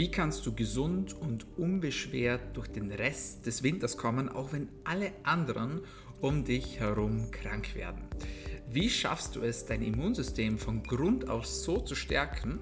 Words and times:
Wie 0.00 0.10
kannst 0.10 0.46
du 0.46 0.54
gesund 0.54 1.12
und 1.12 1.44
unbeschwert 1.58 2.56
durch 2.56 2.68
den 2.68 2.90
Rest 2.90 3.44
des 3.44 3.62
Winters 3.62 3.98
kommen, 3.98 4.30
auch 4.30 4.50
wenn 4.50 4.70
alle 4.82 5.12
anderen 5.24 5.82
um 6.22 6.42
dich 6.42 6.80
herum 6.80 7.30
krank 7.30 7.74
werden? 7.74 8.00
Wie 8.70 8.88
schaffst 8.88 9.36
du 9.36 9.42
es, 9.42 9.66
dein 9.66 9.82
Immunsystem 9.82 10.56
von 10.56 10.82
Grund 10.84 11.28
auf 11.28 11.44
so 11.44 11.80
zu 11.80 11.94
stärken, 11.94 12.60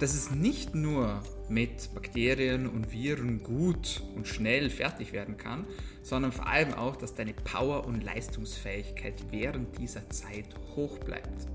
dass 0.00 0.12
es 0.12 0.32
nicht 0.32 0.74
nur 0.74 1.22
mit 1.48 1.94
Bakterien 1.94 2.66
und 2.66 2.92
Viren 2.92 3.42
gut 3.42 4.02
und 4.14 4.28
schnell 4.28 4.68
fertig 4.68 5.14
werden 5.14 5.38
kann, 5.38 5.64
sondern 6.02 6.30
vor 6.30 6.46
allem 6.46 6.74
auch, 6.74 6.96
dass 6.96 7.14
deine 7.14 7.32
Power 7.32 7.86
und 7.86 8.04
Leistungsfähigkeit 8.04 9.14
während 9.30 9.78
dieser 9.78 10.10
Zeit 10.10 10.54
hoch 10.74 10.98
bleibt. 10.98 11.46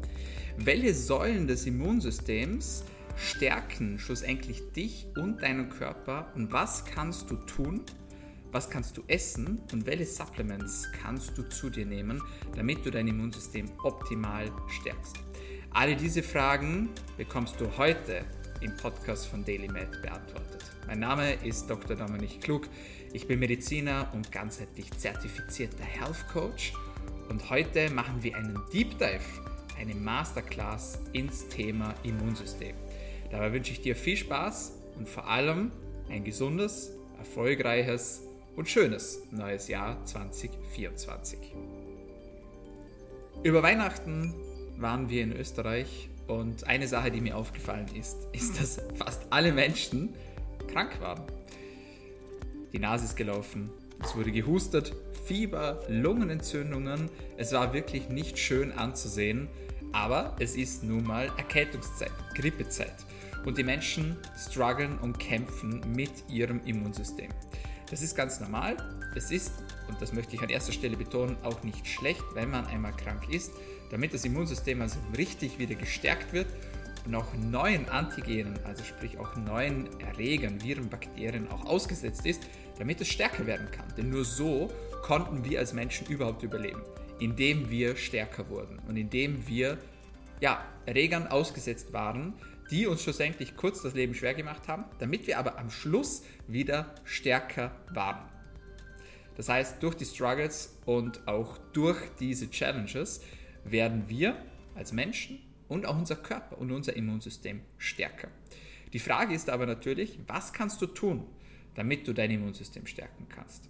Welche 0.57 0.95
Säulen 0.95 1.45
des 1.45 1.67
Immunsystems 1.67 2.85
stärken 3.21 3.99
schlussendlich 3.99 4.71
dich 4.73 5.07
und 5.16 5.41
deinen 5.41 5.70
Körper 5.70 6.31
und 6.35 6.52
was 6.52 6.85
kannst 6.85 7.29
du 7.29 7.35
tun, 7.35 7.81
was 8.52 8.70
kannst 8.70 8.98
du 8.98 9.03
essen 9.07 9.62
und 9.71 9.85
welche 9.85 10.05
Supplements 10.05 10.89
kannst 11.02 11.38
du 11.38 11.43
zu 11.43 11.70
dir 11.70 11.85
nehmen, 11.85 12.21
damit 12.55 12.85
du 12.85 12.91
dein 12.91 13.07
Immunsystem 13.07 13.70
optimal 13.84 14.52
stärkst. 14.67 15.17
Alle 15.71 15.95
diese 15.95 16.21
Fragen 16.21 16.89
bekommst 17.17 17.62
du 17.62 17.77
heute 17.77 18.26
im 18.59 18.76
Podcast 18.76 19.27
von 19.27 19.45
DailyMed 19.45 20.01
beantwortet. 20.01 20.63
Mein 20.88 20.99
Name 20.99 21.34
ist 21.45 21.70
Dr. 21.70 21.95
Dominik 21.95 22.41
Klug. 22.41 22.67
Ich 23.13 23.27
bin 23.27 23.40
Mediziner 23.40 24.09
und 24.13 24.31
ganzheitlich 24.31 24.91
zertifizierter 24.91 25.84
Health 25.84 26.27
Coach 26.34 26.73
und 27.29 27.49
heute 27.49 27.90
machen 27.91 28.21
wir 28.21 28.35
einen 28.35 28.59
Deep 28.73 28.98
Dive, 28.99 29.21
eine 29.79 29.95
Masterclass 29.95 30.99
ins 31.13 31.48
Thema 31.48 31.93
Immunsystem. 32.03 32.76
Dabei 33.31 33.53
wünsche 33.53 33.71
ich 33.71 33.81
dir 33.81 33.95
viel 33.95 34.17
Spaß 34.17 34.73
und 34.98 35.08
vor 35.08 35.27
allem 35.27 35.71
ein 36.09 36.26
gesundes, 36.26 36.91
erfolgreiches 37.18 38.24
und 38.57 38.68
schönes 38.68 39.21
neues 39.32 39.70
Jahr 39.70 40.04
2024. 40.05 41.40
Über 43.43 43.63
Weihnachten 43.63 44.35
waren 44.77 45.09
wir 45.09 45.24
in 45.24 45.32
Österreich 45.32 46.09
und 46.27 46.68
eine 46.68 46.87
Sache, 46.87 47.09
die 47.09 47.21
mir 47.21 47.37
aufgefallen 47.37 47.87
ist, 47.98 48.27
ist, 48.34 48.59
dass 48.59 48.82
fast 48.96 49.26
alle 49.29 49.54
Menschen 49.54 50.13
krank 50.68 50.99
waren. 50.99 51.24
Die 52.74 52.79
Nase 52.79 53.05
ist 53.05 53.15
gelaufen, 53.15 53.70
es 54.04 54.15
wurde 54.15 54.32
gehustet, 54.32 54.93
Fieber, 55.26 55.79
Lungenentzündungen. 55.87 57.09
Es 57.37 57.54
war 57.54 57.74
wirklich 57.74 58.09
nicht 58.09 58.40
schön 58.40 58.71
anzusehen, 58.71 59.48
aber 59.93 60.35
es 60.40 60.55
ist 60.55 60.84
nun 60.84 61.04
mal 61.05 61.32
Erkältungszeit, 61.37 62.12
Grippezeit 62.34 62.96
und 63.45 63.57
die 63.57 63.63
Menschen 63.63 64.17
strugglen 64.38 64.97
und 65.00 65.19
kämpfen 65.19 65.81
mit 65.95 66.11
ihrem 66.29 66.61
Immunsystem. 66.66 67.29
Das 67.89 68.01
ist 68.01 68.16
ganz 68.16 68.39
normal. 68.39 68.78
Es 69.16 69.31
ist, 69.31 69.51
und 69.89 70.01
das 70.01 70.13
möchte 70.13 70.35
ich 70.35 70.41
an 70.41 70.50
erster 70.50 70.72
Stelle 70.72 70.95
betonen, 70.95 71.35
auch 71.44 71.62
nicht 71.63 71.85
schlecht, 71.88 72.23
wenn 72.34 72.50
man 72.50 72.66
einmal 72.67 72.94
krank 72.94 73.29
ist, 73.29 73.51
damit 73.89 74.13
das 74.13 74.23
Immunsystem 74.23 74.81
also 74.81 74.97
richtig 75.17 75.59
wieder 75.59 75.75
gestärkt 75.75 76.31
wird 76.31 76.47
und 77.06 77.16
auch 77.16 77.34
neuen 77.34 77.89
Antigenen, 77.89 78.57
also 78.63 78.84
sprich 78.84 79.17
auch 79.19 79.35
neuen 79.35 79.89
Erregern, 80.00 80.62
Viren, 80.63 80.89
Bakterien 80.89 81.50
auch 81.51 81.66
ausgesetzt 81.66 82.25
ist, 82.25 82.44
damit 82.78 83.01
es 83.01 83.09
stärker 83.09 83.45
werden 83.45 83.69
kann. 83.72 83.85
Denn 83.97 84.09
nur 84.09 84.23
so 84.23 84.72
konnten 85.01 85.44
wir 85.44 85.59
als 85.59 85.73
Menschen 85.73 86.07
überhaupt 86.07 86.44
überleben, 86.44 86.81
indem 87.19 87.69
wir 87.69 87.97
stärker 87.97 88.50
wurden 88.50 88.79
und 88.88 88.95
indem 88.95 89.45
wir 89.47 89.78
ja, 90.39 90.63
Erregern 90.85 91.28
ausgesetzt 91.28 91.94
waren, 91.94 92.34
die 92.72 92.88
uns 92.88 93.03
schlussendlich 93.03 93.58
kurz 93.58 93.81
das 93.81 93.94
Leben 93.94 94.16
schwer 94.16 94.34
gemacht 94.34 94.68
haben, 94.68 94.86
damit 95.00 95.28
wir 95.28 95.38
aber 95.38 95.59
am 95.59 95.69
Schluss 95.69 96.24
wieder 96.47 96.96
stärker 97.03 97.75
waren. 97.94 98.28
Das 99.36 99.50
heißt, 99.50 99.84
durch 99.84 99.96
die 99.96 100.06
Struggles 100.06 100.78
und 100.86 101.28
auch 101.28 101.58
durch 101.74 101.98
diese 102.20 102.50
Challenges 102.50 103.22
werden 103.64 104.06
wir 104.08 104.36
als 104.76 104.94
Menschen 104.94 105.40
und 105.68 105.86
auch 105.86 105.98
unser 105.98 106.16
Körper 106.16 106.58
und 106.58 106.72
unser 106.72 106.96
Immunsystem 106.96 107.62
stärker. 107.78 108.30
Die 108.94 109.00
Frage 109.00 109.34
ist 109.34 109.50
aber 109.50 109.66
natürlich, 109.66 110.20
was 110.28 110.54
kannst 110.54 110.81
du 110.81 110.88
tun, 110.88 111.26
damit 111.76 112.08
du 112.08 112.14
dein 112.14 112.31
Immunsystem 112.31 112.86
stärken 112.88 113.28
kannst? 113.30 113.70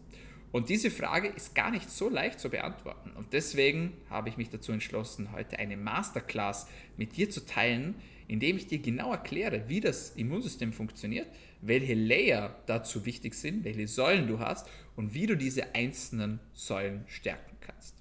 Und 0.52 0.70
diese 0.70 0.92
Frage 0.92 1.30
ist 1.30 1.56
gar 1.56 1.72
nicht 1.72 1.90
so 1.90 2.10
leicht 2.10 2.40
zu 2.40 2.50
beantworten. 2.50 3.12
Und 3.12 3.34
deswegen 3.34 3.94
habe 4.10 4.30
ich 4.30 4.38
mich 4.38 4.50
dazu 4.50 4.72
entschlossen, 4.72 5.32
heute 5.32 5.60
eine 5.60 5.78
Masterclass 5.78 6.68
mit 6.98 7.16
dir 7.16 7.30
zu 7.30 7.46
teilen, 7.46 7.96
indem 8.32 8.56
ich 8.56 8.68
dir 8.68 8.80
genau 8.80 9.12
erkläre, 9.12 9.68
wie 9.68 9.82
das 9.82 10.12
Immunsystem 10.12 10.72
funktioniert, 10.72 11.28
welche 11.60 11.96
Layer 11.96 12.56
dazu 12.66 13.06
wichtig 13.06 13.34
sind, 13.34 13.66
welche 13.66 13.90
Säulen 13.90 14.26
du 14.26 14.40
hast 14.40 14.70
und 14.96 15.14
wie 15.14 15.28
du 15.28 15.36
diese 15.36 15.76
einzelnen 15.76 16.40
Säulen 16.54 17.04
stärken 17.08 17.58
kannst. 17.60 17.94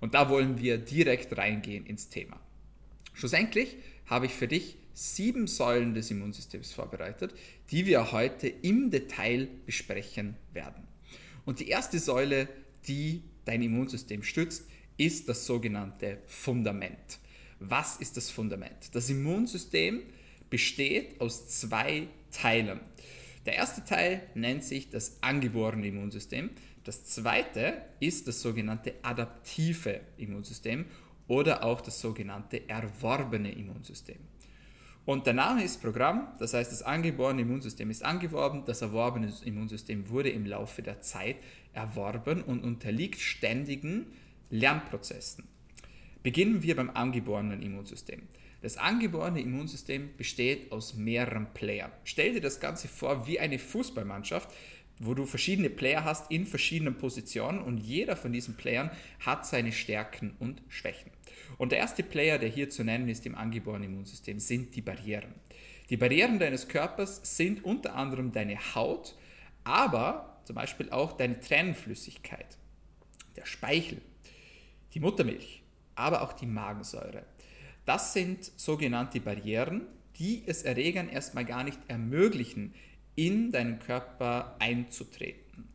Und 0.00 0.14
da 0.14 0.30
wollen 0.30 0.60
wir 0.60 0.78
direkt 0.78 1.36
reingehen 1.36 1.84
ins 1.84 2.08
Thema. 2.08 2.38
Schlussendlich 3.12 3.76
habe 4.06 4.26
ich 4.26 4.32
für 4.34 4.46
dich 4.46 4.76
sieben 4.94 5.48
Säulen 5.48 5.94
des 5.94 6.12
Immunsystems 6.12 6.72
vorbereitet, 6.72 7.34
die 7.72 7.86
wir 7.86 8.12
heute 8.12 8.46
im 8.46 8.92
Detail 8.92 9.48
besprechen 9.66 10.36
werden. 10.52 10.86
Und 11.44 11.58
die 11.58 11.68
erste 11.68 11.98
Säule, 11.98 12.48
die 12.86 13.24
dein 13.44 13.62
Immunsystem 13.62 14.22
stützt, 14.22 14.68
ist 14.96 15.28
das 15.28 15.44
sogenannte 15.44 16.18
Fundament. 16.26 17.18
Was 17.58 17.96
ist 17.96 18.16
das 18.16 18.30
Fundament? 18.30 18.94
Das 18.94 19.08
Immunsystem 19.08 20.02
besteht 20.50 21.20
aus 21.20 21.48
zwei 21.48 22.08
Teilen. 22.30 22.80
Der 23.46 23.54
erste 23.54 23.84
Teil 23.84 24.22
nennt 24.34 24.64
sich 24.64 24.90
das 24.90 25.18
angeborene 25.22 25.86
Immunsystem. 25.86 26.50
Das 26.84 27.04
zweite 27.04 27.82
ist 28.00 28.28
das 28.28 28.42
sogenannte 28.42 28.94
adaptive 29.02 30.00
Immunsystem 30.16 30.86
oder 31.28 31.64
auch 31.64 31.80
das 31.80 32.00
sogenannte 32.00 32.68
erworbene 32.68 33.52
Immunsystem. 33.52 34.18
Und 35.04 35.26
der 35.26 35.34
Name 35.34 35.62
ist 35.62 35.80
Programm, 35.80 36.28
das 36.40 36.52
heißt, 36.52 36.72
das 36.72 36.82
angeborene 36.82 37.42
Immunsystem 37.42 37.90
ist 37.90 38.04
angeworben, 38.04 38.64
das 38.64 38.82
erworbene 38.82 39.32
Immunsystem 39.44 40.08
wurde 40.08 40.30
im 40.30 40.46
Laufe 40.46 40.82
der 40.82 41.00
Zeit 41.00 41.36
erworben 41.72 42.42
und 42.42 42.64
unterliegt 42.64 43.20
ständigen 43.20 44.06
Lernprozessen. 44.50 45.44
Beginnen 46.26 46.64
wir 46.64 46.74
beim 46.74 46.90
angeborenen 46.90 47.62
Immunsystem. 47.62 48.22
Das 48.60 48.78
angeborene 48.78 49.40
Immunsystem 49.40 50.10
besteht 50.16 50.72
aus 50.72 50.94
mehreren 50.94 51.54
Playern. 51.54 51.92
Stell 52.02 52.32
dir 52.32 52.40
das 52.40 52.58
Ganze 52.58 52.88
vor 52.88 53.28
wie 53.28 53.38
eine 53.38 53.60
Fußballmannschaft, 53.60 54.52
wo 54.98 55.14
du 55.14 55.24
verschiedene 55.24 55.70
Player 55.70 56.02
hast 56.02 56.28
in 56.32 56.44
verschiedenen 56.44 56.98
Positionen 56.98 57.60
und 57.60 57.78
jeder 57.78 58.16
von 58.16 58.32
diesen 58.32 58.56
Playern 58.56 58.90
hat 59.20 59.46
seine 59.46 59.70
Stärken 59.70 60.34
und 60.40 60.62
Schwächen. 60.68 61.12
Und 61.58 61.70
der 61.70 61.78
erste 61.78 62.02
Player, 62.02 62.40
der 62.40 62.48
hier 62.48 62.70
zu 62.70 62.82
nennen 62.82 63.08
ist 63.08 63.24
im 63.24 63.36
angeborenen 63.36 63.92
Immunsystem, 63.92 64.40
sind 64.40 64.74
die 64.74 64.82
Barrieren. 64.82 65.32
Die 65.90 65.96
Barrieren 65.96 66.40
deines 66.40 66.66
Körpers 66.66 67.36
sind 67.36 67.64
unter 67.64 67.94
anderem 67.94 68.32
deine 68.32 68.74
Haut, 68.74 69.16
aber 69.62 70.40
zum 70.42 70.56
Beispiel 70.56 70.90
auch 70.90 71.12
deine 71.12 71.38
Tränenflüssigkeit, 71.38 72.58
der 73.36 73.46
Speichel, 73.46 74.02
die 74.92 74.98
Muttermilch, 74.98 75.62
aber 75.96 76.22
auch 76.22 76.32
die 76.32 76.46
Magensäure. 76.46 77.24
Das 77.84 78.12
sind 78.12 78.44
sogenannte 78.56 79.20
Barrieren, 79.20 79.82
die 80.18 80.44
es 80.46 80.62
Erregern 80.62 81.08
erstmal 81.08 81.44
gar 81.44 81.64
nicht 81.64 81.78
ermöglichen, 81.88 82.74
in 83.14 83.50
deinen 83.50 83.78
Körper 83.78 84.56
einzutreten. 84.58 85.68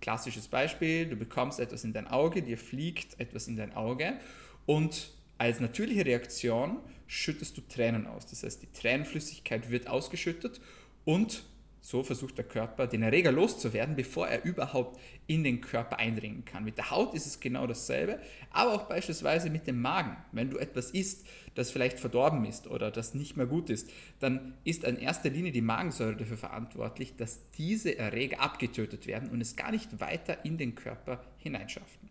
Klassisches 0.00 0.48
Beispiel, 0.48 1.06
du 1.06 1.16
bekommst 1.16 1.60
etwas 1.60 1.84
in 1.84 1.92
dein 1.92 2.06
Auge, 2.06 2.42
dir 2.42 2.58
fliegt 2.58 3.18
etwas 3.20 3.48
in 3.48 3.56
dein 3.56 3.74
Auge 3.74 4.18
und 4.66 5.12
als 5.38 5.60
natürliche 5.60 6.04
Reaktion 6.04 6.78
schüttest 7.06 7.56
du 7.56 7.62
Tränen 7.62 8.06
aus. 8.06 8.26
Das 8.26 8.42
heißt, 8.42 8.62
die 8.62 8.72
Tränenflüssigkeit 8.72 9.70
wird 9.70 9.88
ausgeschüttet 9.88 10.60
und 11.04 11.44
so 11.88 12.02
versucht 12.02 12.36
der 12.36 12.44
Körper, 12.44 12.86
den 12.86 13.02
Erreger 13.02 13.32
loszuwerden, 13.32 13.96
bevor 13.96 14.28
er 14.28 14.44
überhaupt 14.44 15.00
in 15.26 15.42
den 15.42 15.62
Körper 15.62 15.98
eindringen 15.98 16.44
kann. 16.44 16.62
Mit 16.62 16.76
der 16.76 16.90
Haut 16.90 17.14
ist 17.14 17.24
es 17.24 17.40
genau 17.40 17.66
dasselbe, 17.66 18.20
aber 18.50 18.74
auch 18.74 18.88
beispielsweise 18.90 19.48
mit 19.48 19.66
dem 19.66 19.80
Magen. 19.80 20.14
Wenn 20.32 20.50
du 20.50 20.58
etwas 20.58 20.90
isst, 20.90 21.26
das 21.54 21.70
vielleicht 21.70 21.98
verdorben 21.98 22.44
ist 22.44 22.66
oder 22.66 22.90
das 22.90 23.14
nicht 23.14 23.38
mehr 23.38 23.46
gut 23.46 23.70
ist, 23.70 23.90
dann 24.20 24.52
ist 24.64 24.84
in 24.84 24.96
erster 24.96 25.30
Linie 25.30 25.50
die 25.50 25.62
Magensäure 25.62 26.16
dafür 26.16 26.36
verantwortlich, 26.36 27.16
dass 27.16 27.40
diese 27.52 27.96
Erreger 27.96 28.40
abgetötet 28.40 29.06
werden 29.06 29.30
und 29.30 29.40
es 29.40 29.56
gar 29.56 29.70
nicht 29.70 29.98
weiter 29.98 30.44
in 30.44 30.58
den 30.58 30.74
Körper 30.74 31.24
hineinschaffen. 31.38 32.10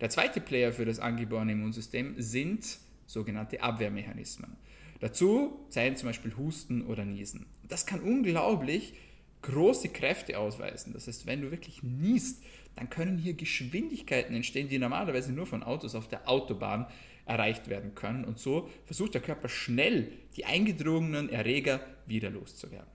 Der 0.00 0.10
zweite 0.10 0.40
Player 0.40 0.72
für 0.72 0.86
das 0.86 0.98
angeborene 0.98 1.52
Immunsystem 1.52 2.16
sind 2.18 2.80
sogenannte 3.06 3.62
Abwehrmechanismen. 3.62 4.56
Dazu 4.98 5.66
zählen 5.68 5.96
zum 5.96 6.08
Beispiel 6.08 6.36
Husten 6.36 6.84
oder 6.84 7.04
Niesen. 7.04 7.46
Das 7.68 7.86
kann 7.86 8.00
unglaublich 8.00 8.94
große 9.42 9.88
Kräfte 9.88 10.38
ausweisen. 10.38 10.92
Das 10.92 11.06
heißt, 11.06 11.26
wenn 11.26 11.42
du 11.42 11.50
wirklich 11.50 11.82
niest, 11.82 12.42
dann 12.76 12.88
können 12.88 13.18
hier 13.18 13.34
Geschwindigkeiten 13.34 14.34
entstehen, 14.34 14.68
die 14.68 14.78
normalerweise 14.78 15.32
nur 15.32 15.46
von 15.46 15.62
Autos 15.62 15.94
auf 15.94 16.08
der 16.08 16.28
Autobahn 16.28 16.86
erreicht 17.26 17.68
werden 17.68 17.94
können. 17.94 18.24
Und 18.24 18.38
so 18.38 18.70
versucht 18.86 19.14
der 19.14 19.20
Körper 19.20 19.48
schnell 19.48 20.12
die 20.36 20.44
eingedrungenen 20.44 21.28
Erreger 21.28 21.80
wieder 22.06 22.30
loszuwerden. 22.30 22.90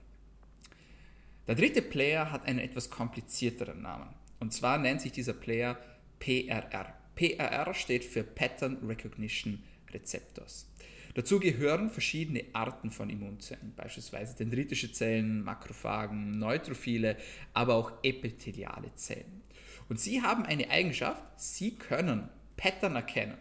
Der 1.46 1.54
dritte 1.54 1.80
Player 1.80 2.30
hat 2.30 2.46
einen 2.46 2.58
etwas 2.58 2.90
komplizierteren 2.90 3.80
Namen. 3.80 4.08
Und 4.40 4.52
zwar 4.52 4.78
nennt 4.78 5.00
sich 5.00 5.12
dieser 5.12 5.32
Player 5.32 5.78
PRR. 6.18 6.94
PRR 7.14 7.74
steht 7.74 8.04
für 8.04 8.22
Pattern 8.22 8.76
Recognition 8.86 9.62
Receptors. 9.92 10.68
Dazu 11.14 11.40
gehören 11.40 11.90
verschiedene 11.90 12.44
Arten 12.52 12.90
von 12.90 13.10
Immunzellen, 13.10 13.72
beispielsweise 13.74 14.36
dendritische 14.36 14.92
Zellen, 14.92 15.42
Makrophagen, 15.42 16.38
Neutrophile, 16.38 17.16
aber 17.54 17.74
auch 17.74 17.92
epitheliale 18.02 18.94
Zellen. 18.94 19.42
Und 19.88 19.98
sie 19.98 20.22
haben 20.22 20.44
eine 20.44 20.70
Eigenschaft, 20.70 21.22
sie 21.36 21.74
können 21.76 22.28
Pattern 22.56 22.96
erkennen. 22.96 23.38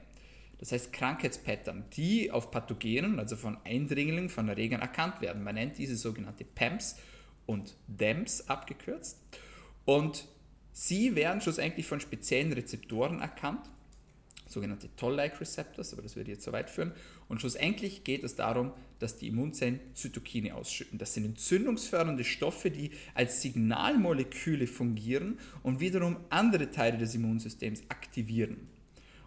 Das 0.59 0.71
heißt 0.71 0.91
Krankheitspattern, 0.91 1.85
die 1.95 2.31
auf 2.31 2.49
Pathogenen, 2.49 3.19
also 3.19 3.35
von 3.35 3.57
Eindringlingen, 3.63 4.29
von 4.29 4.49
Erregern 4.49 4.81
erkannt 4.81 5.21
werden. 5.21 5.43
Man 5.43 5.55
nennt 5.55 5.77
diese 5.77 5.95
sogenannte 5.95 6.45
PAMPs 6.45 6.97
und 7.45 7.75
DEMS 7.87 8.47
abgekürzt. 8.49 9.19
Und 9.85 10.27
sie 10.71 11.15
werden 11.15 11.41
schlussendlich 11.41 11.85
von 11.85 11.99
speziellen 11.99 12.53
Rezeptoren 12.53 13.21
erkannt, 13.21 13.69
sogenannte 14.47 14.89
Toll-like 14.95 15.39
Receptors, 15.39 15.93
aber 15.93 16.01
das 16.01 16.15
würde 16.15 16.31
jetzt 16.31 16.43
zu 16.43 16.51
weit 16.51 16.69
führen. 16.69 16.93
Und 17.29 17.41
schlussendlich 17.41 18.03
geht 18.03 18.23
es 18.23 18.35
darum, 18.35 18.71
dass 18.99 19.17
die 19.17 19.27
Immunzellen 19.27 19.79
Zytokine 19.93 20.55
ausschütten. 20.55 20.97
Das 20.97 21.13
sind 21.13 21.25
entzündungsfördernde 21.25 22.23
Stoffe, 22.23 22.71
die 22.71 22.91
als 23.13 23.41
Signalmoleküle 23.41 24.67
fungieren 24.67 25.37
und 25.63 25.79
wiederum 25.79 26.17
andere 26.29 26.71
Teile 26.71 26.97
des 26.97 27.13
Immunsystems 27.13 27.83
aktivieren. 27.89 28.69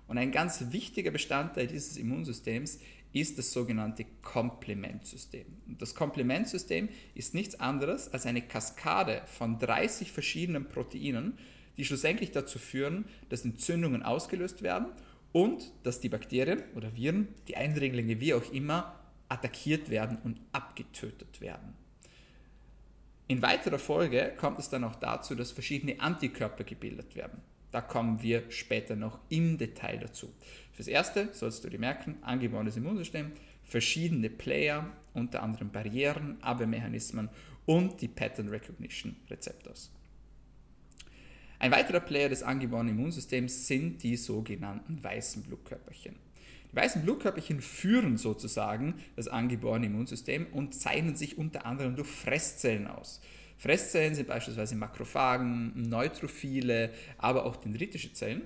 Und 0.09 0.19
ein 0.19 0.33
ganz 0.33 0.73
wichtiger 0.73 1.13
Bestandteil 1.13 1.69
dieses 1.69 1.97
Immunsystems 1.97 2.81
ist 3.13 3.39
das 3.39 3.53
sogenannte 3.53 4.07
Komplementsystem. 4.23 5.47
Das 5.67 5.95
Komplementsystem 5.95 6.89
ist 7.15 7.35
nichts 7.35 7.59
anderes 7.61 8.13
als 8.13 8.27
eine 8.27 8.43
Kaskade 8.43 9.23
von 9.27 9.59
30 9.59 10.11
verschiedenen 10.13 10.67
Proteinen, 10.67 11.39
die 11.77 11.85
schlussendlich 11.85 12.31
dazu 12.31 12.59
führen, 12.59 13.05
dass 13.29 13.45
Entzündungen 13.45 14.03
ausgelöst 14.03 14.63
werden 14.63 14.87
und 15.33 15.73
dass 15.83 16.01
die 16.01 16.09
Bakterien 16.09 16.63
oder 16.75 16.95
Viren, 16.97 17.29
die 17.49 17.57
Eindringlinge, 17.57 18.21
wie 18.21 18.35
auch 18.35 18.53
immer, 18.53 19.01
attackiert 19.29 19.91
werden 19.91 20.19
und 20.25 20.41
abgetötet 20.53 21.41
werden. 21.41 21.75
In 23.29 23.43
weiterer 23.43 23.79
Folge 23.79 24.33
kommt 24.37 24.59
es 24.59 24.69
dann 24.69 24.83
auch 24.83 24.97
dazu, 24.97 25.37
dass 25.37 25.53
verschiedene 25.53 26.01
Antikörper 26.01 26.65
gebildet 26.65 27.15
werden. 27.15 27.41
Da 27.71 27.81
kommen 27.81 28.21
wir 28.23 28.51
später 28.51 28.97
noch 28.97 29.21
im 29.29 29.57
Detail 29.57 29.99
dazu. 29.99 30.33
Fürs 30.73 30.89
Erste 30.89 31.29
sollst 31.33 31.63
du 31.63 31.69
dir 31.69 31.79
merken, 31.79 32.17
angeborenes 32.23 32.77
Immunsystem, 32.77 33.31
verschiedene 33.63 34.31
Player, 34.31 34.91
unter 35.15 35.45
anderem 35.45 35.71
Barrieren, 35.71 36.43
Abwehrmechanismen 36.43 37.29
und 37.67 38.01
die 38.01 38.09
Pattern 38.09 38.49
Recognition 38.49 39.15
Receptors. 39.31 39.93
Ein 41.61 41.73
weiterer 41.73 42.01
Player 42.01 42.31
des 42.31 42.43
angeborenen 42.43 42.97
Immunsystems 42.97 43.67
sind 43.67 44.03
die 44.03 44.17
sogenannten 44.17 45.05
weißen 45.05 45.43
Blutkörperchen. 45.43 46.17
Die 46.73 46.77
weißen 46.77 47.03
Blutkörperchen 47.03 47.61
führen 47.61 48.17
sozusagen 48.17 48.95
das 49.15 49.29
angeborene 49.29 49.87
Immunsystem 49.87 50.47
und 50.53 50.75
zeichnen 50.75 51.17
sich 51.17 51.37
unter 51.37 51.67
anderem 51.67 51.97
durch 51.97 52.09
Fresszellen 52.09 52.87
aus. 52.87 53.21
Fresszellen 53.59 54.15
sind 54.15 54.29
beispielsweise 54.29 54.75
Makrophagen, 54.75 55.75
Neutrophile, 55.77 56.95
aber 57.19 57.45
auch 57.45 57.57
dendritische 57.57 58.15
Zellen, 58.15 58.41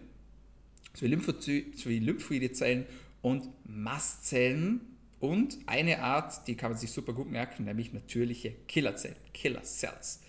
sowie 0.93 1.99
lymphoide 2.01 2.51
Zellen 2.51 2.85
und 3.23 3.49
Mastzellen 3.65 4.81
und 5.21 5.57
eine 5.67 6.01
Art, 6.01 6.49
die 6.49 6.57
kann 6.57 6.73
man 6.73 6.81
sich 6.81 6.91
super 6.91 7.13
gut 7.13 7.31
merken, 7.31 7.65
nämlich 7.65 7.93
natürliche 7.93 8.57
Killerzellen, 8.67 9.17
Killer 9.33 9.63
Cells. 9.63 10.21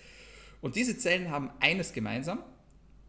Und 0.62 0.76
diese 0.76 1.00
Zellen 1.00 1.32
haben 1.32 1.50
eines 1.60 1.92
gemeinsam, 1.92 2.44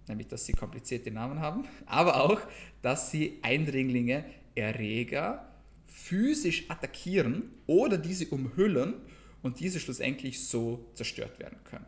nämlich 0.08 0.28
dass 0.28 0.46
sie 0.46 0.52
komplizierte 0.52 1.10
Namen 1.10 1.40
haben, 1.40 1.64
aber 1.86 2.22
auch, 2.24 2.40
dass 2.82 3.10
sie 3.10 3.38
Eindringlinge, 3.42 4.24
Erreger 4.54 5.46
physisch 5.86 6.64
attackieren 6.68 7.50
oder 7.66 7.98
diese 7.98 8.26
umhüllen 8.28 8.94
und 9.42 9.60
diese 9.60 9.80
schlussendlich 9.80 10.46
so 10.46 10.86
zerstört 10.94 11.38
werden 11.38 11.58
können. 11.64 11.86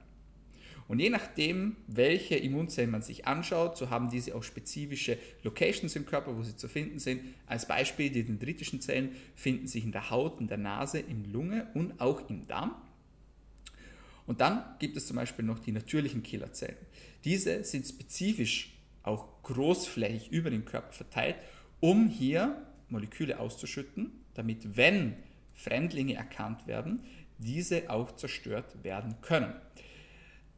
Und 0.88 1.00
je 1.00 1.10
nachdem, 1.10 1.76
welche 1.86 2.36
Immunzellen 2.36 2.90
man 2.90 3.02
sich 3.02 3.26
anschaut, 3.26 3.76
so 3.76 3.90
haben 3.90 4.08
diese 4.08 4.34
auch 4.34 4.42
spezifische 4.42 5.18
Locations 5.42 5.94
im 5.96 6.06
Körper, 6.06 6.34
wo 6.34 6.42
sie 6.42 6.56
zu 6.56 6.66
finden 6.66 6.98
sind. 6.98 7.20
Als 7.46 7.68
Beispiel, 7.68 8.08
die 8.08 8.24
dendritischen 8.24 8.80
Zellen 8.80 9.10
finden 9.34 9.66
sich 9.66 9.84
in 9.84 9.92
der 9.92 10.08
Haut, 10.08 10.40
in 10.40 10.48
der 10.48 10.56
Nase, 10.56 10.98
in 10.98 11.30
Lunge 11.30 11.66
und 11.74 12.00
auch 12.00 12.30
im 12.30 12.46
Darm. 12.46 12.74
Und 14.26 14.40
dann 14.40 14.64
gibt 14.78 14.96
es 14.96 15.06
zum 15.06 15.16
Beispiel 15.16 15.44
noch 15.44 15.58
die 15.58 15.72
natürlichen 15.72 16.22
Killerzellen. 16.22 16.76
Diese 17.24 17.64
sind 17.64 17.86
spezifisch 17.86 18.74
auch 19.02 19.42
großflächig 19.42 20.30
über 20.30 20.50
den 20.50 20.64
Körper 20.64 20.92
verteilt, 20.92 21.36
um 21.80 22.08
hier 22.08 22.62
Moleküle 22.88 23.38
auszuschütten, 23.38 24.12
damit, 24.34 24.76
wenn 24.76 25.16
Fremdlinge 25.54 26.14
erkannt 26.14 26.66
werden, 26.66 27.02
diese 27.38 27.90
auch 27.90 28.14
zerstört 28.16 28.82
werden 28.82 29.16
können. 29.22 29.52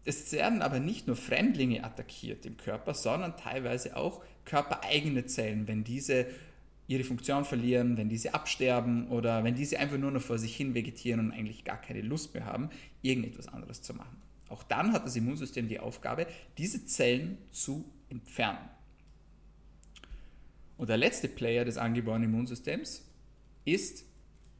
Es 0.04 0.32
werden 0.32 0.62
aber 0.62 0.80
nicht 0.80 1.06
nur 1.06 1.16
Fremdlinge 1.16 1.84
attackiert 1.84 2.46
im 2.46 2.56
Körper, 2.56 2.94
sondern 2.94 3.36
teilweise 3.36 3.96
auch 3.96 4.22
körpereigene 4.44 5.26
Zellen, 5.26 5.68
wenn 5.68 5.84
diese 5.84 6.26
ihre 6.86 7.04
Funktion 7.04 7.44
verlieren, 7.44 7.96
wenn 7.96 8.08
diese 8.08 8.34
absterben 8.34 9.08
oder 9.08 9.44
wenn 9.44 9.54
diese 9.54 9.78
einfach 9.78 9.98
nur 9.98 10.10
noch 10.10 10.22
vor 10.22 10.38
sich 10.38 10.56
hin 10.56 10.74
vegetieren 10.74 11.20
und 11.20 11.32
eigentlich 11.32 11.64
gar 11.64 11.80
keine 11.80 12.00
Lust 12.00 12.34
mehr 12.34 12.46
haben, 12.46 12.70
irgendetwas 13.02 13.46
anderes 13.46 13.82
zu 13.82 13.94
machen. 13.94 14.16
Auch 14.50 14.62
dann 14.62 14.92
hat 14.92 15.06
das 15.06 15.16
Immunsystem 15.16 15.68
die 15.68 15.78
Aufgabe, 15.78 16.26
diese 16.58 16.84
Zellen 16.84 17.38
zu 17.50 17.84
entfernen. 18.10 18.68
Und 20.76 20.88
der 20.88 20.96
letzte 20.96 21.28
Player 21.28 21.64
des 21.64 21.78
angeborenen 21.78 22.30
Immunsystems 22.30 23.04
ist, 23.64 24.04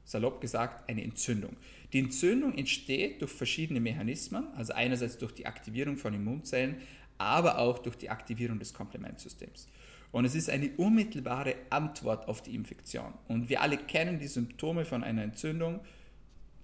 salopp 0.04 0.40
gesagt, 0.40 0.88
eine 0.88 1.02
Entzündung. 1.02 1.56
Die 1.92 1.98
Entzündung 1.98 2.56
entsteht 2.56 3.20
durch 3.20 3.32
verschiedene 3.32 3.80
Mechanismen, 3.80 4.46
also 4.54 4.72
einerseits 4.72 5.18
durch 5.18 5.32
die 5.32 5.46
Aktivierung 5.46 5.96
von 5.96 6.14
Immunzellen, 6.14 6.76
aber 7.18 7.58
auch 7.58 7.78
durch 7.78 7.96
die 7.96 8.10
Aktivierung 8.10 8.58
des 8.58 8.72
Komplementsystems. 8.72 9.66
Und 10.12 10.24
es 10.24 10.34
ist 10.34 10.50
eine 10.50 10.70
unmittelbare 10.76 11.54
Antwort 11.70 12.28
auf 12.28 12.42
die 12.42 12.54
Infektion. 12.54 13.14
Und 13.28 13.48
wir 13.48 13.60
alle 13.60 13.76
kennen 13.76 14.18
die 14.18 14.26
Symptome 14.26 14.84
von 14.84 15.04
einer 15.04 15.22
Entzündung, 15.22 15.80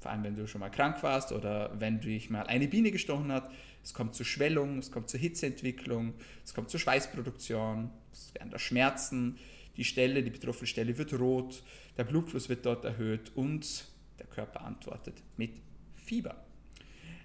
vor 0.07 0.13
allem 0.13 0.23
wenn 0.23 0.37
du 0.37 0.47
schon 0.47 0.61
mal 0.61 0.71
krank 0.71 1.03
warst 1.03 1.33
oder 1.33 1.73
wenn 1.81 1.99
dich 1.99 2.31
mal 2.31 2.47
eine 2.47 2.69
Biene 2.69 2.93
gestochen 2.93 3.33
hat. 3.33 3.51
Es 3.83 3.93
kommt 3.93 4.15
zu 4.15 4.23
Schwellung, 4.23 4.79
es 4.79 4.93
kommt 4.93 5.11
zur 5.11 5.19
Hitzeentwicklung, 5.19 6.15
es 6.45 6.55
kommt 6.55 6.71
zur 6.71 6.79
Schweißproduktion, 6.79 7.91
es 8.13 8.33
werden 8.35 8.51
da 8.51 8.59
Schmerzen, 8.61 9.37
die 9.77 9.83
Stelle, 9.83 10.23
die 10.23 10.31
betroffene 10.31 10.69
Stelle 10.69 10.97
wird 10.97 11.13
rot, 11.15 11.65
der 11.97 12.05
Blutfluss 12.05 12.49
wird 12.49 12.65
dort 12.65 12.85
erhöht 12.85 13.33
und 13.35 13.89
der 14.21 14.27
Körper 14.27 14.61
antwortet 14.61 15.25
mit 15.37 15.61
Fieber. 15.97 16.37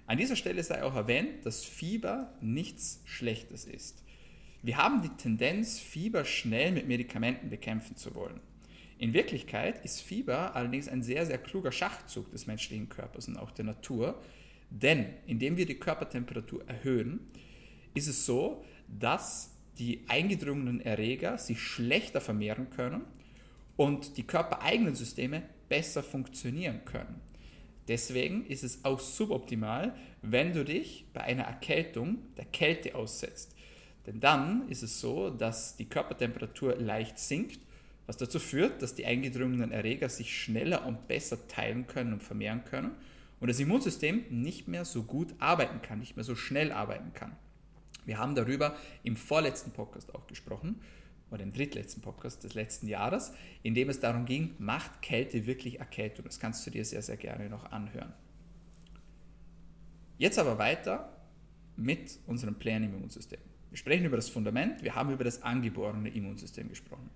An 0.08 0.18
dieser 0.18 0.34
Stelle 0.34 0.64
sei 0.64 0.82
auch 0.82 0.96
erwähnt, 0.96 1.46
dass 1.46 1.64
Fieber 1.64 2.34
nichts 2.40 3.00
Schlechtes 3.04 3.64
ist. 3.64 4.02
Wir 4.60 4.76
haben 4.76 5.02
die 5.02 5.16
Tendenz, 5.22 5.78
Fieber 5.78 6.24
schnell 6.24 6.72
mit 6.72 6.88
Medikamenten 6.88 7.48
bekämpfen 7.48 7.94
zu 7.94 8.16
wollen. 8.16 8.40
In 9.02 9.14
Wirklichkeit 9.14 9.84
ist 9.84 10.00
Fieber 10.00 10.54
allerdings 10.54 10.86
ein 10.86 11.02
sehr, 11.02 11.26
sehr 11.26 11.38
kluger 11.38 11.72
Schachzug 11.72 12.30
des 12.30 12.46
menschlichen 12.46 12.88
Körpers 12.88 13.26
und 13.26 13.36
auch 13.36 13.50
der 13.50 13.64
Natur, 13.64 14.22
denn 14.70 15.06
indem 15.26 15.56
wir 15.56 15.66
die 15.66 15.74
Körpertemperatur 15.74 16.62
erhöhen, 16.68 17.18
ist 17.94 18.06
es 18.06 18.24
so, 18.24 18.64
dass 18.86 19.56
die 19.76 20.04
eingedrungenen 20.06 20.80
Erreger 20.80 21.36
sich 21.36 21.60
schlechter 21.60 22.20
vermehren 22.20 22.70
können 22.70 23.02
und 23.76 24.18
die 24.18 24.22
körpereigenen 24.22 24.94
Systeme 24.94 25.42
besser 25.68 26.04
funktionieren 26.04 26.84
können. 26.84 27.20
Deswegen 27.88 28.46
ist 28.46 28.62
es 28.62 28.84
auch 28.84 29.00
suboptimal, 29.00 29.96
wenn 30.22 30.52
du 30.52 30.64
dich 30.64 31.06
bei 31.12 31.22
einer 31.22 31.42
Erkältung 31.42 32.18
der 32.36 32.44
Kälte 32.44 32.94
aussetzt. 32.94 33.56
Denn 34.06 34.20
dann 34.20 34.68
ist 34.68 34.84
es 34.84 35.00
so, 35.00 35.28
dass 35.28 35.74
die 35.74 35.88
Körpertemperatur 35.88 36.76
leicht 36.76 37.18
sinkt, 37.18 37.58
was 38.06 38.16
dazu 38.16 38.38
führt, 38.38 38.82
dass 38.82 38.94
die 38.94 39.06
eingedrungenen 39.06 39.72
Erreger 39.72 40.08
sich 40.08 40.36
schneller 40.36 40.86
und 40.86 41.08
besser 41.08 41.48
teilen 41.48 41.86
können 41.86 42.12
und 42.14 42.22
vermehren 42.22 42.64
können 42.64 42.92
und 43.40 43.48
das 43.48 43.60
Immunsystem 43.60 44.24
nicht 44.30 44.68
mehr 44.68 44.84
so 44.84 45.02
gut 45.02 45.34
arbeiten 45.38 45.82
kann, 45.82 46.00
nicht 46.00 46.16
mehr 46.16 46.24
so 46.24 46.34
schnell 46.34 46.72
arbeiten 46.72 47.12
kann. 47.12 47.36
Wir 48.04 48.18
haben 48.18 48.34
darüber 48.34 48.76
im 49.04 49.16
vorletzten 49.16 49.70
Podcast 49.70 50.14
auch 50.14 50.26
gesprochen, 50.26 50.80
oder 51.32 51.42
im 51.42 51.52
drittletzten 51.52 52.02
Podcast 52.02 52.44
des 52.44 52.54
letzten 52.54 52.86
Jahres, 52.86 53.32
in 53.62 53.74
dem 53.74 53.88
es 53.88 54.00
darum 54.00 54.26
ging, 54.26 54.54
macht 54.58 55.00
Kälte 55.00 55.46
wirklich 55.46 55.80
Erkältung? 55.80 56.26
Das 56.26 56.38
kannst 56.38 56.66
du 56.66 56.70
dir 56.70 56.84
sehr, 56.84 57.00
sehr 57.00 57.16
gerne 57.16 57.48
noch 57.48 57.72
anhören. 57.72 58.12
Jetzt 60.18 60.38
aber 60.38 60.58
weiter 60.58 61.16
mit 61.76 62.18
unserem 62.26 62.54
Plänen 62.54 62.90
im 62.90 62.96
Immunsystem. 62.96 63.40
Wir 63.70 63.78
sprechen 63.78 64.04
über 64.04 64.16
das 64.16 64.28
Fundament, 64.28 64.82
wir 64.82 64.94
haben 64.94 65.10
über 65.10 65.24
das 65.24 65.42
angeborene 65.42 66.10
Immunsystem 66.10 66.68
gesprochen. 66.68 67.08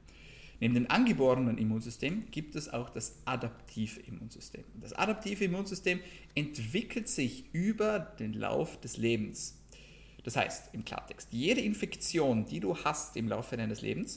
Neben 0.61 0.75
dem 0.75 0.91
angeborenen 0.91 1.59
Immunsystem 1.59 2.31
gibt 2.31 2.57
es 2.57 2.73
auch 2.73 2.89
das 2.89 3.17
adaptive 3.27 4.01
Immunsystem. 4.01 4.65
Das 4.81 4.95
adaptive 4.95 5.45
Immunsystem 5.45 6.01
entwickelt 6.35 7.09
sich 7.09 7.45
über 7.53 7.99
den 7.99 8.33
Lauf 8.33 8.81
des 8.81 8.97
Lebens. 8.97 9.59
Das 10.25 10.37
heißt, 10.37 10.71
im 10.73 10.85
Klartext, 10.85 11.29
jede 11.31 11.61
Infektion, 11.61 12.47
die 12.47 12.61
du 12.61 12.77
hast 12.77 13.17
im 13.17 13.29
Laufe 13.29 13.57
deines 13.57 13.83
Lebens, 13.83 14.17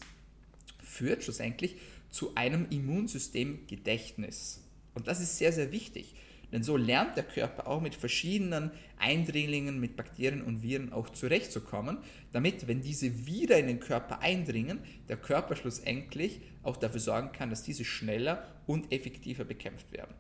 führt 0.82 1.24
schlussendlich 1.24 1.76
zu 2.10 2.34
einem 2.36 2.68
Immunsystemgedächtnis. 2.70 4.64
Und 4.96 5.08
das 5.08 5.22
ist 5.22 5.38
sehr, 5.38 5.54
sehr 5.54 5.72
wichtig. 5.72 6.16
Denn 6.52 6.64
so 6.64 6.78
lernt 6.78 7.16
der 7.16 7.24
Körper 7.24 7.68
auch 7.68 7.82
mit 7.82 7.96
verschiedenen 7.96 8.72
Eindringlingen, 8.98 9.80
mit 9.80 9.96
Bakterien 9.96 10.42
und 10.42 10.64
Viren 10.64 10.92
auch 10.92 11.10
zurechtzukommen, 11.10 12.00
damit, 12.32 12.68
wenn 12.68 12.82
diese 12.82 13.28
wieder 13.28 13.58
in 13.60 13.68
den 13.68 13.80
Körper 13.80 14.20
eindringen, 14.22 14.80
der 15.08 15.18
Körper 15.18 15.56
schlussendlich 15.56 16.42
auch 16.64 16.78
dafür 16.78 17.00
sorgen 17.00 17.32
kann, 17.32 17.50
dass 17.50 17.64
diese 17.64 17.86
schneller 17.86 18.44
und 18.66 18.92
effektiver 18.92 19.46
bekämpft 19.46 19.92
werden. 19.92 20.16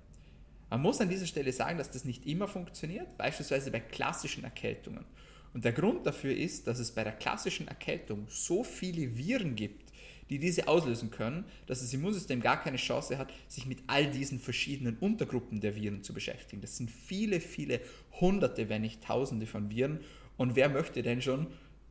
Man 0.69 0.81
muss 0.81 1.01
an 1.01 1.09
dieser 1.09 1.25
Stelle 1.25 1.51
sagen, 1.51 1.79
dass 1.79 1.89
das 1.89 2.05
nicht 2.05 2.27
immer 2.27 2.48
funktioniert, 2.48 3.17
beispielsweise 3.17 3.71
bei 3.71 3.79
klassischen 3.79 4.43
Erkältungen. 4.43 5.05
Und 5.53 5.65
der 5.65 5.71
Grund 5.71 6.05
dafür 6.05 6.36
ist, 6.36 6.67
dass 6.67 6.77
es 6.77 6.91
bei 6.91 7.03
der 7.03 7.13
klassischen 7.13 7.67
Erkältung 7.67 8.27
so 8.29 8.63
viele 8.63 9.17
Viren 9.17 9.55
gibt, 9.55 9.88
die 10.29 10.39
diese 10.39 10.67
auslösen 10.67 11.09
können, 11.09 11.45
dass 11.65 11.81
das 11.81 11.93
Immunsystem 11.93 12.41
gar 12.41 12.62
keine 12.62 12.77
Chance 12.77 13.17
hat, 13.17 13.33
sich 13.48 13.65
mit 13.65 13.79
all 13.88 14.09
diesen 14.09 14.39
verschiedenen 14.39 14.98
Untergruppen 14.98 15.59
der 15.59 15.75
Viren 15.75 16.03
zu 16.03 16.13
beschäftigen. 16.13 16.62
Das 16.62 16.77
sind 16.77 16.91
viele, 16.91 17.39
viele 17.39 17.81
Hunderte, 18.19 18.69
wenn 18.69 18.81
nicht 18.81 19.03
Tausende 19.03 19.45
von 19.45 19.69
Viren. 19.69 20.00
Und 20.38 20.55
wer 20.55 20.69
möchte 20.69 21.01
denn 21.01 21.21
schon 21.21 21.48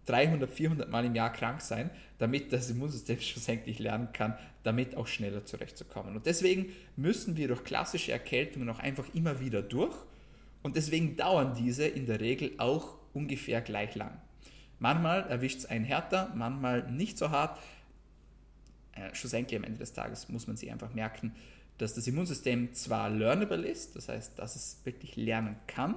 300, 0.06 0.50
400 0.50 0.90
Mal 0.90 1.04
im 1.04 1.14
Jahr 1.14 1.32
krank 1.32 1.60
sein, 1.60 1.90
damit 2.18 2.52
das 2.52 2.70
Immunsystem 2.70 3.20
schlussendlich 3.20 3.78
lernen 3.78 4.08
kann, 4.12 4.38
damit 4.62 4.96
auch 4.96 5.06
schneller 5.06 5.44
zurechtzukommen. 5.44 6.16
Und 6.16 6.26
deswegen 6.26 6.72
müssen 6.96 7.36
wir 7.36 7.48
durch 7.48 7.64
klassische 7.64 8.12
Erkältungen 8.12 8.68
auch 8.70 8.78
einfach 8.78 9.06
immer 9.14 9.40
wieder 9.40 9.62
durch. 9.62 9.94
Und 10.62 10.76
deswegen 10.76 11.16
dauern 11.16 11.54
diese 11.58 11.86
in 11.86 12.06
der 12.06 12.20
Regel 12.20 12.52
auch 12.58 12.96
ungefähr 13.12 13.60
gleich 13.60 13.94
lang. 13.94 14.20
Manchmal 14.78 15.22
erwischt 15.28 15.58
es 15.58 15.66
einen 15.66 15.84
härter, 15.84 16.32
manchmal 16.36 16.90
nicht 16.90 17.18
so 17.18 17.30
hart, 17.30 17.58
äh, 18.92 19.14
schlussendlich 19.14 19.58
am 19.58 19.64
Ende 19.64 19.78
des 19.78 19.92
Tages 19.92 20.28
muss 20.28 20.46
man 20.46 20.56
sich 20.56 20.70
einfach 20.70 20.94
merken, 20.94 21.32
dass 21.78 21.94
das 21.94 22.06
Immunsystem 22.06 22.74
zwar 22.74 23.08
learnable 23.08 23.66
ist, 23.66 23.96
das 23.96 24.08
heißt, 24.08 24.38
dass 24.38 24.56
es 24.56 24.80
wirklich 24.84 25.16
lernen 25.16 25.56
kann, 25.66 25.94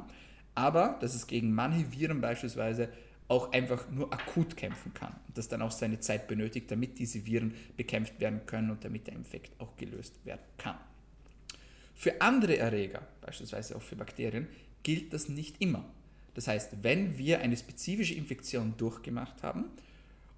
aber 0.53 0.97
dass 1.01 1.15
es 1.15 1.27
gegen 1.27 1.53
manche 1.53 1.91
Viren 1.91 2.21
beispielsweise 2.21 2.89
auch 3.27 3.53
einfach 3.53 3.89
nur 3.89 4.13
akut 4.13 4.57
kämpfen 4.57 4.93
kann 4.93 5.15
und 5.27 5.37
das 5.37 5.47
dann 5.47 5.61
auch 5.61 5.71
seine 5.71 5.99
Zeit 5.99 6.27
benötigt, 6.27 6.69
damit 6.69 6.99
diese 6.99 7.25
Viren 7.25 7.53
bekämpft 7.77 8.19
werden 8.19 8.45
können 8.45 8.69
und 8.69 8.83
damit 8.83 9.07
der 9.07 9.15
Infekt 9.15 9.59
auch 9.59 9.75
gelöst 9.77 10.23
werden 10.25 10.41
kann. 10.57 10.75
Für 11.95 12.19
andere 12.19 12.57
Erreger, 12.57 13.07
beispielsweise 13.21 13.75
auch 13.75 13.81
für 13.81 13.95
Bakterien, 13.95 14.47
gilt 14.83 15.13
das 15.13 15.29
nicht 15.29 15.61
immer. 15.61 15.85
Das 16.33 16.47
heißt, 16.47 16.83
wenn 16.83 17.17
wir 17.17 17.39
eine 17.39 17.55
spezifische 17.55 18.15
Infektion 18.15 18.73
durchgemacht 18.77 19.43
haben, 19.43 19.65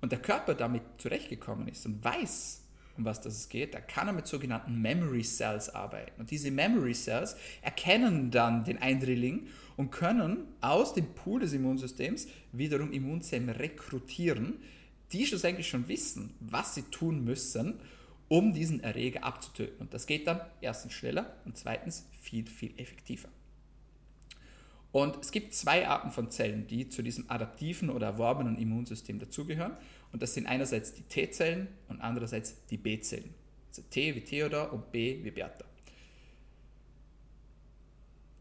und 0.04 0.12
der 0.12 0.20
Körper 0.20 0.54
damit 0.54 0.82
zurechtgekommen 0.98 1.70
ist 1.70 1.86
und 1.86 2.04
weiß, 2.04 2.62
um 2.98 3.06
was 3.06 3.22
das 3.22 3.48
geht, 3.48 3.74
da 3.74 3.80
kann 3.80 4.08
er 4.08 4.14
mit 4.14 4.28
sogenannten 4.28 4.82
Memory 4.82 5.24
Cells 5.24 5.74
arbeiten. 5.74 6.20
Und 6.20 6.30
diese 6.30 6.52
Memory 6.52 6.94
Cells 6.94 7.38
erkennen 7.62 8.30
dann 8.30 8.66
den 8.66 8.80
Eindringling 8.80 9.48
und 9.78 9.92
können 9.92 10.40
aus 10.60 10.94
dem 10.94 11.06
Pool 11.16 11.40
des 11.40 11.54
Immunsystems 11.54 12.28
wiederum 12.52 12.92
Immunzellen 12.92 13.48
rekrutieren, 13.48 14.56
die 15.14 15.26
schlussendlich 15.26 15.70
schon 15.70 15.88
wissen, 15.88 16.36
was 16.42 16.76
sie 16.76 16.84
tun 16.84 17.24
müssen, 17.24 17.80
um 18.28 18.52
diesen 18.52 18.84
Erreger 18.84 19.24
abzutöten. 19.24 19.78
Und 19.80 19.94
das 19.94 20.06
geht 20.06 20.28
dann 20.28 20.42
erstens 20.60 20.92
schneller 20.92 21.38
und 21.46 21.58
zweitens 21.58 22.10
viel, 22.20 22.46
viel 22.46 22.74
effektiver. 22.78 23.30
Und 24.94 25.18
es 25.22 25.32
gibt 25.32 25.56
zwei 25.56 25.88
Arten 25.88 26.12
von 26.12 26.30
Zellen, 26.30 26.68
die 26.68 26.88
zu 26.88 27.02
diesem 27.02 27.30
adaptiven 27.30 27.90
oder 27.90 28.06
erworbenen 28.06 28.60
Immunsystem 28.60 29.18
dazugehören. 29.18 29.74
Und 30.12 30.22
das 30.22 30.36
sind 30.36 30.46
einerseits 30.46 30.94
die 30.94 31.02
T-Zellen 31.02 31.68
und 31.88 32.00
andererseits 32.00 32.64
die 32.68 32.78
B-Zellen. 32.78 33.34
Also 33.70 33.82
T 33.90 34.14
wie 34.14 34.22
Theodor 34.22 34.72
und 34.72 34.92
B 34.92 35.24
wie 35.24 35.32
Bertha. 35.32 35.66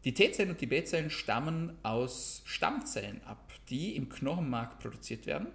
Die 0.03 0.13
T-Zellen 0.13 0.51
und 0.51 0.61
die 0.61 0.67
B-Zellen 0.67 1.09
stammen 1.09 1.75
aus 1.81 2.43
Stammzellen 2.45 3.23
ab, 3.23 3.51
die 3.69 3.95
im 3.95 4.09
Knochenmark 4.09 4.77
produziert 4.77 5.25
werden 5.25 5.47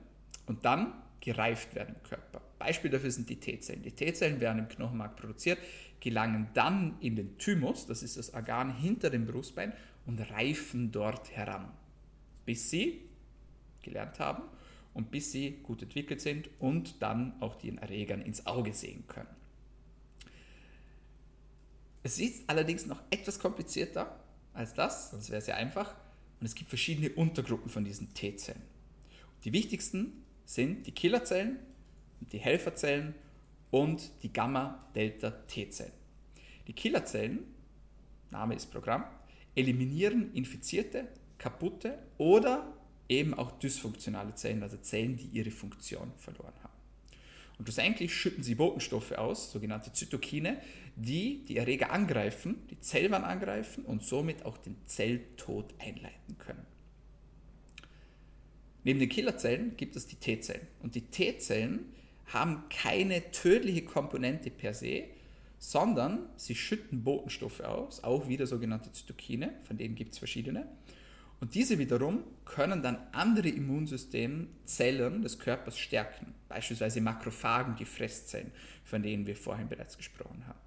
und 0.47 0.65
dann 0.65 0.95
gereift 1.21 1.77
werden 1.77 1.95
im 1.95 2.03
Körper. 2.03 2.41
Beispiel 2.59 2.91
dafür 2.91 3.13
sind 3.13 3.29
die 3.29 3.37
T-Zellen. 3.37 3.83
Die 3.83 3.93
T-Zellen 3.93 4.41
werden 4.41 4.59
im 4.59 4.69
Knochenmark 4.69 5.15
produziert, 5.15 5.59
gelangen 6.01 6.49
dann 6.55 6.97
in 7.01 7.15
den 7.15 7.39
Thymus, 7.39 7.87
das 7.87 8.03
ist 8.03 8.17
das 8.17 8.35
Organ 8.35 8.75
hinter 8.75 9.11
dem 9.11 9.27
Brustbein, 9.27 9.73
und 10.09 10.19
reifen 10.33 10.91
dort 10.91 11.31
heran, 11.37 11.71
bis 12.47 12.71
sie 12.71 13.03
gelernt 13.83 14.19
haben 14.19 14.43
und 14.95 15.11
bis 15.11 15.31
sie 15.31 15.59
gut 15.63 15.83
entwickelt 15.83 16.21
sind 16.21 16.49
und 16.59 17.01
dann 17.03 17.41
auch 17.41 17.55
den 17.55 17.79
Erregern 17.79 18.23
ins 18.23 18.47
Auge 18.47 18.73
sehen 18.73 19.05
können. 19.07 19.29
Es 22.03 22.19
ist 22.19 22.49
allerdings 22.49 22.87
noch 22.87 23.03
etwas 23.11 23.39
komplizierter 23.39 24.19
als 24.55 24.73
das, 24.73 25.11
sonst 25.11 25.29
wäre 25.29 25.41
es 25.41 25.47
ja 25.47 25.57
einfach. 25.57 25.95
Und 26.41 26.47
es 26.47 26.55
gibt 26.55 26.71
verschiedene 26.71 27.11
Untergruppen 27.11 27.71
von 27.71 27.85
diesen 27.85 28.15
T-Zellen. 28.15 28.63
Die 29.45 29.53
wichtigsten 29.53 30.25
sind 30.47 30.87
die 30.87 30.93
Killerzellen, 30.93 31.59
die 32.33 32.39
Helferzellen 32.39 33.15
und 33.71 34.11
die 34.23 34.33
Gamma-Delta-T-Zellen. 34.33 35.93
Die 36.67 36.73
Killerzellen, 36.73 37.41
Name 38.31 38.55
ist 38.55 38.71
Programm, 38.71 39.05
eliminieren 39.59 40.33
infizierte, 40.35 41.09
kaputte 41.37 41.99
oder 42.17 42.73
eben 43.09 43.35
auch 43.35 43.53
dysfunktionale 43.59 44.35
Zellen, 44.35 44.63
also 44.63 44.77
Zellen, 44.77 45.17
die 45.17 45.27
ihre 45.33 45.51
Funktion 45.51 46.13
verloren 46.17 46.55
haben. 46.63 46.73
Und 47.59 47.65
schlussendlich 47.65 48.15
schütten 48.15 48.45
sie 48.45 48.55
Botenstoffe 48.55 49.13
aus, 49.13 49.51
sogenannte 49.51 49.93
Zytokine, 49.93 50.61
die 50.95 51.45
die 51.47 51.57
Erreger 51.57 51.91
angreifen, 51.91 52.57
die 52.71 52.79
Zellwand 52.79 53.25
angreifen 53.25 53.85
und 53.85 54.05
somit 54.05 54.45
auch 54.45 54.59
den 54.59 54.77
Zelltod 54.87 55.75
einleiten 55.81 56.39
können. 56.39 56.65
Neben 58.85 59.01
den 59.01 59.09
Killerzellen 59.09 59.77
gibt 59.77 59.97
es 59.97 60.07
die 60.07 60.17
T-Zellen. 60.17 60.67
Und 60.83 60.95
die 60.95 61.03
T-Zellen 61.03 61.93
haben 62.27 62.65
keine 62.69 63.33
tödliche 63.33 63.83
Komponente 63.83 64.51
per 64.51 64.73
se, 64.73 65.05
sondern 65.59 66.27
sie 66.37 66.55
schütten 66.55 67.03
Botenstoffe 67.03 67.61
aus, 67.61 68.05
auch 68.05 68.29
wieder 68.29 68.47
sogenannte 68.47 68.93
Zytokine, 68.93 69.53
von 69.65 69.77
denen 69.77 69.95
gibt 69.95 70.13
es 70.13 70.19
verschiedene. 70.19 70.67
Und 71.41 71.55
diese 71.55 71.79
wiederum 71.79 72.25
können 72.45 72.83
dann 72.83 72.99
andere 73.13 73.49
Immunsystemzellen 73.49 75.23
des 75.23 75.39
Körpers 75.39 75.79
stärken, 75.79 76.35
beispielsweise 76.49 77.01
Makrophagen, 77.01 77.77
die 77.77 77.85
Fresszellen, 77.85 78.51
von 78.85 79.03
denen 79.03 79.27
wir 79.27 79.37
vorhin 79.37 79.69
bereits 79.69 79.97
gesprochen 79.97 80.45
haben. 80.47 80.59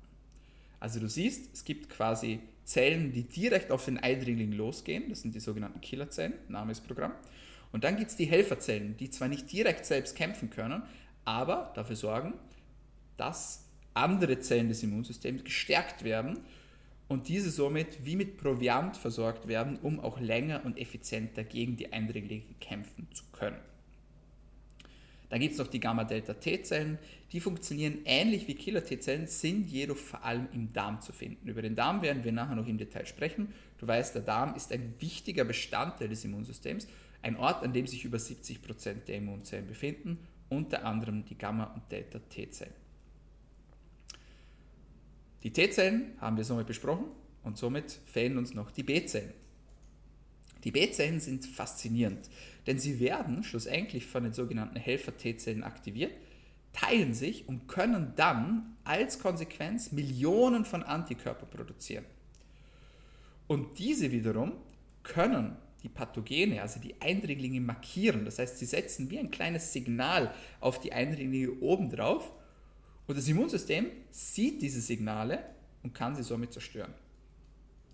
Also 0.80 1.00
du 1.00 1.10
siehst, 1.10 1.54
es 1.54 1.64
gibt 1.64 1.90
quasi 1.90 2.40
Zellen, 2.64 3.12
die 3.12 3.24
direkt 3.24 3.72
auf 3.72 3.86
den 3.86 3.98
Eindringling 3.98 4.54
losgehen, 4.54 5.10
das 5.10 5.22
sind 5.22 5.36
die 5.36 5.40
sogenannten 5.40 5.82
Killerzellen, 5.82 6.34
Name 6.48 6.72
ist 6.72 6.88
Programm. 6.88 7.14
Und 7.72 7.84
dann 7.84 7.98
gibt 7.98 8.12
es 8.12 8.18
die 8.18 8.26
Helferzellen, 8.26 8.98
die 8.98 9.10
zwar 9.10 9.28
nicht 9.28 9.52
direkt 9.52 9.86
selbst 9.86 10.16
kämpfen 10.16 10.50
können, 10.50 10.84
aber 11.26 11.72
dafür 11.76 11.96
sorgen, 11.96 12.34
dass 13.18 13.66
andere 13.94 14.40
Zellen 14.40 14.70
des 14.70 14.84
Immunsystems 14.84 15.44
gestärkt 15.44 16.04
werden 16.04 16.40
und 17.08 17.28
diese 17.28 17.52
somit 17.52 18.06
wie 18.06 18.16
mit 18.16 18.38
Proviant 18.38 18.96
versorgt 18.96 19.48
werden, 19.48 19.78
um 19.82 20.00
auch 20.00 20.20
länger 20.20 20.64
und 20.66 20.78
effizienter 20.78 21.44
gegen 21.44 21.76
die 21.76 21.92
Eindringlinge 21.92 22.56
kämpfen 22.60 23.08
zu 23.12 23.26
können. 23.34 23.60
Dann 25.32 25.40
gibt 25.40 25.54
es 25.54 25.60
noch 25.60 25.68
die 25.68 25.80
Gamma-Delta-T-Zellen, 25.80 26.98
die 27.32 27.40
funktionieren 27.40 28.00
ähnlich 28.04 28.50
wie 28.50 28.56
Killer-T-Zellen, 28.56 29.28
sind 29.28 29.70
jedoch 29.70 29.96
vor 29.96 30.26
allem 30.26 30.48
im 30.54 30.74
Darm 30.74 31.00
zu 31.00 31.14
finden. 31.14 31.48
Über 31.48 31.62
den 31.62 31.76
Darm 31.76 32.02
werden 32.02 32.26
wir 32.26 32.34
nachher 32.34 32.56
noch 32.56 32.68
im 32.68 32.78
Detail 32.78 33.06
sprechen. 33.06 33.54
Du 33.78 33.88
weißt, 33.88 34.14
der 34.14 34.24
Darm 34.24 34.56
ist 34.56 34.74
ein 34.74 34.94
wichtiger 35.00 35.46
Bestandteil 35.46 36.10
des 36.10 36.26
Immunsystems, 36.26 36.88
ein 37.22 37.38
Ort, 37.38 37.64
an 37.64 37.72
dem 37.72 37.88
sich 37.88 38.04
über 38.04 38.20
70 38.20 38.62
Prozent 38.62 39.08
der 39.08 39.18
Immunzellen 39.18 39.68
befinden, 39.68 40.18
unter 40.50 40.84
anderem 40.84 41.24
die 41.24 41.38
Gamma- 41.38 41.74
und 41.76 41.90
Delta-T-Zellen. 41.90 42.81
Die 45.44 45.52
T-Zellen 45.52 46.14
haben 46.20 46.38
wir 46.38 46.44
somit 46.44 46.68
besprochen 46.68 47.06
und 47.44 47.58
somit 47.58 48.00
fehlen 48.06 48.38
uns 48.38 48.54
noch 48.54 48.72
die 48.72 48.84
B-Zellen. 48.84 49.34
Die 50.64 50.72
B-Zellen 50.72 51.20
sind 51.20 51.46
faszinierend, 51.46 52.30
denn 52.68 52.78
sie 52.78 53.00
werden 53.00 53.44
schlussendlich 53.44 54.06
von 54.06 54.24
den 54.24 54.34
sogenannten 54.34 54.78
Helfer-T-Zellen 54.78 55.64
aktiviert, 55.64 56.14
teilen 56.74 57.14
sich 57.14 57.48
und 57.48 57.68
können 57.68 58.14
dann 58.16 58.78
als 58.84 59.20
Konsequenz 59.20 59.92
Millionen 59.92 60.66
von 60.66 60.84
Antikörper 60.84 61.48
produzieren. 61.48 62.06
Und 63.48 63.80
diese 63.80 64.12
wiederum 64.12 64.54
können 65.04 65.58
die 65.84 65.90
Pathogene, 65.90 66.62
also 66.62 66.80
die 66.80 67.02
Eindringlinge 67.02 67.60
markieren. 67.60 68.24
Das 68.24 68.40
heißt, 68.40 68.60
sie 68.60 68.66
setzen 68.66 69.10
wie 69.10 69.20
ein 69.20 69.32
kleines 69.32 69.74
Signal 69.74 70.34
auf 70.60 70.80
die 70.80 70.94
Eindringlinge 70.94 71.60
obendrauf 71.60 72.32
Und 73.08 73.18
das 73.18 73.28
Immunsystem 73.28 73.88
sieht 74.10 74.62
diese 74.62 74.82
Signale 74.82 75.44
und 75.84 75.94
kann 75.94 76.16
sie 76.16 76.24
somit 76.24 76.54
zerstören. 76.54 76.94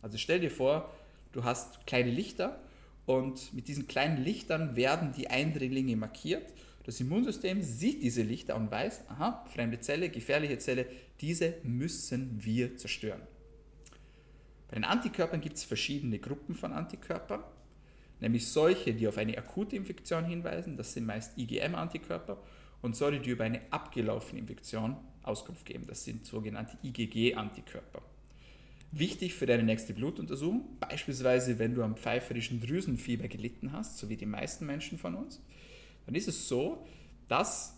Also 0.02 0.18
stell 0.18 0.40
dir 0.40 0.52
vor, 0.52 0.94
du 1.32 1.44
hast 1.44 1.86
kleine 1.88 2.12
Lichter 2.12 2.62
und 3.06 3.54
mit 3.54 3.68
diesen 3.68 3.88
kleinen 3.88 4.24
Lichtern 4.24 4.76
werden 4.76 5.14
die 5.14 5.30
Eindringlinge 5.30 5.96
markiert. 5.96 6.54
Das 6.84 7.00
Immunsystem 7.00 7.62
sieht 7.62 8.04
diese 8.04 8.22
Lichter 8.22 8.56
und 8.56 8.70
weiß, 8.70 9.10
aha, 9.10 9.46
fremde 9.54 9.80
Zelle, 9.80 10.10
gefährliche 10.10 10.60
Zelle, 10.60 10.86
diese 11.20 11.56
müssen 11.64 12.44
wir 12.44 12.78
zerstören. 12.78 13.22
Bei 14.68 14.76
den 14.76 14.84
Antikörpern 14.84 15.42
gibt 15.42 15.58
es 15.58 15.64
verschiedene 15.64 16.20
Gruppen 16.20 16.56
von 16.56 16.74
Antikörpern, 16.74 17.44
nämlich 18.20 18.48
solche, 18.48 18.94
die 18.94 19.08
auf 19.08 19.18
eine 19.18 19.38
akute 19.38 19.76
Infektion 19.76 20.26
hinweisen, 20.26 20.78
das 20.78 20.94
sind 20.94 21.06
meist 21.06 21.38
IgM-Antikörper, 21.38 22.38
und 22.88 22.96
solche, 22.96 23.20
die 23.20 23.32
über 23.32 23.44
eine 23.44 23.62
abgelaufene 23.70 24.40
Infektion 24.40 24.96
Auskunft 25.22 25.66
geben, 25.66 25.86
das 25.88 26.06
sind 26.06 26.26
sogenannte 26.26 26.78
IgG-Antikörper. 26.84 28.02
Wichtig 28.94 29.34
für 29.34 29.46
deine 29.46 29.64
nächste 29.64 29.94
Blutuntersuchung, 29.94 30.78
beispielsweise 30.80 31.60
wenn 31.60 31.76
du 31.76 31.84
am 31.84 31.98
pfeiferischen 31.98 32.62
Drüsenfieber 32.62 33.28
gelitten 33.28 33.74
hast, 33.74 33.98
so 33.98 34.08
wie 34.08 34.16
die 34.16 34.26
meisten 34.26 34.66
Menschen 34.66 34.98
von 34.98 35.16
uns, 35.16 35.42
dann 36.06 36.16
ist 36.16 36.30
es 36.30 36.48
so, 36.48 36.88
dass 37.28 37.78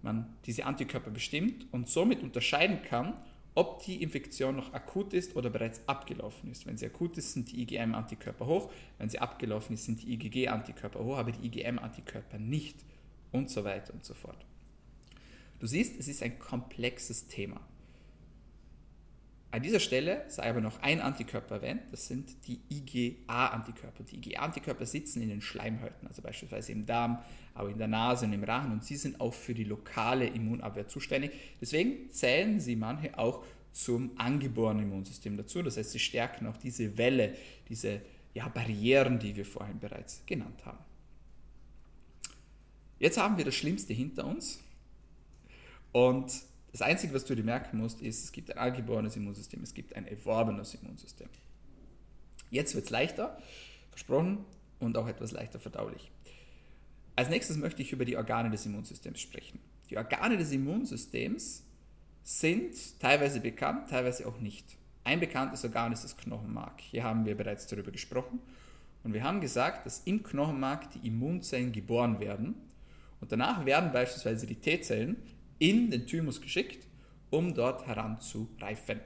man 0.00 0.34
diese 0.46 0.64
Antikörper 0.64 1.10
bestimmt 1.10 1.66
und 1.72 1.90
somit 1.90 2.22
unterscheiden 2.22 2.80
kann, 2.82 3.12
ob 3.54 3.84
die 3.84 4.02
Infektion 4.02 4.56
noch 4.56 4.72
akut 4.72 5.12
ist 5.12 5.36
oder 5.36 5.50
bereits 5.50 5.86
abgelaufen 5.86 6.50
ist. 6.50 6.66
Wenn 6.66 6.78
sie 6.78 6.86
akut 6.86 7.18
ist, 7.18 7.34
sind 7.34 7.52
die 7.52 7.60
IgM-Antikörper 7.60 8.46
hoch, 8.46 8.72
wenn 8.96 9.10
sie 9.10 9.18
abgelaufen 9.18 9.74
ist, 9.74 9.84
sind 9.84 10.02
die 10.02 10.14
IgG-Antikörper 10.14 11.04
hoch, 11.04 11.18
aber 11.18 11.32
die 11.32 11.46
IgM-Antikörper 11.46 12.38
nicht 12.38 12.76
und 13.32 13.50
so 13.50 13.64
weiter 13.64 13.92
und 13.94 14.04
so 14.04 14.14
fort. 14.14 14.44
Du 15.58 15.66
siehst, 15.66 15.98
es 15.98 16.08
ist 16.08 16.22
ein 16.22 16.38
komplexes 16.38 17.26
Thema. 17.26 17.60
An 19.52 19.62
dieser 19.62 19.80
Stelle 19.80 20.24
sei 20.28 20.50
aber 20.50 20.60
noch 20.60 20.82
ein 20.82 21.00
Antikörper 21.00 21.56
erwähnt, 21.56 21.82
das 21.90 22.08
sind 22.08 22.46
die 22.46 22.60
IgA-Antikörper. 22.68 24.02
Die 24.02 24.16
IgA-Antikörper 24.16 24.84
sitzen 24.84 25.22
in 25.22 25.30
den 25.30 25.40
Schleimhäuten, 25.40 26.06
also 26.06 26.20
beispielsweise 26.20 26.72
im 26.72 26.84
Darm, 26.84 27.20
aber 27.54 27.70
in 27.70 27.78
der 27.78 27.88
Nase 27.88 28.26
und 28.26 28.34
im 28.34 28.44
Rachen 28.44 28.72
und 28.72 28.84
sie 28.84 28.96
sind 28.96 29.18
auch 29.18 29.32
für 29.32 29.54
die 29.54 29.64
lokale 29.64 30.26
Immunabwehr 30.26 30.88
zuständig. 30.88 31.30
Deswegen 31.60 32.10
zählen 32.10 32.60
sie 32.60 32.76
manche 32.76 33.18
auch 33.18 33.44
zum 33.72 34.10
angeborenen 34.18 34.84
Immunsystem 34.84 35.36
dazu. 35.36 35.62
Das 35.62 35.76
heißt, 35.76 35.92
sie 35.92 36.00
stärken 36.00 36.46
auch 36.48 36.56
diese 36.56 36.98
Welle, 36.98 37.34
diese 37.68 38.02
ja, 38.34 38.48
Barrieren, 38.48 39.18
die 39.18 39.36
wir 39.36 39.46
vorhin 39.46 39.78
bereits 39.78 40.22
genannt 40.26 40.66
haben. 40.66 40.84
Jetzt 42.98 43.18
haben 43.18 43.36
wir 43.36 43.44
das 43.44 43.54
Schlimmste 43.54 43.92
hinter 43.92 44.24
uns 44.26 44.60
und 45.92 46.32
das 46.72 46.82
Einzige, 46.82 47.14
was 47.14 47.24
du 47.24 47.34
dir 47.34 47.44
merken 47.44 47.78
musst, 47.78 48.02
ist, 48.02 48.24
es 48.24 48.32
gibt 48.32 48.50
ein 48.50 48.58
angeborenes 48.58 49.16
Immunsystem, 49.16 49.62
es 49.62 49.72
gibt 49.72 49.96
ein 49.96 50.06
erworbenes 50.06 50.74
Immunsystem. 50.74 51.28
Jetzt 52.50 52.74
wird 52.74 52.84
es 52.84 52.90
leichter, 52.90 53.38
versprochen, 53.90 54.44
und 54.78 54.96
auch 54.98 55.08
etwas 55.08 55.32
leichter 55.32 55.58
verdaulich. 55.58 56.10
Als 57.14 57.30
nächstes 57.30 57.56
möchte 57.56 57.80
ich 57.82 57.92
über 57.92 58.04
die 58.04 58.16
Organe 58.16 58.50
des 58.50 58.66
Immunsystems 58.66 59.20
sprechen. 59.20 59.58
Die 59.88 59.96
Organe 59.96 60.36
des 60.36 60.52
Immunsystems 60.52 61.64
sind 62.22 63.00
teilweise 63.00 63.40
bekannt, 63.40 63.88
teilweise 63.88 64.26
auch 64.26 64.38
nicht. 64.38 64.76
Ein 65.04 65.20
bekanntes 65.20 65.64
Organ 65.64 65.92
ist 65.92 66.04
das 66.04 66.16
Knochenmark. 66.16 66.80
Hier 66.80 67.04
haben 67.04 67.24
wir 67.24 67.36
bereits 67.36 67.66
darüber 67.68 67.90
gesprochen. 67.90 68.40
Und 69.04 69.14
wir 69.14 69.22
haben 69.22 69.40
gesagt, 69.40 69.86
dass 69.86 70.00
im 70.00 70.22
Knochenmark 70.22 70.90
die 70.90 71.06
Immunzellen 71.06 71.72
geboren 71.72 72.18
werden. 72.18 72.56
Und 73.20 73.32
danach 73.32 73.64
werden 73.64 73.92
beispielsweise 73.92 74.46
die 74.46 74.56
T-Zellen 74.56 75.16
in 75.58 75.90
den 75.90 76.06
Thymus 76.06 76.40
geschickt, 76.40 76.86
um 77.30 77.54
dort 77.54 77.86
heranzureifen. 77.86 79.00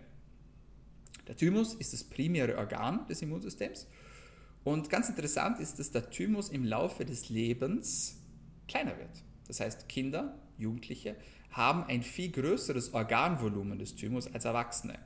Der 1.29 1.37
Thymus 1.37 1.75
ist 1.75 1.93
das 1.93 2.05
primäre 2.05 2.59
Organ 2.59 3.07
des 3.07 3.23
Immunsystems 3.23 3.87
und 4.65 4.91
ganz 4.91 5.09
interessant 5.09 5.59
ist, 5.61 5.79
dass 5.79 5.91
der 5.91 6.11
Thymus 6.11 6.49
im 6.49 6.65
Laufe 6.65 7.05
des 7.05 7.29
Lebens 7.29 8.21
kleiner 8.69 8.99
wird. 8.99 9.23
Das 9.47 9.61
heißt, 9.61 9.89
Kinder, 9.89 10.39
Jugendliche 10.59 11.17
haben 11.51 11.85
ein 11.85 12.03
viel 12.03 12.31
größeres 12.31 12.93
Organvolumen 12.93 13.79
des 13.79 13.97
Thymus 13.97 14.33
als 14.33 14.45
Erwachsene. 14.45 14.99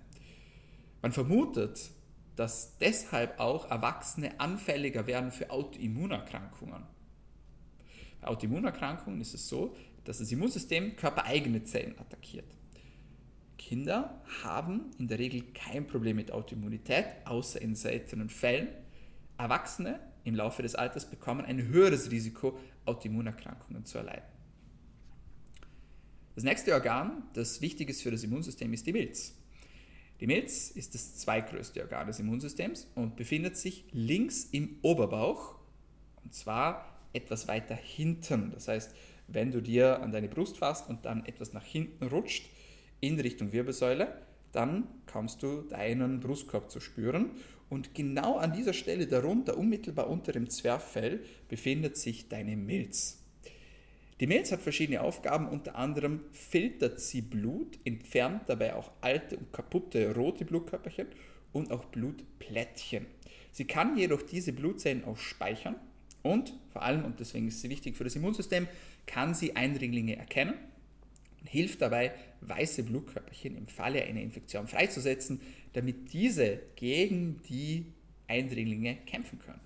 Man 1.03 1.13
vermutet, 1.13 1.91
dass 2.37 2.79
deshalb 2.79 3.39
auch 3.39 3.71
Erwachsene 3.71 4.41
anfälliger 4.41 5.07
werden 5.07 5.31
für 5.31 5.51
Autoimmunerkrankungen. 5.51 6.83
Autoimmunerkrankungen 8.25 9.21
ist 9.21 9.35
es 9.35 9.49
so, 9.49 9.75
dass 10.05 10.19
das 10.19 10.31
Immunsystem 10.31 10.97
körpereigene 10.97 11.63
Zellen 11.65 11.99
attackiert. 11.99 12.47
Kinder 13.57 14.23
haben 14.43 14.91
in 14.99 15.09
der 15.09 15.19
Regel 15.19 15.43
kein 15.55 15.87
Problem 15.87 16.17
mit 16.17 16.33
Autoimmunität, 16.33 17.07
außer 17.25 17.63
in 17.63 17.75
seltenen 17.75 18.29
Fällen. 18.29 18.69
Erwachsene 19.39 20.01
im 20.25 20.35
Laufe 20.35 20.63
des 20.63 20.75
Alters 20.75 21.09
bekommen 21.09 21.45
ein 21.45 21.69
höheres 21.69 22.11
Risiko, 22.11 22.59
Autoimmunerkrankungen 22.85 23.85
zu 23.85 23.99
erleiden. 23.99 24.25
Das 26.35 26.45
nächste 26.45 26.75
Organ, 26.75 27.23
das 27.33 27.61
wichtig 27.61 27.89
ist 27.91 28.03
für 28.03 28.11
das 28.11 28.25
Immunsystem, 28.25 28.73
ist 28.73 28.87
die 28.87 28.93
Milz. 28.93 29.35
Die 30.21 30.27
Milz 30.27 30.71
ist 30.71 30.95
das 30.95 31.17
zweitgrößte 31.17 31.81
Organ 31.83 32.07
des 32.07 32.19
Immunsystems 32.19 32.89
und 32.95 33.17
befindet 33.17 33.57
sich 33.57 33.85
links 33.93 34.45
im 34.45 34.79
Oberbauch 34.83 35.57
und 36.23 36.35
zwar 36.35 36.94
etwas 37.15 37.49
weiter 37.49 37.75
hinten. 37.75 38.51
Das 38.53 38.69
heißt, 38.69 38.95
wenn 39.29 39.51
du 39.51 39.61
dir 39.61 40.03
an 40.03 40.13
deine 40.13 40.29
Brust 40.29 40.59
fasst 40.59 40.89
und 40.89 41.05
dann 41.05 41.25
etwas 41.27 41.53
nach 41.53 41.65
hinten 41.65 42.07
rutscht 42.07 42.51
in 43.01 43.19
Richtung 43.19 43.53
Wirbelsäule, 43.53 44.21
dann 44.53 44.87
kannst 45.07 45.43
du 45.43 45.63
deinen 45.63 46.21
Brustkorb 46.21 46.71
zu 46.71 46.81
spüren. 46.81 47.33
Und 47.71 47.95
genau 47.95 48.37
an 48.37 48.53
dieser 48.53 48.73
Stelle 48.73 49.07
darunter, 49.07 49.57
unmittelbar 49.57 50.09
unter 50.09 50.33
dem 50.33 50.49
Zwerchfell, 50.49 51.25
befindet 51.49 51.97
sich 51.97 52.29
deine 52.29 52.57
Milz. 52.57 53.21
Die 54.21 54.29
Milz 54.29 54.53
hat 54.53 54.61
verschiedene 54.61 55.01
Aufgaben, 55.01 55.49
unter 55.49 55.75
anderem 55.75 56.21
filtert 56.31 57.01
sie 57.01 57.21
Blut, 57.21 57.79
entfernt 57.85 58.43
dabei 58.47 58.77
auch 58.77 58.93
alte 59.01 59.37
und 59.37 59.53
kaputte 59.53 60.15
rote 60.15 60.45
Blutkörperchen 60.45 61.09
und 61.53 61.73
auch 61.73 61.87
Blutplättchen. 61.87 63.07
Sie 63.51 63.65
kann 63.65 63.97
jedoch 63.97 64.23
diese 64.23 64.53
Blutzellen 64.53 65.05
auch 65.05 65.17
speichern 65.17 65.75
und 66.25 66.55
vor 66.73 66.83
allem, 66.83 67.05
und 67.05 67.21
deswegen 67.21 67.47
ist 67.49 67.61
sie 67.61 67.69
wichtig 67.69 67.97
für 67.97 68.03
das 68.03 68.17
Immunsystem, 68.17 68.67
kann 69.07 69.35
sie 69.35 69.55
Eindringlinge 69.55 70.17
erkennen 70.17 70.55
und 71.41 71.47
hilft 71.47 71.83
dabei, 71.83 72.13
weiße 72.41 72.83
Blutkörperchen 72.83 73.57
im 73.57 73.67
Falle 73.67 74.03
einer 74.03 74.23
Infektion 74.23 74.67
freizusetzen, 74.67 75.41
damit 75.75 76.15
diese 76.15 76.61
gegen 76.77 77.43
die 77.43 77.93
Eindringlinge 78.27 78.97
kämpfen 79.05 79.39
können. 79.39 79.61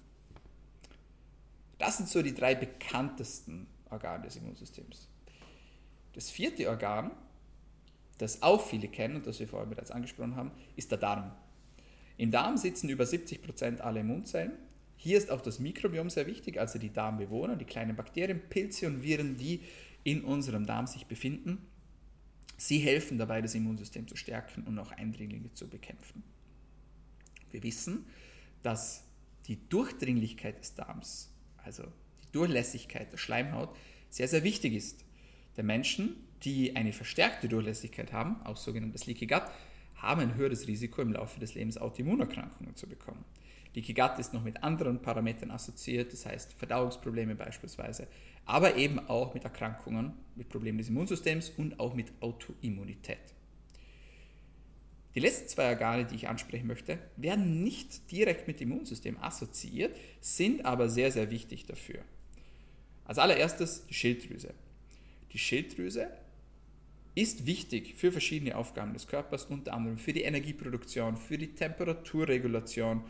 Das 1.79 1.97
sind 1.97 2.09
so 2.09 2.23
die 2.23 2.35
drei 2.35 2.57
bekanntesten 2.57 3.68
Organe 3.88 4.25
des 4.25 4.35
Immunsystems. 4.37 5.09
Das 6.14 6.29
vierte 6.29 6.68
Organ, 6.68 7.12
das 8.18 8.42
auch 8.42 8.66
viele 8.66 8.88
kennen 8.88 9.14
und 9.14 9.29
das 9.29 9.38
wir 9.38 9.47
vorhin 9.47 9.71
bereits 9.71 9.92
angesprochen 9.92 10.35
haben, 10.35 10.51
ist 10.75 10.90
der 10.90 10.99
Darm. 10.99 11.31
Im 12.16 12.33
Darm 12.33 12.57
sitzen 12.57 12.88
über 12.88 13.07
70 13.07 13.42
Prozent 13.42 13.81
aller 13.81 14.01
Immunzellen 14.01 14.53
hier 15.00 15.16
ist 15.16 15.30
auch 15.30 15.40
das 15.40 15.61
Mikrobiom 15.61 16.11
sehr 16.11 16.26
wichtig, 16.26 16.58
also 16.58 16.78
die 16.78 16.92
Darmbewohner, 16.92 17.54
die 17.54 17.64
kleinen 17.64 17.94
Bakterien, 17.94 18.40
Pilze 18.50 18.88
und 18.88 19.04
Viren, 19.04 19.37
die 19.37 19.62
in 20.02 20.24
unserem 20.24 20.66
Darm 20.66 20.88
sich 20.88 21.06
befinden. 21.06 21.66
Sie 22.56 22.78
helfen 22.78 23.16
dabei, 23.16 23.40
das 23.40 23.54
Immunsystem 23.54 24.08
zu 24.08 24.16
stärken 24.16 24.64
und 24.64 24.76
auch 24.80 24.90
Eindringlinge 24.90 25.54
zu 25.54 25.68
bekämpfen. 25.68 26.24
Wir 27.52 27.62
wissen, 27.62 28.06
dass 28.64 29.04
die 29.46 29.68
Durchdringlichkeit 29.68 30.58
des 30.61 30.74
Darms, 30.74 31.30
also 31.58 31.84
die 32.24 32.32
Durchlässigkeit 32.32 33.12
der 33.12 33.18
Schleimhaut, 33.18 33.76
sehr, 34.11 34.26
sehr 34.26 34.42
wichtig 34.42 34.74
ist. 34.74 35.04
Denn 35.56 35.66
Menschen, 35.66 36.16
die 36.42 36.74
eine 36.74 36.92
verstärkte 36.92 37.48
Durchlässigkeit 37.48 38.12
haben, 38.12 38.42
auch 38.42 38.56
sogenanntes 38.56 39.06
Leaky 39.06 39.28
Gut, 39.28 39.44
haben 39.94 40.20
ein 40.20 40.34
höheres 40.34 40.66
Risiko 40.66 41.02
im 41.02 41.12
Laufe 41.12 41.38
des 41.38 41.54
Lebens 41.54 41.78
Autoimmunerkrankungen 41.78 42.74
zu 42.74 42.88
bekommen. 42.88 43.24
Leaky 43.74 43.94
Gut 43.94 44.18
ist 44.18 44.33
noch 44.33 44.42
mit 44.42 44.62
anderen 44.62 45.00
Parametern 45.02 45.50
assoziiert, 45.50 46.12
das 46.12 46.26
heißt 46.26 46.54
Verdauungsprobleme 46.54 47.35
beispielsweise, 47.35 48.09
aber 48.44 48.76
eben 48.76 48.98
auch 49.09 49.35
mit 49.35 49.44
Erkrankungen, 49.44 50.14
mit 50.35 50.48
Problemen 50.48 50.78
des 50.78 50.88
Immunsystems 50.88 51.50
und 51.50 51.78
auch 51.78 51.94
mit 51.94 52.12
Autoimmunität. 52.20 53.18
Die 55.14 55.20
letzten 55.20 55.48
zwei 55.48 55.68
Organe, 55.68 56.04
die 56.04 56.14
ich 56.14 56.28
ansprechen 56.28 56.66
möchte, 56.66 56.98
werden 57.16 57.62
nicht 57.64 58.11
direkt 58.11 58.46
mit 58.46 58.61
dem 58.61 58.70
Immunsystem 58.70 59.18
assoziiert, 59.20 59.96
sind 60.20 60.64
aber 60.64 60.88
sehr, 60.88 61.11
sehr 61.11 61.31
wichtig 61.31 61.66
dafür. 61.66 62.00
Als 63.04 63.18
allererstes 63.18 63.87
die 63.87 63.94
Schilddrüse. 63.94 64.54
Die 65.33 65.38
Schilddrüse 65.38 66.09
ist 67.14 67.46
wichtig 67.46 67.94
für 67.96 68.12
verschiedene 68.12 68.57
Aufgaben 68.57 68.92
des 68.92 69.09
Körpers, 69.09 69.46
unter 69.46 69.72
anderem 69.72 69.98
für 69.98 70.12
die 70.12 70.22
Energieproduktion, 70.22 71.16
für 71.16 71.37
die 71.37 71.54
Temperaturregulation 71.54 73.02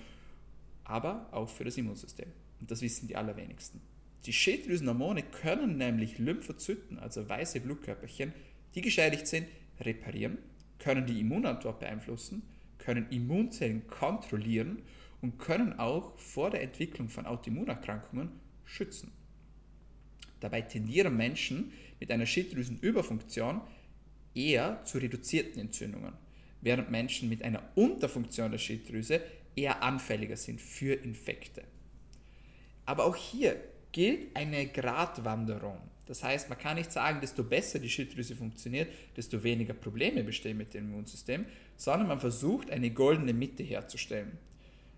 aber 0.88 1.28
auch 1.30 1.48
für 1.48 1.64
das 1.64 1.76
Immunsystem. 1.76 2.32
Und 2.60 2.70
das 2.70 2.82
wissen 2.82 3.06
die 3.06 3.14
allerwenigsten. 3.14 3.80
Die 4.26 4.32
Schilddrüsenhormone 4.32 5.22
können 5.22 5.76
nämlich 5.76 6.18
Lymphozyten, 6.18 6.98
also 6.98 7.28
weiße 7.28 7.60
Blutkörperchen, 7.60 8.32
die 8.74 8.80
geschädigt 8.80 9.28
sind, 9.28 9.46
reparieren, 9.80 10.38
können 10.78 11.06
die 11.06 11.20
Immunantwort 11.20 11.78
beeinflussen, 11.78 12.42
können 12.78 13.06
Immunzellen 13.10 13.86
kontrollieren 13.86 14.82
und 15.20 15.38
können 15.38 15.78
auch 15.78 16.18
vor 16.18 16.50
der 16.50 16.62
Entwicklung 16.62 17.08
von 17.08 17.26
Autoimmunerkrankungen 17.26 18.30
schützen. 18.64 19.12
Dabei 20.40 20.62
tendieren 20.62 21.16
Menschen 21.16 21.72
mit 22.00 22.10
einer 22.10 22.26
Schilddrüsenüberfunktion 22.26 23.60
eher 24.34 24.82
zu 24.84 24.98
reduzierten 24.98 25.60
Entzündungen, 25.60 26.12
während 26.60 26.90
Menschen 26.90 27.28
mit 27.28 27.42
einer 27.42 27.62
Unterfunktion 27.74 28.52
der 28.52 28.58
Schilddrüse 28.58 29.20
eher 29.58 29.82
anfälliger 29.82 30.36
sind 30.36 30.60
für 30.60 30.94
Infekte. 30.94 31.62
Aber 32.86 33.04
auch 33.06 33.16
hier 33.16 33.56
gilt 33.92 34.34
eine 34.36 34.66
Gratwanderung. 34.66 35.78
Das 36.06 36.22
heißt, 36.22 36.48
man 36.48 36.58
kann 36.58 36.76
nicht 36.76 36.90
sagen, 36.90 37.20
desto 37.20 37.44
besser 37.44 37.78
die 37.78 37.90
Schilddrüse 37.90 38.34
funktioniert, 38.34 38.90
desto 39.16 39.42
weniger 39.42 39.74
Probleme 39.74 40.24
bestehen 40.24 40.56
mit 40.56 40.72
dem 40.72 40.86
Immunsystem, 40.90 41.44
sondern 41.76 42.08
man 42.08 42.20
versucht 42.20 42.70
eine 42.70 42.90
goldene 42.90 43.34
Mitte 43.34 43.62
herzustellen. 43.62 44.38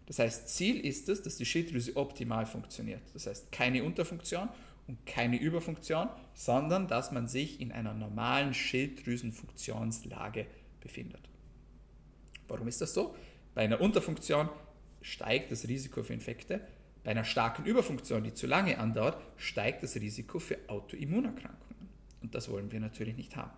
Das 0.06 0.18
heißt, 0.18 0.48
Ziel 0.48 0.84
ist 0.84 1.08
es, 1.08 1.22
dass 1.22 1.36
die 1.36 1.46
Schilddrüse 1.46 1.96
optimal 1.96 2.46
funktioniert. 2.46 3.02
Das 3.12 3.26
heißt, 3.26 3.50
keine 3.50 3.82
Unterfunktion 3.82 4.48
und 4.86 5.04
keine 5.06 5.40
Überfunktion, 5.40 6.08
sondern 6.34 6.86
dass 6.86 7.12
man 7.12 7.26
sich 7.28 7.60
in 7.60 7.72
einer 7.72 7.94
normalen 7.94 8.54
Schilddrüsenfunktionslage 8.54 10.46
befindet. 10.80 11.20
Warum 12.48 12.68
ist 12.68 12.80
das 12.80 12.94
so? 12.94 13.14
Bei 13.54 13.62
einer 13.62 13.80
Unterfunktion 13.80 14.48
steigt 15.02 15.50
das 15.50 15.66
Risiko 15.66 16.02
für 16.02 16.14
Infekte. 16.14 16.60
Bei 17.02 17.12
einer 17.12 17.24
starken 17.24 17.64
Überfunktion, 17.64 18.24
die 18.24 18.34
zu 18.34 18.46
lange 18.46 18.78
andauert, 18.78 19.20
steigt 19.36 19.82
das 19.82 19.96
Risiko 19.96 20.38
für 20.38 20.58
Autoimmunerkrankungen. 20.68 21.88
Und 22.22 22.34
das 22.34 22.50
wollen 22.50 22.70
wir 22.70 22.80
natürlich 22.80 23.16
nicht 23.16 23.36
haben. 23.36 23.52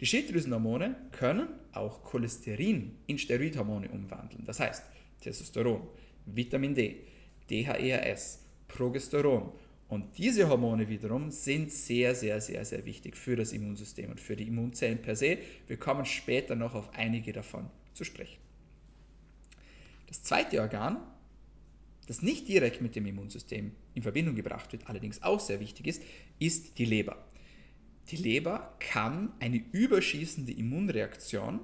Die 0.00 0.06
Schilddrüsenhormone 0.06 0.96
können 1.12 1.48
auch 1.72 2.02
Cholesterin 2.02 2.96
in 3.06 3.18
Steroidhormone 3.18 3.90
umwandeln. 3.90 4.44
Das 4.46 4.58
heißt, 4.58 4.82
Testosteron, 5.20 5.86
Vitamin 6.24 6.74
D, 6.74 7.02
DHEAS, 7.50 8.42
Progesteron. 8.66 9.52
Und 9.88 10.16
diese 10.16 10.48
Hormone 10.48 10.88
wiederum 10.88 11.30
sind 11.30 11.70
sehr, 11.70 12.14
sehr, 12.14 12.40
sehr, 12.40 12.64
sehr 12.64 12.86
wichtig 12.86 13.16
für 13.16 13.36
das 13.36 13.52
Immunsystem 13.52 14.10
und 14.10 14.20
für 14.20 14.36
die 14.36 14.46
Immunzellen 14.46 15.02
per 15.02 15.16
se. 15.16 15.36
Wir 15.66 15.76
kommen 15.76 16.06
später 16.06 16.54
noch 16.54 16.74
auf 16.74 16.94
einige 16.94 17.32
davon 17.32 17.68
zu 17.92 18.04
sprechen. 18.04 18.38
Das 20.10 20.24
zweite 20.24 20.60
Organ, 20.60 20.98
das 22.08 22.20
nicht 22.20 22.48
direkt 22.48 22.82
mit 22.82 22.96
dem 22.96 23.06
Immunsystem 23.06 23.70
in 23.94 24.02
Verbindung 24.02 24.34
gebracht 24.34 24.72
wird, 24.72 24.88
allerdings 24.88 25.22
auch 25.22 25.38
sehr 25.38 25.60
wichtig 25.60 25.86
ist, 25.86 26.02
ist 26.40 26.78
die 26.78 26.84
Leber. 26.84 27.24
Die 28.08 28.16
Leber 28.16 28.74
kann 28.80 29.32
eine 29.38 29.62
überschießende 29.70 30.50
Immunreaktion 30.50 31.60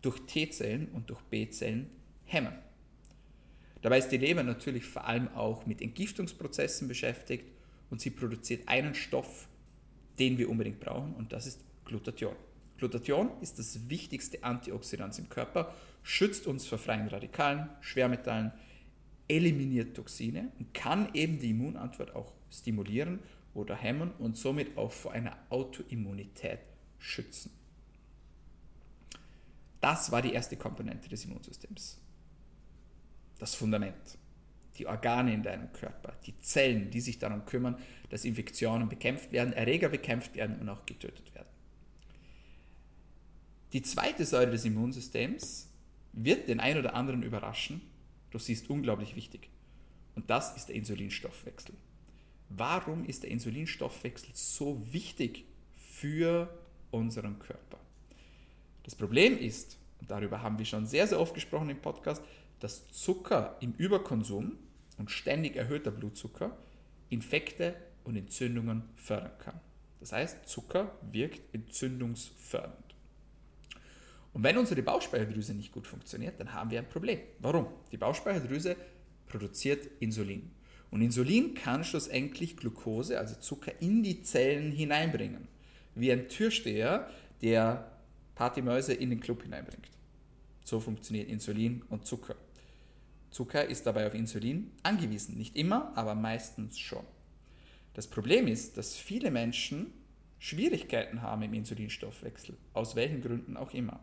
durch 0.00 0.20
T-Zellen 0.26 0.88
und 0.92 1.10
durch 1.10 1.20
B-Zellen 1.22 1.90
hemmen. 2.24 2.54
Dabei 3.80 3.98
ist 3.98 4.10
die 4.10 4.18
Leber 4.18 4.44
natürlich 4.44 4.84
vor 4.84 5.06
allem 5.08 5.26
auch 5.34 5.66
mit 5.66 5.82
Entgiftungsprozessen 5.82 6.86
beschäftigt 6.86 7.50
und 7.90 8.00
sie 8.00 8.10
produziert 8.10 8.68
einen 8.68 8.94
Stoff, 8.94 9.48
den 10.20 10.38
wir 10.38 10.48
unbedingt 10.48 10.78
brauchen 10.78 11.14
und 11.14 11.32
das 11.32 11.48
ist 11.48 11.60
Glutathion. 11.84 12.36
Glutathion 12.82 13.30
ist 13.40 13.60
das 13.60 13.88
wichtigste 13.88 14.42
Antioxidant 14.42 15.16
im 15.20 15.28
Körper, 15.28 15.72
schützt 16.02 16.48
uns 16.48 16.66
vor 16.66 16.78
freien 16.78 17.06
Radikalen, 17.06 17.68
Schwermetallen, 17.80 18.50
eliminiert 19.28 19.94
Toxine 19.94 20.50
und 20.58 20.74
kann 20.74 21.08
eben 21.14 21.38
die 21.38 21.50
Immunantwort 21.50 22.16
auch 22.16 22.32
stimulieren 22.50 23.20
oder 23.54 23.76
hemmen 23.76 24.10
und 24.18 24.36
somit 24.36 24.76
auch 24.76 24.90
vor 24.90 25.12
einer 25.12 25.36
Autoimmunität 25.48 26.58
schützen. 26.98 27.52
Das 29.80 30.10
war 30.10 30.20
die 30.20 30.32
erste 30.32 30.56
Komponente 30.56 31.08
des 31.08 31.24
Immunsystems 31.24 32.00
das 33.38 33.56
Fundament, 33.56 34.18
die 34.78 34.86
Organe 34.86 35.34
in 35.34 35.42
deinem 35.42 35.72
Körper, 35.72 36.14
die 36.26 36.40
Zellen, 36.42 36.90
die 36.90 37.00
sich 37.00 37.18
darum 37.18 37.44
kümmern, 37.44 37.76
dass 38.08 38.24
Infektionen 38.24 38.88
bekämpft 38.88 39.32
werden, 39.32 39.52
Erreger 39.52 39.88
bekämpft 39.88 40.36
werden 40.36 40.60
und 40.60 40.68
auch 40.68 40.86
getötet 40.86 41.34
werden. 41.34 41.51
Die 43.72 43.82
zweite 43.82 44.26
Säule 44.26 44.50
des 44.50 44.66
Immunsystems 44.66 45.70
wird 46.12 46.48
den 46.48 46.60
einen 46.60 46.80
oder 46.80 46.94
anderen 46.94 47.22
überraschen, 47.22 47.80
doch 48.30 48.40
sie 48.40 48.52
ist 48.52 48.68
unglaublich 48.68 49.16
wichtig. 49.16 49.48
Und 50.14 50.28
das 50.28 50.54
ist 50.56 50.66
der 50.66 50.76
Insulinstoffwechsel. 50.76 51.74
Warum 52.50 53.06
ist 53.06 53.22
der 53.22 53.30
Insulinstoffwechsel 53.30 54.30
so 54.34 54.82
wichtig 54.92 55.46
für 55.74 56.52
unseren 56.90 57.38
Körper? 57.38 57.78
Das 58.82 58.94
Problem 58.94 59.38
ist, 59.38 59.78
und 60.00 60.10
darüber 60.10 60.42
haben 60.42 60.58
wir 60.58 60.66
schon 60.66 60.84
sehr, 60.84 61.06
sehr 61.06 61.18
oft 61.18 61.32
gesprochen 61.32 61.70
im 61.70 61.80
Podcast, 61.80 62.22
dass 62.60 62.86
Zucker 62.88 63.56
im 63.60 63.72
Überkonsum 63.78 64.58
und 64.98 65.10
ständig 65.10 65.56
erhöhter 65.56 65.90
Blutzucker 65.90 66.58
Infekte 67.08 67.74
und 68.04 68.16
Entzündungen 68.16 68.82
fördern 68.96 69.38
kann. 69.38 69.60
Das 70.00 70.12
heißt, 70.12 70.46
Zucker 70.46 70.92
wirkt 71.10 71.54
entzündungsfördernd. 71.54 72.91
Und 74.32 74.42
wenn 74.42 74.56
unsere 74.56 74.82
Bauchspeicheldrüse 74.82 75.54
nicht 75.54 75.72
gut 75.72 75.86
funktioniert, 75.86 76.40
dann 76.40 76.52
haben 76.52 76.70
wir 76.70 76.78
ein 76.78 76.88
Problem. 76.88 77.20
Warum? 77.38 77.66
Die 77.90 77.98
Bauchspeicheldrüse 77.98 78.76
produziert 79.26 79.88
Insulin. 80.00 80.50
Und 80.90 81.02
Insulin 81.02 81.54
kann 81.54 81.84
schlussendlich 81.84 82.56
Glucose, 82.56 83.18
also 83.18 83.34
Zucker, 83.36 83.72
in 83.80 84.02
die 84.02 84.22
Zellen 84.22 84.72
hineinbringen. 84.72 85.48
Wie 85.94 86.12
ein 86.12 86.28
Türsteher, 86.28 87.10
der 87.42 87.92
Partymäuse 88.34 88.94
in 88.94 89.10
den 89.10 89.20
Club 89.20 89.42
hineinbringt. 89.42 89.90
So 90.62 90.80
funktioniert 90.80 91.28
Insulin 91.28 91.82
und 91.88 92.06
Zucker. 92.06 92.36
Zucker 93.30 93.64
ist 93.64 93.86
dabei 93.86 94.06
auf 94.06 94.14
Insulin 94.14 94.70
angewiesen. 94.82 95.36
Nicht 95.36 95.56
immer, 95.56 95.92
aber 95.96 96.14
meistens 96.14 96.78
schon. 96.78 97.04
Das 97.94 98.06
Problem 98.06 98.46
ist, 98.46 98.76
dass 98.76 98.96
viele 98.96 99.30
Menschen 99.30 99.92
Schwierigkeiten 100.38 101.22
haben 101.22 101.42
im 101.42 101.54
Insulinstoffwechsel, 101.54 102.56
aus 102.72 102.96
welchen 102.96 103.22
Gründen 103.22 103.56
auch 103.56 103.72
immer. 103.72 104.00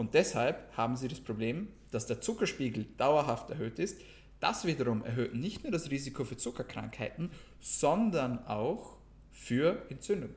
Und 0.00 0.14
deshalb 0.14 0.74
haben 0.78 0.96
sie 0.96 1.08
das 1.08 1.20
Problem, 1.20 1.68
dass 1.90 2.06
der 2.06 2.22
Zuckerspiegel 2.22 2.86
dauerhaft 2.96 3.50
erhöht 3.50 3.78
ist. 3.78 4.00
Das 4.40 4.64
wiederum 4.64 5.04
erhöht 5.04 5.34
nicht 5.34 5.62
nur 5.62 5.72
das 5.72 5.90
Risiko 5.90 6.24
für 6.24 6.38
Zuckerkrankheiten, 6.38 7.30
sondern 7.60 8.46
auch 8.46 8.96
für 9.30 9.84
Entzündungen. 9.90 10.36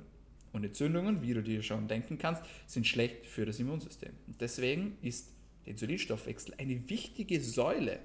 Und 0.52 0.66
Entzündungen, 0.66 1.22
wie 1.22 1.34
du 1.34 1.42
dir 1.42 1.64
schon 1.64 1.88
denken 1.88 2.18
kannst, 2.18 2.44
sind 2.68 2.86
schlecht 2.86 3.26
für 3.26 3.46
das 3.46 3.58
Immunsystem. 3.58 4.12
Und 4.28 4.42
deswegen 4.42 4.98
ist 5.02 5.30
der 5.66 5.72
Insulinstoffwechsel 5.72 6.56
eine 6.58 6.90
wichtige 6.90 7.40
Säule 7.40 8.02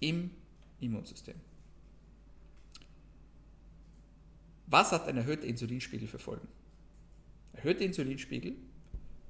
im 0.00 0.32
Immunsystem. 0.80 1.36
Was 4.66 4.90
hat 4.90 5.06
ein 5.06 5.18
erhöhter 5.18 5.46
Insulinspiegel 5.46 6.08
für 6.08 6.18
Folgen? 6.18 6.48
Erhöhter 7.52 7.84
Insulinspiegel 7.84 8.56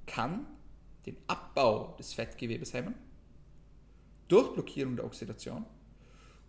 kann 0.06 0.46
den 1.06 1.16
Abbau 1.26 1.96
des 1.98 2.12
Fettgewebes 2.12 2.74
hemmen, 2.74 2.94
durch 4.28 4.52
Blockierung 4.52 4.96
der 4.96 5.04
Oxidation 5.04 5.64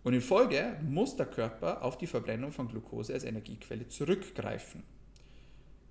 und 0.04 0.14
in 0.14 0.20
Folge 0.20 0.76
muss 0.82 1.16
der 1.16 1.26
Körper 1.26 1.82
auf 1.82 1.96
die 1.96 2.06
Verbrennung 2.06 2.52
von 2.52 2.68
Glucose 2.68 3.12
als 3.12 3.24
Energiequelle 3.24 3.88
zurückgreifen. 3.88 4.82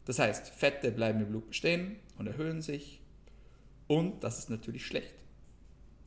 Das 0.06 0.20
heißt, 0.20 0.50
Fette 0.50 0.92
bleiben 0.92 1.22
im 1.22 1.28
Blut 1.28 1.48
bestehen 1.48 1.96
und 2.18 2.28
erhöhen 2.28 2.62
sich 2.62 3.02
und 3.88 4.24
das 4.24 4.40
ist 4.40 4.50
natürlich 4.50 4.86
schlecht. 4.86 5.14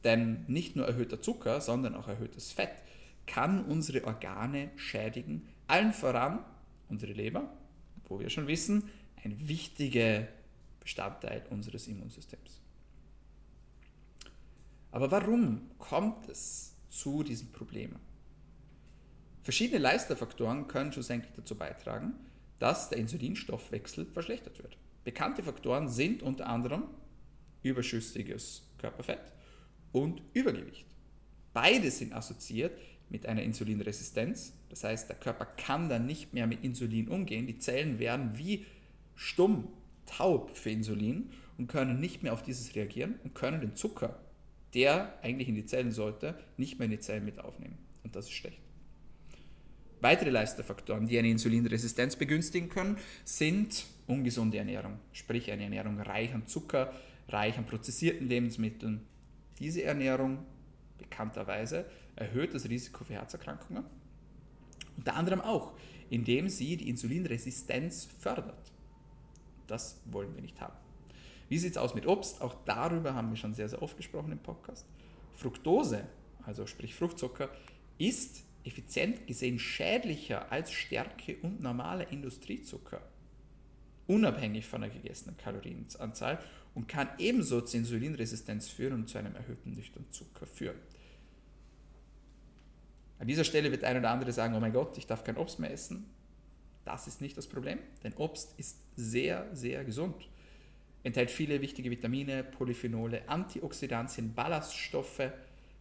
Denn 0.03 0.45
nicht 0.49 0.77
nur 0.77 0.87
erhöhter 0.87 1.23
Zucker, 1.23 1.61
sondern 1.61 1.95
auch 1.95 2.09
erhöhtes 2.09 2.53
Fett 2.53 2.75
kann 3.27 3.65
unsere 3.65 4.05
Organe 4.05 4.71
schädigen, 4.77 5.49
allen 5.67 5.95
voran 5.95 6.45
unsere 6.91 7.13
Leber, 7.13 7.51
wo 8.07 8.21
wir 8.21 8.29
schon 8.29 8.47
wissen, 8.47 8.91
ein 9.25 9.49
wichtiger 9.49 10.29
Bestandteil 10.85 11.45
unseres 11.51 11.89
Immunsystems. 11.89 12.61
Aber 14.93 15.11
warum 15.11 15.71
kommt 15.79 16.29
es 16.29 16.77
zu 16.89 17.25
diesen 17.25 17.51
Problemen? 17.51 17.99
Verschiedene 19.43 19.79
Leisterfaktoren 19.81 20.69
können 20.69 20.93
schlussendlich 20.93 21.33
dazu 21.35 21.57
beitragen, 21.57 22.15
dass 22.59 22.91
der 22.91 22.99
Insulinstoffwechsel 22.99 24.07
verschlechtert 24.07 24.63
wird. 24.63 24.79
Bekannte 25.03 25.43
Faktoren 25.43 25.89
sind 25.89 26.23
unter 26.23 26.47
anderem 26.47 26.85
überschüssiges 27.63 28.63
Körperfett 28.79 29.33
und 29.93 30.23
Übergewicht. 30.33 30.87
Beide 31.53 31.91
sind 31.91 32.13
assoziiert 32.13 32.79
mit 33.09 33.27
einer 33.27 33.43
Insulinresistenz. 33.43 34.53
Das 34.69 34.85
heißt, 34.85 35.09
der 35.09 35.17
Körper 35.17 35.45
kann 35.45 35.89
dann 35.89 36.07
nicht 36.07 36.33
mehr 36.33 36.47
mit 36.47 36.65
Insulin 36.65 37.09
umgehen. 37.09 37.47
Die 37.47 37.59
Zellen 37.59 37.99
werden 37.99 38.37
wie 38.39 38.65
stumm, 39.15 39.69
taub 40.07 40.57
für 40.57 40.71
Insulin 40.71 41.31
und 41.59 41.67
können 41.67 42.01
nicht 42.01 42.23
mehr 42.23 42.33
auf 42.33 42.43
dieses 42.43 42.75
reagieren 42.75 43.15
und 43.25 43.35
können 43.35 43.61
den 43.61 43.77
Zucker, 43.77 44.21
der 44.75 45.19
eigentlich 45.23 45.49
in 45.49 45.55
die 45.55 45.67
Zellen 45.67 45.93
sollte, 45.93 46.39
nicht 46.57 46.79
mehr 46.79 46.87
in 46.87 46.93
die 46.93 47.01
Zellen 47.01 47.25
mit 47.25 47.39
aufnehmen. 47.39 47.79
Und 48.03 48.17
das 48.17 48.27
ist 48.27 48.33
schlecht. 48.33 48.59
Weitere 50.01 50.31
Leisterfaktoren, 50.31 51.07
die 51.07 51.19
eine 51.19 51.31
Insulinresistenz 51.31 52.17
begünstigen 52.17 52.69
können, 52.69 52.99
sind 53.25 53.87
ungesunde 54.07 54.59
Ernährung, 54.59 54.99
sprich 55.13 55.51
eine 55.51 55.63
Ernährung 55.63 55.99
reich 55.99 56.35
an 56.35 56.47
Zucker, 56.47 56.93
reich 57.29 57.57
an 57.57 57.65
prozessierten 57.65 58.29
Lebensmitteln. 58.29 59.01
Diese 59.59 59.83
Ernährung 59.83 60.45
bekannterweise 60.99 61.87
erhöht 62.17 62.53
das 62.53 62.69
Risiko 62.69 63.05
für 63.05 63.15
Herzerkrankungen. 63.15 63.85
Unter 64.97 65.15
anderem 65.15 65.41
auch, 65.41 65.73
indem 66.11 66.49
sie 66.49 66.77
die 66.77 66.89
Insulinresistenz 66.91 68.09
fördert. 68.21 68.74
Das 69.67 70.01
wollen 70.07 70.35
wir 70.35 70.43
nicht 70.43 70.61
haben. 70.61 70.77
Wie 71.49 71.59
sieht 71.59 71.73
es 71.73 71.77
aus 71.77 71.95
mit 71.95 72.07
Obst? 72.07 72.41
Auch 72.41 72.55
darüber 72.65 73.15
haben 73.15 73.31
wir 73.31 73.37
schon 73.37 73.55
sehr, 73.55 73.69
sehr 73.69 73.83
oft 73.83 73.97
gesprochen 73.97 74.33
im 74.33 74.39
Podcast. 74.39 74.87
Fructose, 75.35 76.07
also 76.45 76.67
sprich 76.67 76.95
Fruchtzucker, 76.95 77.51
ist 77.99 78.45
effizient 78.65 79.27
gesehen 79.27 79.59
schädlicher 79.59 80.51
als 80.51 80.73
Stärke 80.73 81.37
und 81.43 81.61
normaler 81.61 82.11
Industriezucker, 82.11 83.03
unabhängig 84.07 84.67
von 84.67 84.81
der 84.81 84.91
gegessenen 84.91 85.37
Kalorienanzahl 85.37 86.43
und 86.75 86.89
kann 86.89 87.09
ebenso 87.19 87.61
zur 87.61 87.81
Insulinresistenz 87.81 88.69
führen 88.69 88.95
und 88.95 89.09
zu 89.09 89.19
einem 89.19 89.35
erhöhten 89.37 89.75
nüchternen 89.75 90.11
Zucker 90.11 90.47
führen. 90.47 90.79
An 93.19 93.29
dieser 93.29 93.45
Stelle 93.45 93.71
wird 93.71 93.85
ein 93.85 93.97
oder 93.97 94.11
andere 94.11 94.33
sagen, 94.33 94.55
oh 94.55 94.61
mein 94.61 94.73
Gott, 94.73 94.99
ich 94.99 95.07
darf 95.07 95.25
kein 95.25 95.37
Obst 95.37 95.59
mehr 95.59 95.71
essen. 95.71 96.07
Das 96.85 97.07
ist 97.07 97.21
nicht 97.21 97.37
das 97.37 97.47
Problem, 97.47 97.79
denn 98.03 98.13
Obst 98.15 98.59
ist 98.59 98.79
sehr, 98.97 99.49
sehr 99.55 99.85
gesund. 99.85 100.29
Enthält 101.03 101.31
viele 101.31 101.61
wichtige 101.61 101.91
Vitamine, 101.91 102.45
Polyphenole, 102.45 103.29
Antioxidantien, 103.29 104.35
Ballaststoffe. 104.35 105.31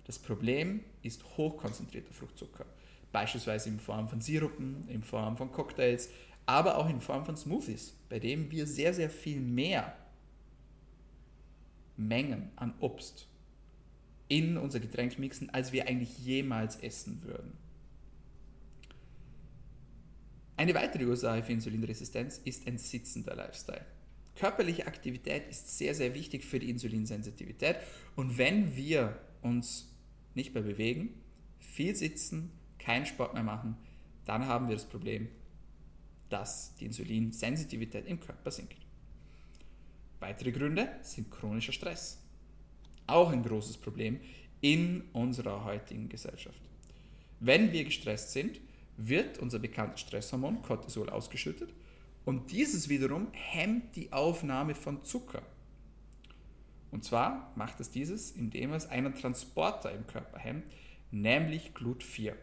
Das 0.05 0.19
Problem 0.19 0.81
ist 1.01 1.23
hochkonzentrierter 1.37 2.13
Fruchtzucker, 2.13 2.65
beispielsweise 3.11 3.69
in 3.69 3.79
Form 3.79 4.09
von 4.09 4.21
Sirupen, 4.21 4.87
in 4.89 5.01
Form 5.03 5.37
von 5.37 5.51
Cocktails, 5.51 6.09
aber 6.45 6.77
auch 6.77 6.89
in 6.89 6.99
Form 6.99 7.25
von 7.25 7.37
Smoothies, 7.37 7.95
bei 8.09 8.19
dem 8.19 8.51
wir 8.51 8.67
sehr, 8.67 8.93
sehr 8.93 9.09
viel 9.09 9.39
mehr 9.39 9.97
Mengen 11.95 12.51
an 12.55 12.73
Obst 12.79 13.27
in 14.27 14.57
unser 14.57 14.79
Getränk 14.79 15.19
mixen, 15.19 15.49
als 15.51 15.71
wir 15.71 15.87
eigentlich 15.87 16.17
jemals 16.19 16.77
essen 16.77 17.21
würden. 17.23 17.62
Eine 20.55 20.75
weitere 20.75 21.05
Ursache 21.05 21.43
für 21.43 21.51
Insulinresistenz 21.51 22.39
ist 22.43 22.67
ein 22.67 22.77
sitzender 22.77 23.35
Lifestyle. 23.35 23.85
Körperliche 24.35 24.87
Aktivität 24.87 25.47
ist 25.49 25.77
sehr, 25.77 25.95
sehr 25.95 26.13
wichtig 26.13 26.43
für 26.43 26.59
die 26.59 26.69
Insulinsensitivität 26.69 27.77
und 28.15 28.37
wenn 28.37 28.75
wir 28.75 29.19
uns 29.41 29.91
nicht 30.35 30.53
mehr 30.53 30.63
bewegen, 30.63 31.21
viel 31.59 31.95
sitzen, 31.95 32.51
keinen 32.79 33.05
Sport 33.05 33.33
mehr 33.33 33.43
machen, 33.43 33.77
dann 34.25 34.47
haben 34.47 34.67
wir 34.67 34.75
das 34.75 34.85
Problem, 34.85 35.27
dass 36.29 36.75
die 36.75 36.85
Insulinsensitivität 36.85 38.07
im 38.07 38.19
Körper 38.19 38.51
sinkt. 38.51 38.77
Weitere 40.19 40.51
Gründe 40.51 40.89
sind 41.01 41.29
chronischer 41.29 41.73
Stress. 41.73 42.19
Auch 43.07 43.31
ein 43.31 43.43
großes 43.43 43.77
Problem 43.77 44.19
in 44.61 45.01
unserer 45.11 45.65
heutigen 45.65 46.09
Gesellschaft. 46.09 46.61
Wenn 47.39 47.71
wir 47.73 47.83
gestresst 47.83 48.31
sind, 48.31 48.61
wird 48.97 49.39
unser 49.39 49.59
bekanntes 49.59 50.01
Stresshormon 50.01 50.61
Cortisol 50.61 51.09
ausgeschüttet 51.09 51.73
und 52.25 52.51
dieses 52.51 52.89
wiederum 52.89 53.27
hemmt 53.31 53.95
die 53.95 54.11
Aufnahme 54.13 54.75
von 54.75 55.03
Zucker. 55.03 55.41
Und 56.91 57.03
zwar 57.03 57.51
macht 57.55 57.79
es 57.79 57.89
dieses, 57.89 58.31
indem 58.31 58.73
es 58.73 58.87
einen 58.87 59.15
Transporter 59.15 59.91
im 59.91 60.05
Körper 60.05 60.37
hemmt, 60.37 60.65
nämlich 61.11 61.71
Glut4. 61.73 62.33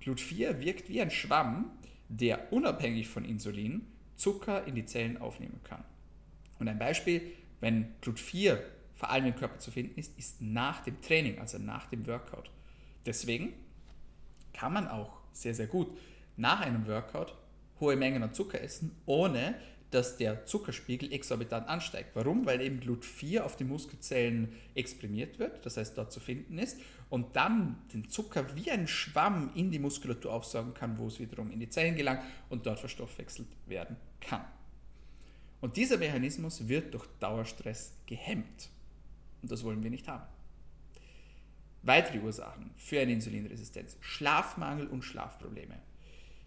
Glut4 0.00 0.60
wirkt 0.60 0.88
wie 0.88 1.00
ein 1.00 1.10
Schwamm, 1.10 1.72
der 2.08 2.52
unabhängig 2.52 3.08
von 3.08 3.24
Insulin 3.24 3.86
Zucker 4.14 4.64
in 4.64 4.74
die 4.74 4.84
Zellen 4.84 5.18
aufnehmen 5.18 5.60
kann. 5.64 5.84
Und 6.58 6.68
ein 6.68 6.78
Beispiel, 6.78 7.20
wenn 7.60 7.94
Glut4 8.00 8.58
vor 8.94 9.10
allem 9.10 9.26
im 9.26 9.36
Körper 9.36 9.58
zu 9.58 9.70
finden 9.70 9.98
ist, 9.98 10.16
ist 10.18 10.40
nach 10.40 10.82
dem 10.84 11.00
Training, 11.02 11.38
also 11.38 11.58
nach 11.58 11.86
dem 11.86 12.06
Workout. 12.06 12.50
Deswegen 13.04 13.52
kann 14.52 14.72
man 14.72 14.88
auch 14.88 15.20
sehr, 15.40 15.54
sehr 15.54 15.66
gut 15.66 15.88
nach 16.36 16.60
einem 16.60 16.86
Workout 16.86 17.34
hohe 17.80 17.96
Mengen 17.96 18.22
an 18.22 18.34
Zucker 18.34 18.60
essen, 18.60 18.96
ohne 19.06 19.54
dass 19.90 20.16
der 20.16 20.44
Zuckerspiegel 20.46 21.12
exorbitant 21.12 21.68
ansteigt. 21.68 22.10
Warum? 22.14 22.44
Weil 22.44 22.60
eben 22.60 22.80
Glut4 22.80 23.40
auf 23.40 23.56
die 23.56 23.64
Muskelzellen 23.64 24.52
exprimiert 24.74 25.38
wird, 25.38 25.64
das 25.64 25.76
heißt 25.76 25.96
dort 25.96 26.12
zu 26.12 26.20
finden 26.20 26.58
ist, 26.58 26.80
und 27.08 27.36
dann 27.36 27.76
den 27.92 28.08
Zucker 28.08 28.44
wie 28.56 28.70
ein 28.70 28.88
Schwamm 28.88 29.50
in 29.54 29.70
die 29.70 29.78
Muskulatur 29.78 30.32
aufsaugen 30.32 30.74
kann, 30.74 30.98
wo 30.98 31.06
es 31.06 31.20
wiederum 31.20 31.50
in 31.52 31.60
die 31.60 31.68
Zellen 31.68 31.94
gelangt 31.94 32.22
und 32.48 32.66
dort 32.66 32.80
verstoffwechselt 32.80 33.48
werden 33.66 33.96
kann. 34.20 34.44
Und 35.60 35.76
dieser 35.76 35.98
Mechanismus 35.98 36.68
wird 36.68 36.92
durch 36.92 37.06
Dauerstress 37.20 37.94
gehemmt. 38.06 38.68
Und 39.42 39.52
das 39.52 39.64
wollen 39.64 39.82
wir 39.82 39.90
nicht 39.90 40.08
haben. 40.08 40.24
Weitere 41.86 42.18
Ursachen 42.18 42.72
für 42.76 42.98
eine 42.98 43.12
Insulinresistenz. 43.12 43.96
Schlafmangel 44.00 44.88
und 44.88 45.02
Schlafprobleme. 45.02 45.78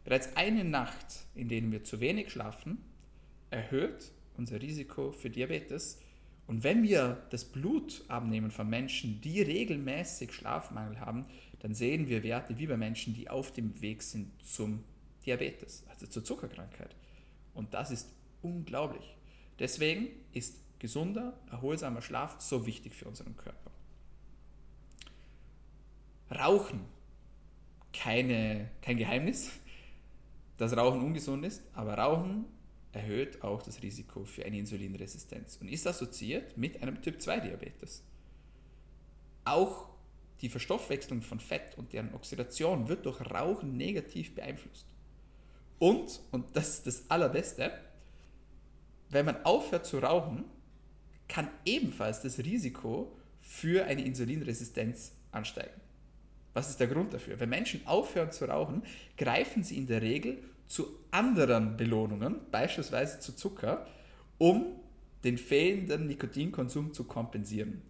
Bereits 0.04 0.36
eine 0.36 0.66
Nacht, 0.66 1.26
in 1.34 1.48
der 1.48 1.62
wir 1.72 1.86
zu 1.86 2.02
wenig 2.02 2.30
schlafen, 2.30 2.80
erhöht 3.50 4.12
unser 4.36 4.62
Risiko 4.62 5.14
für 5.14 5.30
Diabetes. 5.30 6.02
Und 6.46 6.66
wenn 6.66 6.84
wir 6.84 7.26
das 7.30 7.46
Blut 7.46 8.04
abnehmen 8.10 8.52
von 8.52 8.70
Menschen, 8.70 9.22
die 9.22 9.42
regelmäßig 9.42 10.34
Schlafmangel 10.34 11.00
haben, 11.00 11.26
dann 11.60 11.74
sehen 11.74 12.10
wir 12.10 12.24
Werte 12.24 12.58
wie 12.58 12.68
bei 12.68 12.76
Menschen, 12.76 13.14
die 13.14 13.30
auf 13.30 13.54
dem 13.54 13.82
Weg 13.82 14.04
sind 14.04 14.32
zum 14.44 14.84
Diabetes, 15.26 15.86
also 15.88 16.06
zur 16.08 16.26
Zuckerkrankheit. 16.26 16.98
Und 17.54 17.74
das 17.74 17.92
ist 17.92 18.10
unglaublich. 18.42 19.16
Deswegen 19.58 20.10
ist 20.34 20.60
gesunder, 20.80 21.40
erholsamer 21.50 22.02
Schlaf 22.02 22.42
so 22.42 22.66
wichtig 22.66 22.94
für 22.94 23.06
unseren 23.06 23.38
Körper. 23.38 23.69
Rauchen, 26.32 26.82
keine, 27.94 28.70
kein 28.82 28.98
Geheimnis, 28.98 29.52
dass 30.58 30.76
Rauchen 30.76 31.02
ungesund 31.02 31.46
ist, 31.46 31.64
aber 31.74 31.96
Rauchen 31.98 32.46
erhöht 32.92 33.44
auch 33.44 33.62
das 33.62 33.82
Risiko 33.82 34.26
für 34.26 34.46
eine 34.46 34.58
Insulinresistenz 34.60 35.58
und 35.62 35.68
ist 35.68 35.88
assoziiert 35.88 36.58
mit 36.58 36.82
einem 36.82 37.02
Typ-2-Diabetes. 37.02 38.04
Auch 39.46 39.90
die 40.42 40.50
Verstoffwechslung 40.50 41.22
von 41.22 41.40
Fett 41.40 41.78
und 41.78 41.94
deren 41.94 42.14
Oxidation 42.14 42.88
wird 42.88 43.06
durch 43.06 43.22
Rauchen 43.22 43.78
negativ 43.78 44.36
beeinflusst. 44.36 44.86
Und, 45.80 46.22
und 46.32 46.56
das 46.56 46.70
ist 46.70 46.88
das 46.88 47.10
Allerbeste, 47.10 47.72
wenn 49.10 49.26
man 49.26 49.44
aufhört 49.46 49.86
zu 49.86 50.00
rauchen, 50.00 50.46
kann 51.28 51.50
ebenfalls 51.66 52.22
das 52.22 52.40
Risiko 52.40 53.16
für 53.40 53.86
eine 53.86 54.04
Insulinresistenz 54.04 55.14
ansteigen. 55.32 55.80
Was 56.54 56.70
ist 56.70 56.80
der 56.80 56.88
Grund 56.88 57.14
dafür? 57.14 57.40
Wenn 57.40 57.50
Menschen 57.50 57.86
aufhören 57.86 58.32
zu 58.32 58.46
rauchen, 58.46 58.84
greifen 59.18 59.64
sie 59.64 59.78
in 59.78 59.88
der 59.88 60.02
Regel 60.02 60.38
zu 60.68 60.88
anderen 61.12 61.78
Belohnungen, 61.78 62.36
beispielsweise 62.52 63.20
zu 63.20 63.36
Zucker, 63.36 63.88
um 64.38 64.66
den 65.24 65.38
fehlenden 65.38 66.08
Nikotinkonsum 66.08 66.94
zu 66.94 67.04
kompensieren. 67.04 67.82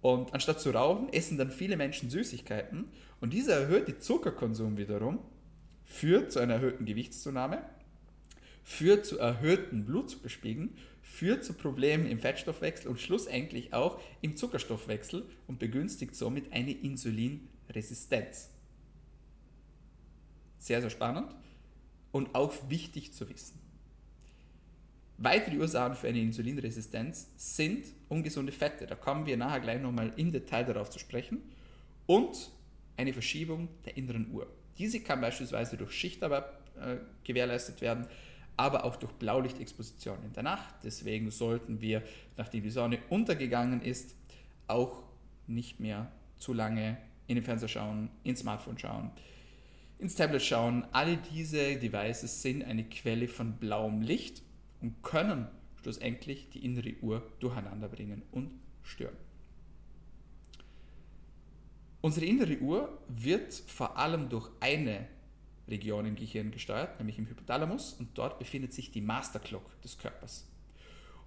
Und 0.00 0.32
anstatt 0.32 0.60
zu 0.60 0.70
rauchen, 0.70 1.12
essen 1.12 1.36
dann 1.36 1.50
viele 1.50 1.76
Menschen 1.76 2.08
Süßigkeiten 2.08 2.86
und 3.20 3.32
dieser 3.32 3.54
erhöhte 3.60 3.98
Zuckerkonsum 3.98 4.78
wiederum 4.78 5.18
führt 5.84 6.32
zu 6.32 6.38
einer 6.38 6.54
erhöhten 6.54 6.86
Gewichtszunahme, 6.86 7.62
führt 8.64 9.04
zu 9.04 9.18
erhöhten 9.18 9.84
Blutzuckerspiegeln 9.84 10.76
führt 11.10 11.44
zu 11.44 11.52
Problemen 11.52 12.06
im 12.06 12.18
Fettstoffwechsel 12.18 12.88
und 12.88 13.00
schlussendlich 13.00 13.74
auch 13.74 14.00
im 14.20 14.36
Zuckerstoffwechsel 14.36 15.24
und 15.48 15.58
begünstigt 15.58 16.14
somit 16.14 16.52
eine 16.52 16.70
Insulinresistenz. 17.70 18.50
Sehr, 20.58 20.80
sehr 20.80 20.90
spannend 20.90 21.34
und 22.12 22.34
auch 22.34 22.52
wichtig 22.68 23.12
zu 23.12 23.28
wissen. 23.28 23.58
Weitere 25.16 25.58
Ursachen 25.58 25.94
für 25.94 26.08
eine 26.08 26.20
Insulinresistenz 26.20 27.28
sind 27.36 27.84
ungesunde 28.08 28.52
Fette. 28.52 28.86
Da 28.86 28.94
kommen 28.94 29.26
wir 29.26 29.36
nachher 29.36 29.60
gleich 29.60 29.80
nochmal 29.80 30.12
im 30.16 30.32
Detail 30.32 30.64
darauf 30.64 30.90
zu 30.90 30.98
sprechen. 30.98 31.42
Und 32.06 32.50
eine 32.96 33.12
Verschiebung 33.12 33.68
der 33.84 33.96
inneren 33.96 34.30
Uhr. 34.32 34.46
Diese 34.78 35.00
kann 35.00 35.20
beispielsweise 35.20 35.76
durch 35.76 35.92
Schichtarbeit 35.92 36.44
äh, 36.80 36.96
gewährleistet 37.22 37.80
werden, 37.80 38.06
aber 38.56 38.84
auch 38.84 38.96
durch 38.96 39.12
Blaulichtexposition 39.12 40.22
in 40.24 40.32
der 40.32 40.42
Nacht. 40.42 40.74
Deswegen 40.82 41.30
sollten 41.30 41.80
wir, 41.80 42.02
nachdem 42.36 42.62
die 42.62 42.70
Sonne 42.70 42.98
untergegangen 43.08 43.82
ist, 43.82 44.14
auch 44.66 45.02
nicht 45.46 45.80
mehr 45.80 46.10
zu 46.38 46.52
lange 46.52 46.96
in 47.30 47.36
den 47.36 47.44
Fernseher 47.44 47.68
schauen, 47.68 48.10
ins 48.24 48.40
Smartphone 48.40 48.76
schauen, 48.76 49.10
ins 50.00 50.16
Tablet 50.16 50.42
schauen. 50.42 50.84
Alle 50.90 51.16
diese 51.16 51.76
Devices 51.76 52.42
sind 52.42 52.64
eine 52.64 52.84
Quelle 52.84 53.28
von 53.28 53.52
blauem 53.52 54.02
Licht 54.02 54.42
und 54.80 55.00
können 55.04 55.46
schlussendlich 55.80 56.50
die 56.50 56.64
innere 56.64 56.94
Uhr 57.00 57.22
durcheinander 57.38 57.88
bringen 57.88 58.22
und 58.32 58.50
stören. 58.82 59.16
Unsere 62.00 62.26
innere 62.26 62.58
Uhr 62.58 62.98
wird 63.08 63.54
vor 63.54 63.96
allem 63.96 64.28
durch 64.28 64.50
eine 64.58 65.06
Region 65.68 66.06
im 66.06 66.16
Gehirn 66.16 66.50
gesteuert, 66.50 66.98
nämlich 66.98 67.18
im 67.18 67.28
Hypothalamus, 67.28 67.92
und 67.92 68.18
dort 68.18 68.40
befindet 68.40 68.72
sich 68.72 68.90
die 68.90 69.02
Master 69.02 69.38
Clock 69.38 69.80
des 69.82 69.96
Körpers. 69.98 70.48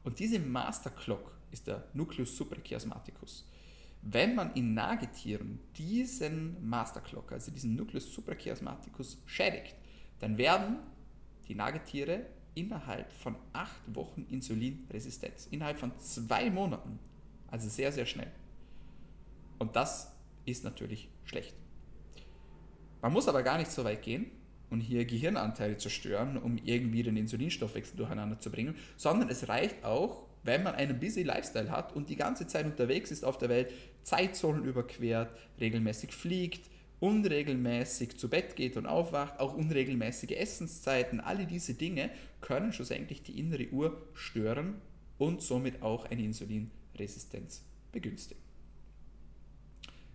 Und 0.03 0.19
diese 0.19 0.39
Master 0.39 0.89
Clock 0.89 1.31
ist 1.51 1.67
der 1.67 1.87
Nucleus 1.93 2.35
suprachiasmaticus. 2.35 3.47
Wenn 4.05 4.35
man 4.35 4.53
in 4.53 4.73
Nagetieren 4.73 5.59
diesen 5.77 6.67
Master 6.67 6.99
Clock, 6.99 7.31
also 7.31 7.51
diesen 7.51 7.75
Nucleus 7.75 8.13
suprachiasmaticus, 8.13 9.21
schädigt, 9.25 9.75
dann 10.19 10.37
werden 10.37 10.77
die 11.47 11.55
Nagetiere 11.55 12.25
innerhalb 12.53 13.11
von 13.13 13.35
acht 13.53 13.81
Wochen 13.95 14.25
insulinresistent. 14.29 15.47
Innerhalb 15.51 15.79
von 15.79 15.97
zwei 15.99 16.49
Monaten. 16.49 16.99
Also 17.47 17.69
sehr, 17.69 17.91
sehr 17.91 18.05
schnell. 18.05 18.31
Und 19.57 19.75
das 19.75 20.11
ist 20.45 20.63
natürlich 20.63 21.09
schlecht. 21.23 21.55
Man 23.01 23.13
muss 23.13 23.27
aber 23.27 23.43
gar 23.43 23.57
nicht 23.57 23.71
so 23.71 23.83
weit 23.83 24.01
gehen 24.01 24.31
und 24.69 24.81
hier 24.81 25.05
Gehirnanteile 25.05 25.77
zerstören, 25.77 26.37
um 26.37 26.57
irgendwie 26.57 27.03
den 27.03 27.15
Insulinstoffwechsel 27.15 27.95
durcheinander 27.95 28.39
zu 28.39 28.51
bringen, 28.51 28.75
sondern 28.97 29.29
es 29.29 29.47
reicht 29.47 29.83
auch, 29.85 30.25
wenn 30.43 30.63
man 30.63 30.75
einen 30.75 30.99
busy 30.99 31.23
Lifestyle 31.23 31.71
hat 31.71 31.95
und 31.95 32.09
die 32.09 32.15
ganze 32.15 32.47
Zeit 32.47 32.65
unterwegs 32.65 33.11
ist 33.11 33.23
auf 33.23 33.37
der 33.37 33.49
Welt, 33.49 33.71
Zeitzonen 34.03 34.65
überquert, 34.65 35.35
regelmäßig 35.59 36.13
fliegt, 36.13 36.69
unregelmäßig 36.99 38.17
zu 38.17 38.29
Bett 38.29 38.55
geht 38.55 38.77
und 38.77 38.85
aufwacht, 38.85 39.39
auch 39.39 39.53
unregelmäßige 39.53 40.31
Essenszeiten, 40.31 41.19
alle 41.19 41.45
diese 41.45 41.73
Dinge 41.73 42.09
können 42.41 42.71
schlussendlich 42.71 43.23
die 43.23 43.39
innere 43.39 43.69
Uhr 43.69 44.07
stören 44.13 44.75
und 45.17 45.41
somit 45.41 45.81
auch 45.81 46.05
eine 46.05 46.23
Insulinresistenz 46.23 47.63
begünstigen. 47.91 48.41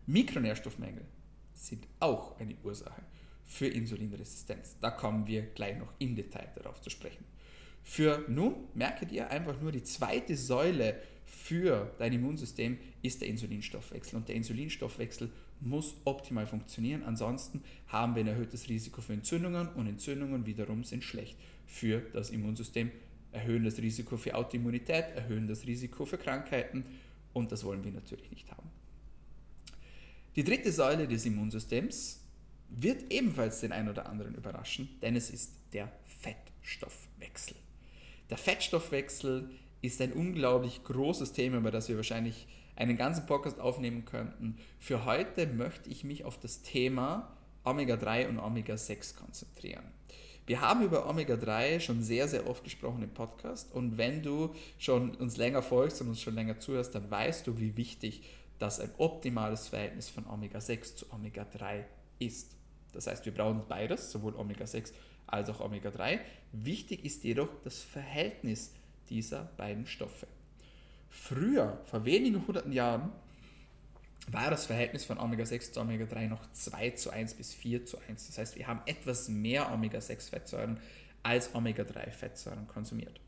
Mikronährstoffmängel 0.06 1.04
sind 1.52 1.86
auch 2.00 2.38
eine 2.40 2.56
Ursache 2.62 3.02
für 3.44 3.66
Insulinresistenz. 3.66 4.76
Da 4.80 4.90
kommen 4.90 5.26
wir 5.26 5.42
gleich 5.42 5.78
noch 5.78 5.92
im 5.98 6.16
Detail 6.16 6.50
darauf 6.56 6.80
zu 6.80 6.88
sprechen. 6.90 7.24
Für 7.84 8.24
nun 8.28 8.54
merket 8.74 9.12
ihr 9.12 9.30
einfach 9.30 9.60
nur, 9.60 9.72
die 9.72 9.82
zweite 9.82 10.36
Säule 10.36 10.96
für 11.26 11.92
dein 11.98 12.12
Immunsystem 12.12 12.78
ist 13.02 13.20
der 13.20 13.28
Insulinstoffwechsel. 13.28 14.16
Und 14.16 14.28
der 14.28 14.36
Insulinstoffwechsel 14.36 15.30
muss 15.60 15.94
optimal 16.04 16.46
funktionieren. 16.46 17.02
Ansonsten 17.02 17.62
haben 17.88 18.14
wir 18.14 18.24
ein 18.24 18.28
erhöhtes 18.28 18.68
Risiko 18.68 19.00
für 19.00 19.12
Entzündungen 19.12 19.68
und 19.68 19.86
Entzündungen 19.86 20.46
wiederum 20.46 20.84
sind 20.84 21.04
schlecht 21.04 21.36
für 21.66 22.00
das 22.12 22.30
Immunsystem, 22.30 22.90
erhöhen 23.32 23.64
das 23.64 23.78
Risiko 23.78 24.16
für 24.16 24.34
Autoimmunität, 24.34 25.04
erhöhen 25.14 25.48
das 25.48 25.66
Risiko 25.66 26.06
für 26.06 26.18
Krankheiten 26.18 26.84
und 27.32 27.52
das 27.52 27.64
wollen 27.64 27.84
wir 27.84 27.92
natürlich 27.92 28.30
nicht 28.30 28.50
haben. 28.50 28.70
Die 30.36 30.44
dritte 30.44 30.72
Säule 30.72 31.08
des 31.08 31.26
Immunsystems 31.26 32.20
wird 32.70 33.12
ebenfalls 33.12 33.60
den 33.60 33.72
einen 33.72 33.88
oder 33.88 34.08
anderen 34.08 34.34
überraschen, 34.34 34.88
denn 35.02 35.16
es 35.16 35.30
ist 35.30 35.52
der 35.72 35.90
Fettstoffwechsel. 36.20 37.56
Der 38.30 38.36
Fettstoffwechsel 38.36 39.50
ist 39.80 40.00
ein 40.02 40.12
unglaublich 40.12 40.84
großes 40.84 41.32
Thema, 41.32 41.58
über 41.58 41.70
das 41.70 41.88
wir 41.88 41.96
wahrscheinlich 41.96 42.46
einen 42.76 42.96
ganzen 42.96 43.26
Podcast 43.26 43.58
aufnehmen 43.58 44.04
könnten. 44.04 44.58
Für 44.78 45.04
heute 45.04 45.46
möchte 45.46 45.88
ich 45.88 46.04
mich 46.04 46.24
auf 46.24 46.38
das 46.38 46.62
Thema 46.62 47.32
Omega-3 47.64 48.28
und 48.28 48.38
Omega-6 48.38 49.16
konzentrieren. 49.16 49.84
Wir 50.46 50.60
haben 50.60 50.82
über 50.82 51.08
Omega-3 51.08 51.80
schon 51.80 52.02
sehr, 52.02 52.28
sehr 52.28 52.48
oft 52.48 52.64
gesprochen 52.64 53.02
im 53.02 53.10
Podcast 53.10 53.72
und 53.72 53.98
wenn 53.98 54.22
du 54.22 54.54
schon 54.78 55.14
uns 55.16 55.36
länger 55.36 55.62
folgst 55.62 56.00
und 56.00 56.08
uns 56.08 56.20
schon 56.20 56.34
länger 56.34 56.58
zuhörst, 56.58 56.94
dann 56.94 57.10
weißt 57.10 57.46
du, 57.46 57.58
wie 57.58 57.76
wichtig 57.76 58.22
dass 58.58 58.80
ein 58.80 58.90
optimales 58.98 59.68
Verhältnis 59.68 60.08
von 60.08 60.26
Omega-6 60.26 60.96
zu 60.96 61.12
Omega-3 61.12 61.84
ist. 62.18 62.56
Das 62.92 63.06
heißt, 63.06 63.24
wir 63.24 63.32
brauchen 63.32 63.62
beides, 63.68 64.10
sowohl 64.10 64.34
Omega-6 64.34 64.92
als 65.28 65.48
auch 65.50 65.60
Omega-3. 65.60 66.18
Wichtig 66.52 67.04
ist 67.04 67.24
jedoch 67.24 67.48
das 67.62 67.80
Verhältnis 67.80 68.72
dieser 69.08 69.44
beiden 69.56 69.86
Stoffe. 69.86 70.26
Früher, 71.08 71.80
vor 71.84 72.04
wenigen 72.04 72.46
hunderten 72.46 72.72
Jahren, 72.72 73.12
war 74.30 74.50
das 74.50 74.66
Verhältnis 74.66 75.04
von 75.04 75.18
Omega-6 75.18 75.72
zu 75.72 75.80
Omega-3 75.80 76.28
noch 76.28 76.50
2 76.52 76.90
zu 76.90 77.10
1 77.10 77.34
bis 77.34 77.54
4 77.54 77.86
zu 77.86 77.98
1. 78.08 78.26
Das 78.26 78.38
heißt, 78.38 78.56
wir 78.56 78.66
haben 78.66 78.82
etwas 78.86 79.28
mehr 79.28 79.72
Omega-6-Fettsäuren 79.72 80.78
als 81.22 81.54
Omega-3-Fettsäuren 81.54 82.66
konsumiert. 82.68 83.20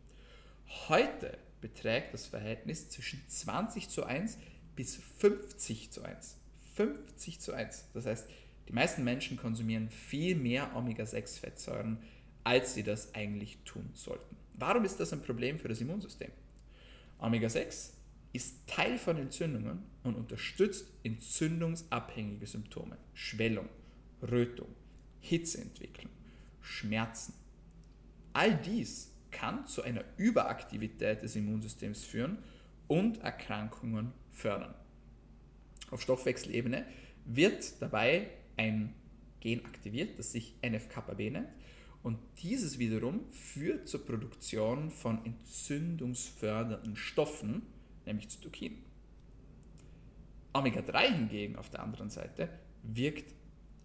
Heute 0.89 1.39
beträgt 1.61 2.15
das 2.15 2.27
Verhältnis 2.27 2.91
zwischen 2.91 3.23
20 3.27 3.89
zu 3.89 4.05
1 4.05 4.39
bis 4.77 4.97
50 4.97 5.91
zu 5.91 6.03
1. 6.03 6.37
50 6.75 7.41
zu 7.41 7.53
1. 7.53 7.87
Das 7.93 8.07
heißt, 8.07 8.29
die 8.71 8.75
meisten 8.77 9.03
Menschen 9.03 9.37
konsumieren 9.37 9.91
viel 9.91 10.37
mehr 10.37 10.77
Omega-6-Fettsäuren, 10.77 11.99
als 12.45 12.73
sie 12.75 12.85
das 12.85 13.17
eigentlich 13.17 13.59
tun 13.65 13.91
sollten. 13.95 14.37
Warum 14.55 14.85
ist 14.85 15.01
das 15.01 15.13
ein 15.13 15.23
Problem 15.23 15.59
für 15.59 15.67
das 15.67 15.81
Immunsystem? 15.81 16.31
Omega-6 17.19 17.95
ist 18.33 18.69
Teil 18.69 18.97
von 18.97 19.17
Entzündungen 19.17 19.83
und 20.05 20.15
unterstützt 20.15 20.87
entzündungsabhängige 21.03 22.47
Symptome, 22.47 22.97
Schwellung, 23.13 23.69
Rötung, 24.23 24.69
Hitzeentwicklung, 25.19 26.13
Schmerzen. 26.61 27.35
All 28.33 28.57
dies 28.57 29.11
kann 29.33 29.67
zu 29.67 29.83
einer 29.83 30.05
Überaktivität 30.17 31.25
des 31.25 31.35
Immunsystems 31.35 32.05
führen 32.05 32.39
und 32.87 33.19
Erkrankungen 33.19 34.13
fördern. 34.31 34.77
Auf 35.91 36.03
Stoffwechselebene 36.03 36.87
wird 37.25 37.83
dabei 37.83 38.31
ein 38.61 38.95
Gen 39.41 39.65
aktiviert, 39.65 40.19
das 40.19 40.33
sich 40.33 40.55
NF-kappa-B 40.61 41.31
nennt. 41.31 41.49
Und 42.03 42.19
dieses 42.43 42.79
wiederum 42.79 43.21
führt 43.31 43.89
zur 43.89 44.05
Produktion 44.05 44.91
von 44.91 45.25
entzündungsfördernden 45.25 46.95
Stoffen, 46.95 47.63
nämlich 48.05 48.29
Zytokinen. 48.29 48.79
Omega-3 50.53 51.15
hingegen 51.15 51.57
auf 51.57 51.71
der 51.71 51.83
anderen 51.83 52.11
Seite 52.11 52.51
wirkt 52.83 53.35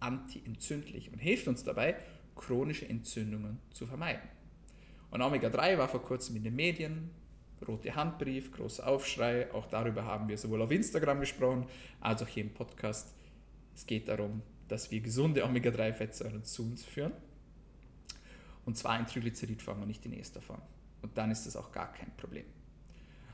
antientzündlich 0.00 1.10
und 1.10 1.18
hilft 1.18 1.48
uns 1.48 1.64
dabei, 1.64 1.96
chronische 2.34 2.88
Entzündungen 2.88 3.58
zu 3.70 3.86
vermeiden. 3.86 4.28
Und 5.10 5.22
Omega-3 5.22 5.78
war 5.78 5.88
vor 5.88 6.02
kurzem 6.02 6.36
in 6.36 6.44
den 6.44 6.54
Medien, 6.54 7.10
rote 7.66 7.94
Handbrief, 7.94 8.52
großer 8.52 8.86
Aufschrei. 8.86 9.52
Auch 9.54 9.66
darüber 9.66 10.04
haben 10.04 10.28
wir 10.28 10.36
sowohl 10.36 10.60
auf 10.60 10.70
Instagram 10.70 11.20
gesprochen 11.20 11.66
als 12.00 12.22
auch 12.22 12.28
hier 12.28 12.42
im 12.42 12.52
Podcast. 12.52 13.14
Es 13.74 13.86
geht 13.86 14.08
darum, 14.08 14.42
dass 14.68 14.90
wir 14.90 15.00
gesunde 15.00 15.44
Omega-3-Fettsäuren 15.44 16.44
zu 16.44 16.64
uns 16.64 16.84
führen. 16.84 17.12
Und 18.64 18.76
zwar 18.76 18.98
in 18.98 19.06
Triglyceridform 19.06 19.82
und 19.82 19.88
nicht 19.88 20.04
in 20.06 20.12
Esterform. 20.12 20.62
Und 21.02 21.16
dann 21.16 21.30
ist 21.30 21.46
das 21.46 21.56
auch 21.56 21.70
gar 21.72 21.92
kein 21.92 22.10
Problem. 22.16 22.44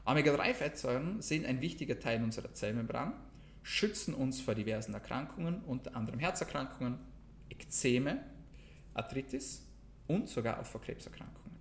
Omega-3-Fettsäuren 0.04 1.22
sind 1.22 1.46
ein 1.46 1.60
wichtiger 1.60 1.98
Teil 1.98 2.22
unserer 2.22 2.52
Zellmembran, 2.52 3.14
schützen 3.62 4.14
uns 4.14 4.40
vor 4.40 4.54
diversen 4.54 4.94
Erkrankungen, 4.94 5.62
unter 5.62 5.96
anderem 5.96 6.18
Herzerkrankungen, 6.18 6.98
Ekzeme, 7.48 8.20
Arthritis 8.94 9.64
und 10.08 10.28
sogar 10.28 10.60
auch 10.60 10.66
vor 10.66 10.82
Krebserkrankungen. 10.82 11.56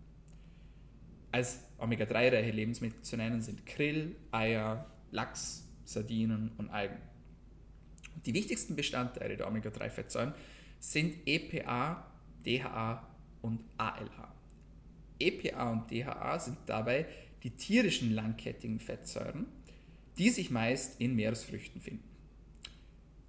Als 1.31 1.63
Omega-3-reiche 1.77 2.51
Lebensmittel 2.51 3.01
zu 3.03 3.15
nennen 3.15 3.41
sind 3.41 3.65
Krill, 3.65 4.15
Eier, 4.31 4.85
Lachs, 5.11 5.65
Sardinen 5.85 6.51
und 6.57 6.69
Algen. 6.69 6.97
Die 8.25 8.33
wichtigsten 8.33 8.75
Bestandteile 8.75 9.37
der 9.37 9.47
Omega-3-Fettsäuren 9.47 10.33
sind 10.79 11.15
EPA, 11.25 12.05
DHA 12.45 13.07
und 13.41 13.61
ALA. 13.77 14.33
EPA 15.19 15.71
und 15.71 15.91
DHA 15.91 16.39
sind 16.39 16.57
dabei 16.65 17.05
die 17.43 17.51
tierischen 17.51 18.13
langkettigen 18.13 18.79
Fettsäuren, 18.79 19.45
die 20.17 20.29
sich 20.29 20.51
meist 20.51 20.99
in 20.99 21.15
Meeresfrüchten 21.15 21.81
finden. 21.81 22.07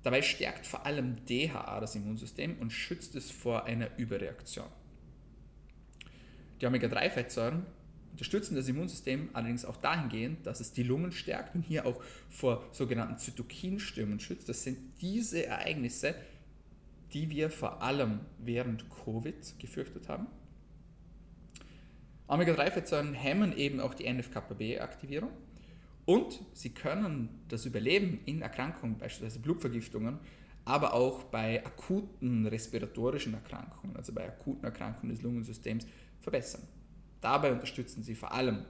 Dabei 0.02 0.22
stärkt 0.22 0.66
vor 0.66 0.84
allem 0.84 1.24
DHA 1.26 1.80
das 1.80 1.94
Immunsystem 1.94 2.58
und 2.58 2.70
schützt 2.70 3.14
es 3.14 3.30
vor 3.30 3.64
einer 3.64 3.96
Überreaktion. 3.98 4.66
Die 6.60 6.66
Omega-3-Fettsäuren 6.66 7.64
unterstützen 8.12 8.54
das 8.54 8.68
Immunsystem 8.68 9.30
allerdings 9.32 9.64
auch 9.64 9.76
dahingehend, 9.76 10.46
dass 10.46 10.60
es 10.60 10.72
die 10.72 10.82
Lungen 10.82 11.12
stärkt 11.12 11.54
und 11.54 11.62
hier 11.62 11.86
auch 11.86 12.00
vor 12.30 12.64
sogenannten 12.72 13.18
Zytokinstürmen 13.18 14.20
schützt. 14.20 14.48
Das 14.48 14.62
sind 14.62 14.78
diese 15.00 15.46
Ereignisse, 15.46 16.14
die 17.12 17.30
wir 17.30 17.50
vor 17.50 17.82
allem 17.82 18.20
während 18.38 18.84
Covid 18.90 19.58
gefürchtet 19.58 20.08
haben. 20.08 20.26
Omega-3-Fettsäuren 22.28 23.14
hemmen 23.14 23.56
eben 23.56 23.80
auch 23.80 23.94
die 23.94 24.06
NF-kappa-B-Aktivierung 24.06 25.30
und 26.04 26.40
sie 26.52 26.70
können 26.70 27.28
das 27.48 27.66
Überleben 27.66 28.20
in 28.24 28.42
Erkrankungen, 28.42 28.98
beispielsweise 28.98 29.40
Blutvergiftungen, 29.40 30.18
aber 30.64 30.94
auch 30.94 31.24
bei 31.24 31.64
akuten 31.64 32.46
respiratorischen 32.46 33.34
Erkrankungen, 33.34 33.96
also 33.96 34.12
bei 34.12 34.26
akuten 34.26 34.64
Erkrankungen 34.64 35.14
des 35.14 35.22
Lungensystems, 35.22 35.86
verbessern. 36.20 36.62
Dabei 37.22 37.52
unterstützen 37.52 38.02
sie 38.02 38.14
vor 38.14 38.32
allem 38.32 38.66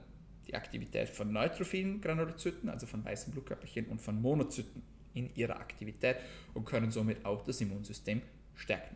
die 0.47 0.55
Aktivität 0.55 1.09
von 1.09 1.33
neutrophilen 1.33 1.99
Granulozyten, 1.99 2.69
also 2.69 2.85
von 2.85 3.03
weißen 3.03 3.33
Blutkörperchen 3.33 3.87
und 3.87 3.99
von 3.99 4.21
Monozyten 4.21 4.83
in 5.13 5.33
ihrer 5.35 5.57
Aktivität 5.57 6.17
und 6.53 6.65
können 6.65 6.91
somit 6.91 7.25
auch 7.25 7.43
das 7.43 7.59
Immunsystem 7.59 8.21
stärken. 8.55 8.95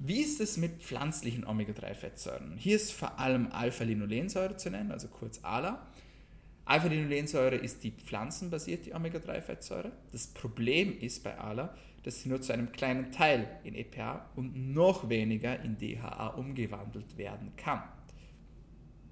Wie 0.00 0.20
ist 0.20 0.40
es 0.40 0.56
mit 0.56 0.82
pflanzlichen 0.82 1.44
Omega-3-Fettsäuren? 1.44 2.56
Hier 2.56 2.76
ist 2.76 2.92
vor 2.92 3.18
allem 3.18 3.48
Alpha-Linolensäure 3.50 4.56
zu 4.56 4.70
nennen, 4.70 4.92
also 4.92 5.08
kurz 5.08 5.40
ALA. 5.42 5.86
Alpha-Linolensäure 6.68 7.56
ist 7.56 7.82
die 7.82 7.92
pflanzenbasierte 7.92 8.94
Omega-3-Fettsäure. 8.94 9.90
Das 10.12 10.26
Problem 10.26 11.00
ist 11.00 11.24
bei 11.24 11.38
ALA, 11.38 11.74
dass 12.02 12.20
sie 12.20 12.28
nur 12.28 12.42
zu 12.42 12.52
einem 12.52 12.72
kleinen 12.72 13.10
Teil 13.10 13.48
in 13.64 13.74
EPA 13.74 14.30
und 14.36 14.74
noch 14.74 15.08
weniger 15.08 15.58
in 15.60 15.78
DHA 15.78 16.28
umgewandelt 16.28 17.16
werden 17.16 17.52
kann. 17.56 17.82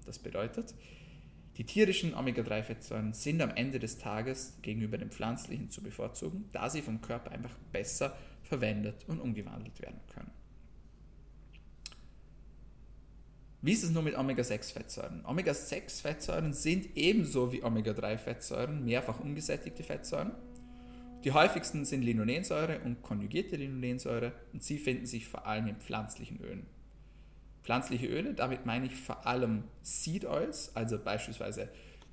Das 0.05 0.19
bedeutet, 0.19 0.75
die 1.57 1.63
tierischen 1.63 2.13
Omega-3-Fettsäuren 2.13 3.13
sind 3.13 3.41
am 3.41 3.49
Ende 3.49 3.79
des 3.79 3.97
Tages 3.97 4.59
gegenüber 4.61 4.99
den 4.99 5.09
pflanzlichen 5.09 5.71
zu 5.71 5.81
bevorzugen, 5.81 6.47
da 6.51 6.69
sie 6.69 6.83
vom 6.83 7.01
Körper 7.01 7.31
einfach 7.31 7.57
besser 7.71 8.15
verwendet 8.43 9.05
und 9.07 9.19
umgewandelt 9.19 9.81
werden 9.81 9.99
können. 10.13 10.36
Wie 13.61 13.73
ist 13.73 13.83
es 13.83 13.89
nun 13.89 14.03
mit 14.03 14.15
Omega-6-Fettsäuren? 14.15 15.25
Omega-6-Fettsäuren 15.25 16.53
sind 16.53 16.95
ebenso 16.95 17.51
wie 17.51 17.63
Omega-3-Fettsäuren 17.63 18.85
mehrfach 18.85 19.19
ungesättigte 19.19 19.81
Fettsäuren. 19.81 20.31
Die 21.23 21.31
häufigsten 21.31 21.83
sind 21.83 22.03
Linolensäure 22.03 22.79
und 22.81 23.01
konjugierte 23.01 23.55
Linolensäure 23.55 24.33
und 24.53 24.63
sie 24.63 24.77
finden 24.77 25.07
sich 25.07 25.27
vor 25.27 25.47
allem 25.47 25.67
in 25.67 25.75
pflanzlichen 25.77 26.39
Ölen. 26.39 26.67
Pflanzliche 27.63 28.05
Öle, 28.05 28.35
damit 28.35 28.67
meine 28.67 28.85
ich 28.85 28.95
vor 28.95 29.25
allem 29.25 29.63
Seed 29.81 30.25
Oils, 30.25 30.75
also 30.75 30.99
beispielsweise 30.99 31.69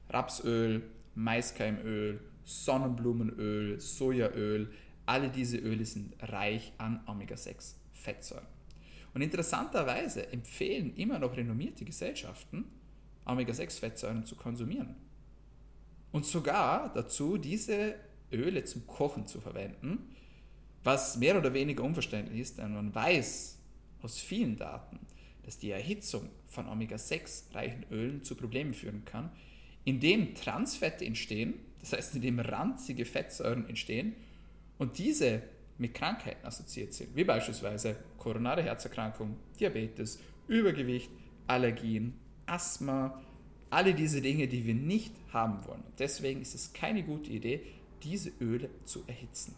Rapsöl, 0.09 0.83
Maiskeimöl, 1.15 2.21
Sonnenblumenöl, 2.45 3.79
Sojaöl. 3.81 4.73
Alle 5.05 5.29
diese 5.29 5.59
Öle 5.59 5.85
sind 5.85 6.15
reich 6.23 6.73
an 6.79 7.01
Omega-6-Fettsäuren. 7.07 8.54
Und 9.15 9.23
interessanterweise 9.23 10.31
empfehlen 10.33 10.95
immer 10.97 11.21
noch 11.21 11.37
renommierte 11.37 11.85
Gesellschaften, 11.85 12.65
Omega-6-Fettsäuren 13.25 14.25
zu 14.25 14.35
konsumieren. 14.35 14.97
Und 16.11 16.27
sogar 16.27 16.93
dazu, 16.93 17.39
diese 17.39 17.95
Öle 18.33 18.65
zum 18.65 18.87
Kochen 18.87 19.27
zu 19.27 19.41
verwenden, 19.41 20.15
was 20.83 21.17
mehr 21.17 21.39
oder 21.39 21.55
weniger 21.55 21.85
unverständlich 21.85 22.41
ist, 22.41 22.59
denn 22.59 22.75
man 22.75 22.95
weiß 22.95 23.59
aus 24.03 24.19
vielen 24.19 24.57
Daten, 24.57 24.99
dass 25.45 25.59
die 25.59 25.71
Erhitzung 25.71 26.29
von 26.47 26.69
Omega-6-reichen 26.69 27.87
Ölen 27.91 28.23
zu 28.23 28.35
Problemen 28.35 28.75
führen 28.75 29.05
kann, 29.05 29.31
indem 29.85 30.35
Transfette 30.35 31.05
entstehen, 31.05 31.55
das 31.81 31.93
heißt, 31.93 32.17
indem 32.17 32.41
ranzige 32.41 33.05
Fettsäuren 33.05 33.69
entstehen 33.69 34.15
und 34.79 34.99
diese 34.99 35.43
mit 35.79 35.95
Krankheiten 35.95 36.47
assoziiert 36.47 36.93
sind, 36.95 37.15
wie 37.17 37.25
beispielsweise 37.25 37.97
koronare 38.19 38.63
Herzerkrankung, 38.63 39.37
Diabetes, 39.59 40.21
Übergewicht, 40.47 41.11
Allergien, 41.47 42.15
Asthma, 42.47 43.23
alle 43.71 43.95
diese 43.95 44.23
Dinge, 44.23 44.47
die 44.47 44.65
wir 44.65 44.75
nicht 44.75 45.13
haben 45.33 45.67
wollen. 45.67 45.83
Und 45.83 45.99
deswegen 45.99 46.41
ist 46.41 46.55
es 46.55 46.73
keine 46.73 47.03
gute 47.03 47.31
Idee, 47.31 47.63
diese 48.03 48.31
Öle 48.41 48.71
zu 48.85 49.03
erhitzen. 49.07 49.55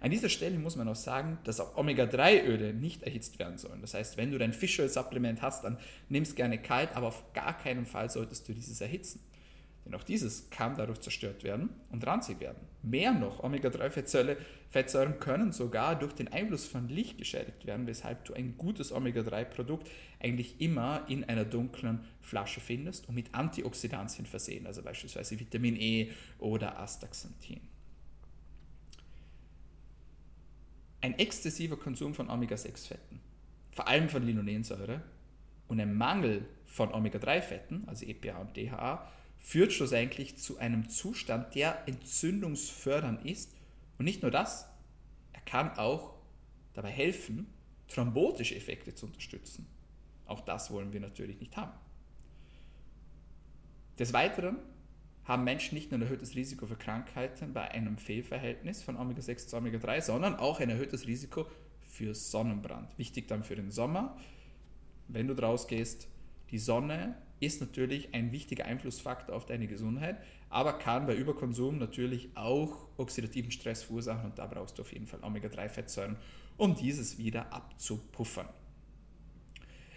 An 0.00 0.10
dieser 0.10 0.28
Stelle 0.28 0.58
muss 0.58 0.76
man 0.76 0.88
auch 0.88 0.96
sagen, 0.96 1.38
dass 1.44 1.60
auch 1.60 1.76
Omega-3-Öle 1.76 2.74
nicht 2.74 3.02
erhitzt 3.02 3.38
werden 3.38 3.56
sollen. 3.56 3.80
Das 3.80 3.94
heißt, 3.94 4.16
wenn 4.16 4.30
du 4.30 4.38
dein 4.38 4.52
Fischöl-Supplement 4.52 5.40
hast, 5.40 5.64
dann 5.64 5.78
nimm 6.10 6.24
es 6.24 6.34
gerne 6.34 6.58
kalt, 6.58 6.94
aber 6.94 7.08
auf 7.08 7.32
gar 7.32 7.56
keinen 7.56 7.86
Fall 7.86 8.10
solltest 8.10 8.46
du 8.46 8.52
dieses 8.52 8.80
erhitzen. 8.80 9.20
Denn 9.84 9.94
auch 9.94 10.02
dieses 10.02 10.48
kann 10.48 10.76
dadurch 10.76 11.00
zerstört 11.00 11.44
werden 11.44 11.68
und 11.90 12.06
ranzig 12.06 12.40
werden. 12.40 12.66
Mehr 12.82 13.12
noch, 13.12 13.42
Omega-3-Fettsäuren 13.44 15.18
können 15.20 15.52
sogar 15.52 15.98
durch 15.98 16.14
den 16.14 16.28
Einfluss 16.28 16.66
von 16.66 16.88
Licht 16.88 17.18
geschädigt 17.18 17.66
werden, 17.66 17.86
weshalb 17.86 18.24
du 18.24 18.32
ein 18.32 18.56
gutes 18.56 18.92
Omega-3-Produkt 18.92 19.90
eigentlich 20.20 20.58
immer 20.60 21.04
in 21.08 21.24
einer 21.24 21.44
dunklen 21.44 22.00
Flasche 22.22 22.60
findest 22.60 23.08
und 23.08 23.14
mit 23.14 23.34
Antioxidantien 23.34 24.24
versehen, 24.26 24.66
also 24.66 24.82
beispielsweise 24.82 25.38
Vitamin 25.38 25.76
E 25.76 26.12
oder 26.38 26.78
Astaxanthin. 26.78 27.60
Ein 31.02 31.18
exzessiver 31.18 31.76
Konsum 31.76 32.14
von 32.14 32.30
Omega-6-Fetten, 32.30 33.20
vor 33.70 33.86
allem 33.86 34.08
von 34.08 34.22
Linolensäure, 34.22 35.02
und 35.68 35.80
ein 35.80 35.94
Mangel 35.94 36.46
von 36.66 36.92
Omega-3-Fetten, 36.92 37.86
also 37.86 38.06
EPA 38.06 38.38
und 38.38 38.56
DHA, 38.56 39.10
führt 39.44 39.74
schlussendlich 39.74 40.38
zu 40.38 40.56
einem 40.56 40.88
Zustand, 40.88 41.54
der 41.54 41.86
entzündungsfördernd 41.86 43.26
ist. 43.26 43.54
Und 43.98 44.06
nicht 44.06 44.22
nur 44.22 44.30
das, 44.30 44.66
er 45.34 45.42
kann 45.42 45.76
auch 45.76 46.14
dabei 46.72 46.90
helfen, 46.90 47.46
thrombotische 47.88 48.56
Effekte 48.56 48.94
zu 48.94 49.04
unterstützen. 49.04 49.66
Auch 50.24 50.40
das 50.40 50.70
wollen 50.70 50.94
wir 50.94 51.00
natürlich 51.00 51.38
nicht 51.40 51.58
haben. 51.58 51.74
Des 53.98 54.14
Weiteren 54.14 54.56
haben 55.24 55.44
Menschen 55.44 55.74
nicht 55.74 55.90
nur 55.90 55.98
ein 55.98 56.02
erhöhtes 56.02 56.34
Risiko 56.34 56.66
für 56.66 56.76
Krankheiten 56.76 57.52
bei 57.52 57.70
einem 57.70 57.98
Fehlverhältnis 57.98 58.82
von 58.82 58.96
Omega-6 58.96 59.48
zu 59.48 59.56
Omega-3, 59.58 60.00
sondern 60.00 60.36
auch 60.36 60.58
ein 60.58 60.70
erhöhtes 60.70 61.06
Risiko 61.06 61.46
für 61.86 62.14
Sonnenbrand. 62.14 62.96
Wichtig 62.96 63.28
dann 63.28 63.44
für 63.44 63.56
den 63.56 63.70
Sommer, 63.70 64.16
wenn 65.06 65.28
du 65.28 65.34
draus 65.34 65.68
gehst, 65.68 66.08
die 66.50 66.58
Sonne 66.58 67.14
ist 67.40 67.60
natürlich 67.60 68.14
ein 68.14 68.32
wichtiger 68.32 68.64
Einflussfaktor 68.66 69.34
auf 69.34 69.46
deine 69.46 69.66
Gesundheit, 69.66 70.18
aber 70.48 70.74
kann 70.74 71.06
bei 71.06 71.14
Überkonsum 71.14 71.78
natürlich 71.78 72.30
auch 72.36 72.88
oxidativen 72.96 73.50
Stress 73.50 73.82
verursachen 73.82 74.30
und 74.30 74.38
da 74.38 74.46
brauchst 74.46 74.78
du 74.78 74.82
auf 74.82 74.92
jeden 74.92 75.06
Fall 75.06 75.20
Omega-3-Fettsäuren, 75.22 76.16
um 76.56 76.74
dieses 76.74 77.18
wieder 77.18 77.52
abzupuffern. 77.52 78.48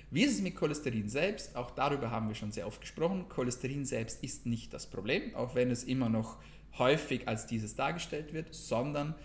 Wie 0.10 0.24
ist 0.24 0.36
es 0.36 0.42
mit 0.42 0.56
Cholesterin 0.56 1.10
selbst? 1.10 1.56
Auch 1.56 1.72
darüber 1.72 2.12
haben 2.12 2.30
wir 2.30 2.36
schon 2.36 2.52
sehr 2.52 2.66
oft 2.66 2.80
gesprochen. 2.80 3.28
Cholesterin 3.28 3.86
selbst 3.86 4.24
ist 4.24 4.46
nicht 4.46 4.74
das 4.74 4.90
Problem, 4.90 5.36
auch 5.36 5.54
wenn 5.54 5.70
es 5.70 5.84
immer 5.84 6.08
noch 6.08 6.38
häufig 6.78 7.28
als 7.28 7.46
dieses 7.46 7.76
dargestellt 7.76 8.34
wird, 8.34 8.54
sondern 8.54 9.16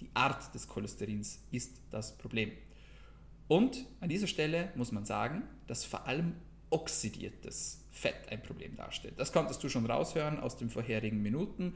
die 0.00 0.08
Art 0.14 0.54
des 0.54 0.68
Cholesterins 0.68 1.42
ist 1.50 1.80
das 1.90 2.16
Problem. 2.16 2.52
Und 3.48 3.86
an 4.00 4.08
dieser 4.08 4.26
Stelle 4.26 4.70
muss 4.76 4.92
man 4.92 5.04
sagen, 5.04 5.42
dass 5.66 5.84
vor 5.84 6.06
allem 6.06 6.34
oxidiertes 6.70 7.84
Fett 7.90 8.30
ein 8.30 8.42
Problem 8.42 8.76
darstellt. 8.76 9.14
Das 9.16 9.32
konntest 9.32 9.62
du 9.62 9.68
schon 9.68 9.86
raushören 9.86 10.38
aus 10.38 10.56
den 10.56 10.70
vorherigen 10.70 11.22
Minuten. 11.22 11.74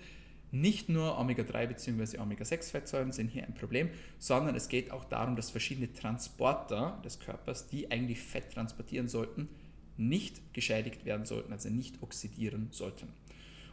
Nicht 0.51 0.89
nur 0.89 1.19
Omega-3 1.19 1.67
bzw. 1.67 2.19
Omega-6-Fettsäuren 2.19 3.13
sind 3.13 3.29
hier 3.29 3.45
ein 3.45 3.55
Problem, 3.55 3.91
sondern 4.19 4.55
es 4.55 4.69
geht 4.69 4.91
auch 4.91 5.05
darum, 5.05 5.35
dass 5.35 5.51
verschiedene 5.51 5.93
Transporter 5.93 7.01
des 7.05 7.19
Körpers, 7.21 7.69
die 7.69 7.91
eigentlich 7.91 8.21
Fett 8.21 8.53
transportieren 8.53 9.09
sollten, 9.09 9.49
nicht 9.97 10.53
geschädigt 10.53 11.05
werden 11.05 11.25
sollten, 11.25 11.53
also 11.53 11.71
nicht 11.71 12.03
oxidieren 12.03 12.69
sollten. 12.71 13.09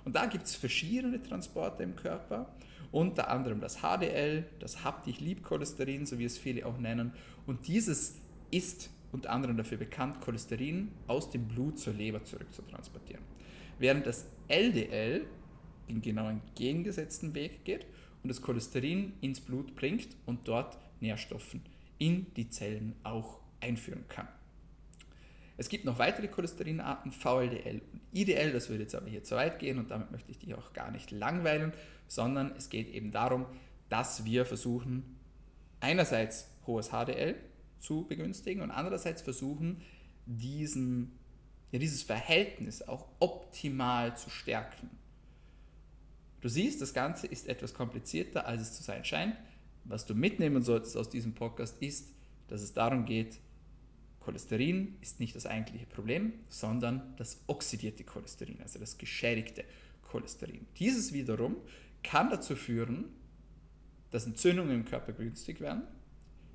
Und 0.05 0.15
da 0.15 0.25
gibt 0.25 0.45
es 0.45 0.55
verschiedene 0.55 1.21
Transporter 1.21 1.83
im 1.83 1.95
Körper, 1.95 2.55
unter 2.91 3.29
anderem 3.29 3.59
das 3.59 3.81
HDL, 3.81 4.45
das 4.59 4.83
Haptic-Liebcholesterin, 4.83 6.05
so 6.05 6.17
wie 6.17 6.25
es 6.25 6.37
viele 6.37 6.65
auch 6.65 6.77
nennen. 6.77 7.13
Und 7.45 7.67
dieses 7.67 8.15
ist 8.51 8.89
unter 9.11 9.31
anderem 9.31 9.57
dafür 9.57 9.77
bekannt, 9.77 10.21
Cholesterin 10.21 10.91
aus 11.07 11.29
dem 11.29 11.47
Blut 11.47 11.79
zur 11.79 11.93
Leber 11.93 12.23
zurückzutransportieren. 12.23 13.23
Während 13.79 14.05
das 14.05 14.27
LDL 14.47 15.25
in 15.87 16.01
genau 16.01 16.29
entgegengesetzten 16.29 17.33
Weg 17.33 17.65
geht 17.65 17.85
und 18.23 18.29
das 18.29 18.41
Cholesterin 18.41 19.13
ins 19.21 19.39
Blut 19.39 19.75
bringt 19.75 20.09
und 20.25 20.47
dort 20.47 20.77
Nährstoffen 20.99 21.61
in 21.97 22.27
die 22.35 22.49
Zellen 22.49 22.95
auch 23.03 23.39
einführen 23.61 24.05
kann. 24.07 24.27
Es 25.57 25.67
gibt 25.67 25.83
noch 25.83 25.99
weitere 25.99 26.29
Cholesterinarten, 26.29 27.11
VLDL 27.11 27.81
und 27.91 28.01
IDL, 28.13 28.53
das 28.53 28.69
würde 28.69 28.83
jetzt 28.83 28.95
aber 28.95 29.07
hier 29.07 29.25
zu 29.25 29.35
weit 29.35 29.59
gehen 29.59 29.77
und 29.77 29.91
damit 29.91 30.09
möchte 30.09 30.31
ich 30.31 30.39
dich 30.39 30.55
auch 30.55 30.71
gar 30.71 30.89
nicht 30.89 31.11
langweilen, 31.11 31.73
sondern 32.07 32.53
es 32.55 32.69
geht 32.69 32.89
eben 32.89 33.11
darum, 33.11 33.45
dass 33.89 34.23
wir 34.23 34.45
versuchen, 34.45 35.17
einerseits 35.81 36.49
hohes 36.65 36.89
HDL 36.89 37.35
zu 37.79 38.05
begünstigen 38.07 38.61
und 38.61 38.71
andererseits 38.71 39.21
versuchen, 39.21 39.81
diesen, 40.25 41.17
ja, 41.71 41.79
dieses 41.79 42.03
Verhältnis 42.03 42.81
auch 42.81 43.07
optimal 43.19 44.15
zu 44.17 44.29
stärken. 44.29 44.89
Du 46.41 46.49
siehst, 46.49 46.81
das 46.81 46.93
Ganze 46.93 47.27
ist 47.27 47.47
etwas 47.47 47.73
komplizierter, 47.73 48.45
als 48.45 48.61
es 48.61 48.73
zu 48.73 48.83
sein 48.83 49.03
scheint. 49.03 49.35
Was 49.83 50.05
du 50.05 50.15
mitnehmen 50.15 50.61
solltest 50.61 50.95
aus 50.95 51.09
diesem 51.09 51.33
Podcast 51.33 51.81
ist, 51.81 52.13
dass 52.47 52.61
es 52.61 52.73
darum 52.73 53.05
geht, 53.05 53.39
Cholesterin 54.19 54.97
ist 55.01 55.19
nicht 55.19 55.35
das 55.35 55.45
eigentliche 55.45 55.85
Problem, 55.85 56.33
sondern 56.49 57.13
das 57.17 57.41
oxidierte 57.47 58.03
Cholesterin, 58.03 58.61
also 58.61 58.77
das 58.79 58.97
geschädigte 58.97 59.63
Cholesterin. 60.03 60.67
Dieses 60.77 61.13
wiederum 61.13 61.55
kann 62.03 62.29
dazu 62.29 62.55
führen, 62.55 63.05
dass 64.11 64.25
Entzündungen 64.25 64.71
im 64.71 64.85
Körper 64.85 65.13
begünstigt 65.13 65.61
werden. 65.61 65.83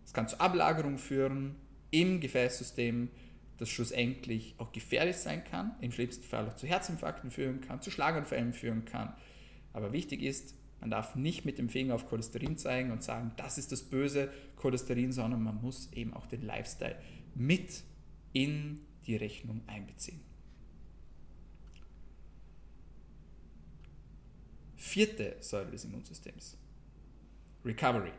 Es 0.04 0.12
kann 0.12 0.28
zu 0.28 0.38
Ablagerungen 0.40 0.98
führen 0.98 1.56
im 1.90 2.20
Gefäßsystem, 2.20 3.10
das 3.58 3.70
schlussendlich 3.70 4.54
auch 4.58 4.72
gefährlich 4.72 5.16
sein 5.16 5.44
kann, 5.44 5.76
im 5.80 5.92
schlimmsten 5.92 6.24
Fall 6.24 6.48
auch 6.48 6.56
zu 6.56 6.66
Herzinfarkten 6.66 7.30
führen 7.30 7.60
kann, 7.60 7.80
zu 7.80 7.90
Schlaganfällen 7.90 8.52
führen 8.52 8.84
kann, 8.84 9.14
aber 9.72 9.92
wichtig 9.92 10.22
ist, 10.22 10.54
Man 10.84 10.90
darf 10.90 11.14
nicht 11.14 11.46
mit 11.46 11.56
dem 11.56 11.70
Finger 11.70 11.94
auf 11.94 12.10
Cholesterin 12.10 12.58
zeigen 12.58 12.90
und 12.90 13.02
sagen, 13.02 13.32
das 13.38 13.56
ist 13.56 13.72
das 13.72 13.84
böse 13.84 14.30
Cholesterin, 14.56 15.12
sondern 15.12 15.42
man 15.42 15.62
muss 15.62 15.90
eben 15.94 16.12
auch 16.12 16.26
den 16.26 16.42
Lifestyle 16.42 16.98
mit 17.34 17.82
in 18.34 18.84
die 19.06 19.16
Rechnung 19.16 19.62
einbeziehen. 19.66 20.20
Vierte 24.76 25.36
Säule 25.40 25.70
des 25.70 25.86
Immunsystems. 25.86 26.58
Recovery. 27.64 28.12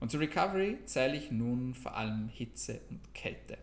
Und 0.00 0.10
zur 0.10 0.20
Recovery 0.20 0.78
zähle 0.84 1.16
ich 1.16 1.30
nun 1.30 1.74
vor 1.74 1.96
allem 1.96 2.28
Hitze 2.28 2.80
und 2.90 3.14
Kälte. 3.14 3.58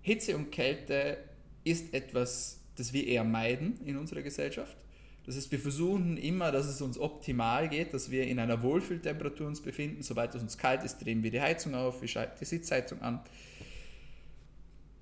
Hitze 0.00 0.36
und 0.36 0.50
Kälte 0.50 1.18
ist 1.64 1.94
etwas, 1.94 2.60
das 2.76 2.92
wir 2.92 3.06
eher 3.06 3.24
meiden 3.24 3.78
in 3.84 3.96
unserer 3.96 4.22
Gesellschaft. 4.22 4.76
Das 5.24 5.36
heißt, 5.36 5.52
wir 5.52 5.60
versuchen 5.60 6.16
immer, 6.16 6.50
dass 6.50 6.66
es 6.66 6.82
uns 6.82 6.98
optimal 6.98 7.68
geht, 7.68 7.94
dass 7.94 8.10
wir 8.10 8.26
in 8.26 8.40
einer 8.40 8.62
Wohlfühltemperatur 8.62 9.46
uns 9.46 9.60
befinden. 9.60 10.02
Sobald 10.02 10.34
es 10.34 10.42
uns 10.42 10.58
kalt 10.58 10.82
ist, 10.82 10.98
drehen 10.98 11.22
wir 11.22 11.30
die 11.30 11.40
Heizung 11.40 11.76
auf, 11.76 12.00
wir 12.00 12.08
schalten 12.08 12.36
die 12.40 12.44
Sitzheizung 12.44 13.00
an. 13.02 13.20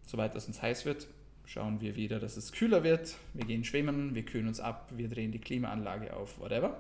Sobald 0.07 0.35
es 0.35 0.47
uns 0.47 0.61
heiß 0.61 0.85
wird, 0.85 1.07
schauen 1.47 1.81
wir 1.81 1.97
wieder, 1.97 2.21
dass 2.21 2.37
es 2.37 2.53
kühler 2.53 2.85
wird. 2.85 3.17
Wir 3.33 3.47
gehen 3.47 3.65
schwimmen, 3.65 4.15
wir 4.15 4.25
kühlen 4.25 4.49
uns 4.49 4.61
ab, 4.61 4.91
wir 4.95 5.09
drehen 5.09 5.33
die 5.33 5.39
Klimaanlage 5.39 6.15
auf, 6.15 6.39
whatever. 6.39 6.79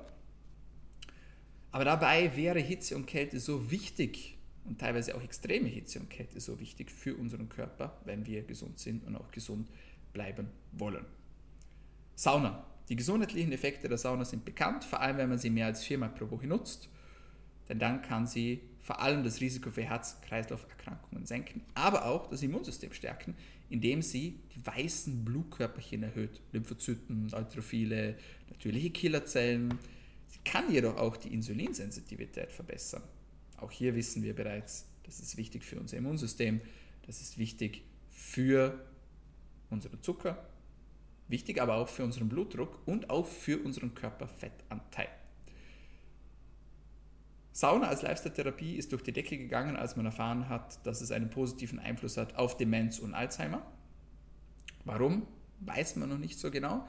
Aber 1.73 1.85
dabei 1.85 2.37
wäre 2.37 2.59
Hitze 2.59 2.97
und 2.97 3.07
Kälte 3.07 3.39
so 3.39 3.71
wichtig 3.71 4.37
und 4.65 4.81
teilweise 4.81 5.15
auch 5.15 5.23
extreme 5.23 5.69
Hitze 5.69 6.01
und 6.01 6.11
Kälte 6.11 6.41
so 6.41 6.59
wichtig 6.61 6.91
für 6.91 7.15
unseren 7.17 7.49
Körper, 7.49 8.01
wenn 8.05 8.27
wir 8.27 8.43
gesund 8.43 8.79
sind 8.79 9.05
und 9.05 9.17
auch 9.17 9.31
gesund 9.31 9.69
bleiben 10.13 10.49
wollen. 10.73 11.05
Sauna. 12.15 12.67
Die 12.89 12.97
gesundheitlichen 12.97 13.53
Effekte 13.53 13.89
der 13.89 13.99
Sauna 13.99 14.25
sind 14.25 14.45
bekannt, 14.45 14.83
vor 14.83 15.01
allem 15.01 15.19
wenn 15.19 15.29
man 15.29 15.39
sie 15.39 15.49
mehr 15.49 15.67
als 15.67 15.85
viermal 15.85 16.09
pro 16.09 16.29
Woche 16.29 16.49
nutzt, 16.49 16.89
denn 17.69 17.79
dann 17.79 18.03
kann 18.03 18.27
sie 18.27 18.63
vor 18.81 19.01
allem 19.01 19.23
das 19.23 19.41
Risiko 19.41 19.71
für 19.71 19.83
Herz-Kreislauf-Erkrankungen 19.83 21.25
senken, 21.25 21.63
aber 21.75 22.07
auch 22.07 22.27
das 22.27 22.43
Immunsystem 22.43 22.93
stärken, 22.93 23.37
indem 23.69 24.03
sie 24.03 24.41
die 24.57 24.67
weißen 24.67 25.25
Blutkörperchen 25.25 26.03
erhöht, 26.03 26.41
Lymphozyten, 26.51 27.27
Neutrophile, 27.27 28.17
natürliche 28.49 28.91
Killerzellen, 28.91 29.79
kann 30.45 30.73
jedoch 30.73 30.97
auch 30.97 31.17
die 31.17 31.33
Insulinsensitivität 31.33 32.53
verbessern. 32.53 33.03
Auch 33.59 33.71
hier 33.71 33.95
wissen 33.95 34.23
wir 34.23 34.35
bereits, 34.35 34.87
das 35.05 35.21
ist 35.21 35.37
wichtig 35.37 35.65
für 35.65 35.79
unser 35.79 35.97
Immunsystem, 35.97 36.61
das 37.07 37.21
ist 37.21 37.39
wichtig 37.39 37.83
für 38.11 38.85
unseren 39.71 40.03
Zucker, 40.03 40.47
wichtig 41.29 41.61
aber 41.61 41.75
auch 41.77 41.89
für 41.89 42.05
unseren 42.05 42.29
Blutdruck 42.29 42.87
und 42.87 43.11
auch 43.11 43.27
für 43.27 43.59
unseren 43.59 43.95
Körperfettanteil. 43.95 45.09
Sauna 47.53 47.89
als 47.89 48.03
Lifestyle-Therapie 48.03 48.77
ist 48.77 48.93
durch 48.93 49.03
die 49.03 49.13
Decke 49.13 49.37
gegangen, 49.37 49.77
als 49.77 49.97
man 49.97 50.07
erfahren 50.07 50.49
hat, 50.49 50.85
dass 50.87 51.01
es 51.01 51.11
einen 51.11 51.31
positiven 51.31 51.79
Einfluss 51.79 52.17
hat 52.17 52.37
auf 52.37 52.57
Demenz 52.57 52.99
und 52.99 53.15
Alzheimer. 53.15 53.67
Warum? 54.85 55.27
Weiß 55.61 55.97
man 55.97 56.09
noch 56.09 56.19
nicht 56.19 56.39
so 56.39 56.51
genau. 56.51 56.87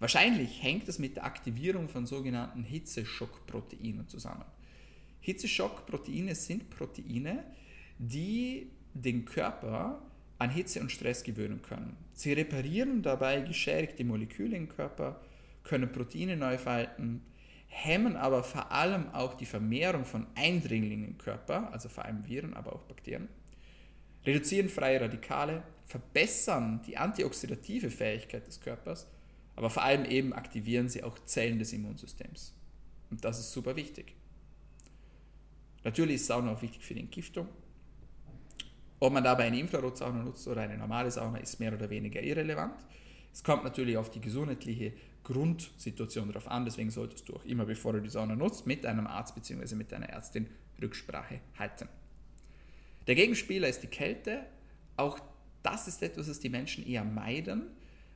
Wahrscheinlich 0.00 0.62
hängt 0.62 0.88
es 0.88 0.98
mit 0.98 1.16
der 1.16 1.24
Aktivierung 1.24 1.88
von 1.88 2.06
sogenannten 2.06 2.64
Hitzeschockproteinen 2.64 4.08
zusammen. 4.08 4.46
Hitzeschockproteine 5.20 6.34
sind 6.34 6.70
Proteine, 6.70 7.44
die 7.98 8.70
den 8.94 9.26
Körper 9.26 10.02
an 10.38 10.48
Hitze 10.48 10.80
und 10.80 10.90
Stress 10.90 11.22
gewöhnen 11.22 11.60
können. 11.60 11.98
Sie 12.14 12.32
reparieren 12.32 13.02
dabei 13.02 13.42
geschädigte 13.42 14.02
Moleküle 14.04 14.56
im 14.56 14.70
Körper, 14.70 15.20
können 15.64 15.92
Proteine 15.92 16.34
neu 16.34 16.56
falten, 16.56 17.20
hemmen 17.66 18.16
aber 18.16 18.42
vor 18.42 18.72
allem 18.72 19.10
auch 19.10 19.34
die 19.34 19.44
Vermehrung 19.44 20.06
von 20.06 20.26
Eindringlingen 20.34 21.08
im 21.08 21.18
Körper, 21.18 21.70
also 21.72 21.90
vor 21.90 22.06
allem 22.06 22.26
Viren, 22.26 22.54
aber 22.54 22.74
auch 22.74 22.84
Bakterien, 22.84 23.28
reduzieren 24.24 24.70
freie 24.70 25.02
Radikale, 25.02 25.62
verbessern 25.84 26.80
die 26.86 26.96
antioxidative 26.96 27.90
Fähigkeit 27.90 28.46
des 28.46 28.62
Körpers 28.62 29.06
aber 29.60 29.68
vor 29.68 29.82
allem 29.82 30.06
eben 30.06 30.32
aktivieren 30.32 30.88
sie 30.88 31.02
auch 31.02 31.18
Zellen 31.26 31.58
des 31.58 31.74
Immunsystems. 31.74 32.54
Und 33.10 33.22
das 33.26 33.38
ist 33.38 33.52
super 33.52 33.76
wichtig. 33.76 34.14
Natürlich 35.84 36.14
ist 36.14 36.28
Sauna 36.28 36.52
auch 36.52 36.62
wichtig 36.62 36.82
für 36.82 36.94
die 36.94 37.00
Entgiftung. 37.00 37.46
Ob 39.00 39.12
man 39.12 39.22
dabei 39.22 39.44
eine 39.44 39.58
Infrarotsauna 39.58 40.22
nutzt 40.22 40.48
oder 40.48 40.62
eine 40.62 40.78
normale 40.78 41.10
Sauna, 41.10 41.36
ist 41.40 41.60
mehr 41.60 41.74
oder 41.74 41.90
weniger 41.90 42.22
irrelevant. 42.22 42.86
Es 43.34 43.44
kommt 43.44 43.62
natürlich 43.62 43.98
auf 43.98 44.10
die 44.10 44.22
gesundheitliche 44.22 44.94
Grundsituation 45.24 46.28
darauf 46.28 46.48
an, 46.48 46.64
deswegen 46.64 46.90
solltest 46.90 47.28
du 47.28 47.36
auch 47.36 47.44
immer, 47.44 47.66
bevor 47.66 47.92
du 47.92 48.00
die 48.00 48.08
Sauna 48.08 48.36
nutzt, 48.36 48.66
mit 48.66 48.86
einem 48.86 49.06
Arzt 49.06 49.34
bzw. 49.34 49.74
mit 49.74 49.92
deiner 49.92 50.08
Ärztin 50.08 50.46
Rücksprache 50.80 51.42
halten. 51.58 51.86
Der 53.06 53.14
Gegenspieler 53.14 53.68
ist 53.68 53.82
die 53.82 53.88
Kälte. 53.88 54.46
Auch 54.96 55.20
das 55.62 55.86
ist 55.86 56.02
etwas, 56.02 56.28
das 56.28 56.40
die 56.40 56.48
Menschen 56.48 56.86
eher 56.86 57.04
meiden, 57.04 57.64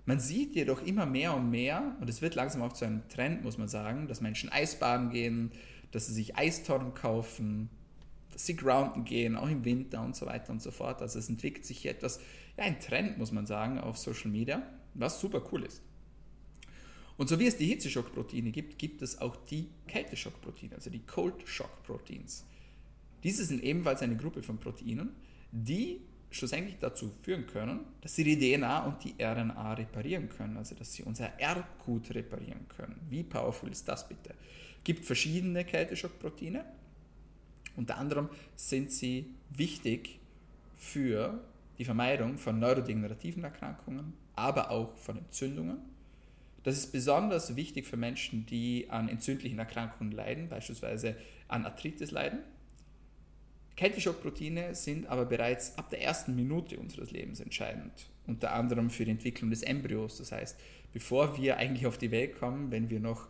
man 0.06 0.20
sieht 0.20 0.54
jedoch 0.54 0.82
immer 0.82 1.06
mehr 1.06 1.34
und 1.34 1.50
mehr, 1.50 1.96
und 2.00 2.08
es 2.10 2.20
wird 2.20 2.34
langsam 2.34 2.62
auch 2.62 2.72
zu 2.72 2.84
einem 2.84 3.08
Trend, 3.08 3.42
muss 3.42 3.58
man 3.58 3.68
sagen, 3.68 4.06
dass 4.06 4.20
Menschen 4.20 4.50
Eisbaden 4.50 5.10
gehen, 5.10 5.52
dass 5.92 6.06
sie 6.06 6.14
sich 6.14 6.36
Eistonnen 6.36 6.94
kaufen, 6.94 7.70
dass 8.32 8.46
sie 8.46 8.56
grounden 8.56 9.04
gehen, 9.04 9.36
auch 9.36 9.48
im 9.48 9.64
Winter 9.64 10.02
und 10.02 10.14
so 10.16 10.26
weiter 10.26 10.50
und 10.50 10.60
so 10.60 10.70
fort. 10.70 11.00
Also 11.00 11.18
es 11.18 11.28
entwickelt 11.28 11.64
sich 11.64 11.78
hier 11.78 11.92
etwas, 11.92 12.20
ja, 12.56 12.64
ein 12.64 12.80
Trend, 12.80 13.16
muss 13.16 13.32
man 13.32 13.46
sagen, 13.46 13.78
auf 13.78 13.96
Social 13.96 14.30
Media, 14.30 14.62
was 14.94 15.20
super 15.20 15.42
cool 15.52 15.62
ist. 15.62 15.80
Und 17.16 17.28
so 17.28 17.38
wie 17.38 17.46
es 17.46 17.56
die 17.56 17.66
Hitzeschockproteine 17.66 18.50
gibt, 18.50 18.76
gibt 18.78 19.00
es 19.00 19.20
auch 19.20 19.36
die 19.36 19.68
Kälteschockproteine, 19.86 20.74
also 20.74 20.90
die 20.90 21.06
Cold 21.06 21.46
Shock 21.46 21.82
Proteins. 21.84 22.44
Diese 23.22 23.44
sind 23.44 23.62
ebenfalls 23.62 24.02
eine 24.02 24.16
Gruppe 24.16 24.42
von 24.42 24.58
Proteinen, 24.58 25.10
die 25.52 26.00
schlussendlich 26.34 26.76
dazu 26.80 27.12
führen 27.22 27.46
können, 27.46 27.80
dass 28.00 28.16
sie 28.16 28.24
die 28.24 28.36
DNA 28.36 28.84
und 28.86 29.04
die 29.04 29.14
RNA 29.22 29.74
reparieren 29.74 30.28
können, 30.28 30.56
also 30.56 30.74
dass 30.74 30.92
sie 30.92 31.04
unser 31.04 31.38
Erbgut 31.38 32.12
reparieren 32.14 32.66
können. 32.68 33.00
Wie 33.08 33.22
powerful 33.22 33.70
ist 33.70 33.88
das 33.88 34.08
bitte? 34.08 34.30
Es 34.78 34.84
gibt 34.84 35.04
verschiedene 35.04 35.64
Kälteschockproteine. 35.64 36.64
Unter 37.76 37.96
anderem 37.98 38.28
sind 38.56 38.90
sie 38.90 39.26
wichtig 39.50 40.18
für 40.76 41.40
die 41.78 41.84
Vermeidung 41.84 42.38
von 42.38 42.58
neurodegenerativen 42.58 43.44
Erkrankungen, 43.44 44.12
aber 44.36 44.70
auch 44.70 44.96
von 44.96 45.18
Entzündungen. 45.18 45.78
Das 46.64 46.76
ist 46.76 46.92
besonders 46.92 47.56
wichtig 47.56 47.86
für 47.86 47.96
Menschen, 47.96 48.46
die 48.46 48.86
an 48.90 49.08
entzündlichen 49.08 49.58
Erkrankungen 49.58 50.12
leiden, 50.12 50.48
beispielsweise 50.48 51.16
an 51.48 51.64
Arthritis 51.64 52.10
leiden 52.10 52.40
Kälteschockproteine 53.76 54.74
sind 54.74 55.06
aber 55.06 55.24
bereits 55.24 55.76
ab 55.78 55.90
der 55.90 56.02
ersten 56.02 56.36
Minute 56.36 56.78
unseres 56.78 57.10
Lebens 57.10 57.40
entscheidend, 57.40 57.92
unter 58.26 58.52
anderem 58.52 58.90
für 58.90 59.04
die 59.04 59.10
Entwicklung 59.10 59.50
des 59.50 59.62
Embryos. 59.62 60.18
Das 60.18 60.32
heißt, 60.32 60.56
bevor 60.92 61.36
wir 61.36 61.56
eigentlich 61.56 61.86
auf 61.86 61.98
die 61.98 62.10
Welt 62.10 62.38
kommen, 62.38 62.70
wenn 62.70 62.88
wir 62.88 63.00
noch 63.00 63.28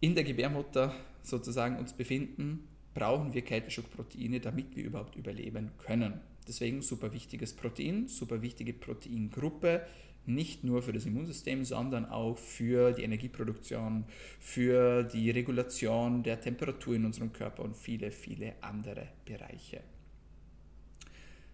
in 0.00 0.14
der 0.14 0.24
Gebärmutter 0.24 0.94
sozusagen 1.22 1.76
uns 1.76 1.92
befinden, 1.92 2.68
brauchen 2.94 3.34
wir 3.34 3.42
Kälteschockproteine, 3.42 4.40
damit 4.40 4.76
wir 4.76 4.84
überhaupt 4.84 5.16
überleben 5.16 5.72
können. 5.78 6.20
Deswegen 6.46 6.80
super 6.80 7.12
wichtiges 7.12 7.52
Protein, 7.52 8.06
super 8.06 8.40
wichtige 8.40 8.72
Proteingruppe, 8.72 9.84
nicht 10.28 10.64
nur 10.64 10.82
für 10.82 10.92
das 10.92 11.06
Immunsystem, 11.06 11.64
sondern 11.64 12.06
auch 12.06 12.38
für 12.38 12.92
die 12.92 13.02
Energieproduktion, 13.02 14.04
für 14.40 15.02
die 15.04 15.30
Regulation 15.30 16.22
der 16.22 16.40
Temperatur 16.40 16.94
in 16.94 17.04
unserem 17.04 17.32
Körper 17.32 17.62
und 17.62 17.76
viele, 17.76 18.10
viele 18.10 18.54
andere 18.60 19.08
Bereiche. 19.24 19.80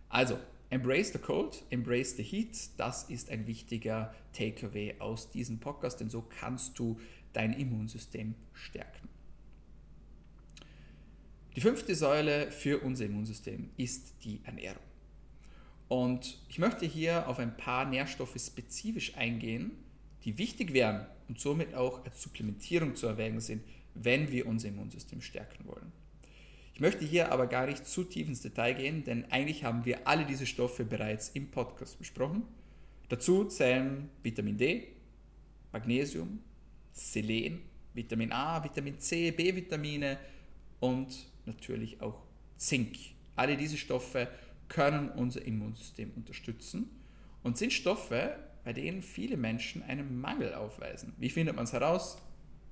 Also, 0.09 0.39
embrace 0.71 1.13
the 1.13 1.19
cold, 1.19 1.65
embrace 1.71 2.17
the 2.17 2.23
heat, 2.23 2.71
das 2.77 3.05
ist 3.05 3.31
ein 3.31 3.47
wichtiger 3.47 4.15
Takeaway 4.33 4.95
aus 4.99 5.31
diesem 5.31 5.59
Podcast, 5.59 6.01
denn 6.01 6.11
so 6.11 6.23
kannst 6.23 6.79
du 6.79 6.99
dein 7.33 7.53
Immunsystem 7.53 8.35
stärken. 8.53 9.09
Die 11.55 11.61
fünfte 11.61 11.95
Säule 11.95 12.51
für 12.51 12.81
unser 12.81 13.05
Immunsystem 13.05 13.71
ist 13.77 14.15
die 14.25 14.41
Ernährung. 14.45 14.92
Und 15.93 16.39
ich 16.49 16.59
möchte 16.59 16.87
hier 16.87 17.29
auf 17.29 17.39
ein 17.39 17.55
paar 17.55 17.85
Nährstoffe 17.85 18.41
spezifisch 18.41 19.15
eingehen, 19.19 19.73
die 20.25 20.39
wichtig 20.39 20.73
wären 20.73 21.07
und 21.29 21.39
somit 21.39 21.75
auch 21.75 22.03
als 22.07 22.23
Supplementierung 22.23 22.97
zu 22.97 23.07
erwägen 23.07 23.41
sind, 23.41 23.63
wenn 23.93 24.33
wir 24.33 24.47
unser 24.47 24.69
Immunsystem 24.69 25.21
stärken 25.21 25.67
wollen. 25.67 25.93
Ich 26.73 26.81
möchte 26.81 27.05
hier 27.05 27.31
aber 27.31 27.47
gar 27.47 27.67
nicht 27.67 27.87
zu 27.87 28.05
tief 28.05 28.27
ins 28.27 28.41
Detail 28.41 28.73
gehen, 28.73 29.05
denn 29.05 29.31
eigentlich 29.31 29.65
haben 29.65 29.85
wir 29.85 30.09
alle 30.09 30.25
diese 30.25 30.47
Stoffe 30.47 30.87
bereits 30.87 31.29
im 31.35 31.51
Podcast 31.51 31.99
besprochen. 31.99 32.45
Dazu 33.11 33.45
zählen 33.45 34.09
Vitamin 34.23 34.57
D, 34.57 34.89
Magnesium, 35.73 36.39
Selen, 36.93 37.61
Vitamin 37.93 38.33
A, 38.33 38.65
Vitamin 38.65 38.99
C, 38.99 39.31
B-Vitamine 39.31 40.19
und 40.81 41.27
natürlich 41.45 42.01
auch 42.01 42.23
Zink. 42.57 42.97
Alle 43.37 43.59
diese 43.59 43.77
Stoffe 43.77 44.29
können 44.73 45.11
unser 45.11 45.45
Immunsystem 45.45 46.13
unterstützen 46.17 46.89
und 47.43 47.59
sind 47.59 47.75
Stoffe, 47.75 48.39
bei 48.65 48.73
denen 48.73 49.03
viele 49.03 49.37
Menschen 49.37 49.83
einen 49.83 50.19
Mangel 50.19 50.55
aufweisen. 50.55 51.13
Wie 51.19 51.29
findet 51.29 51.57
man 51.57 51.65
es 51.65 51.75
heraus? 51.75 52.17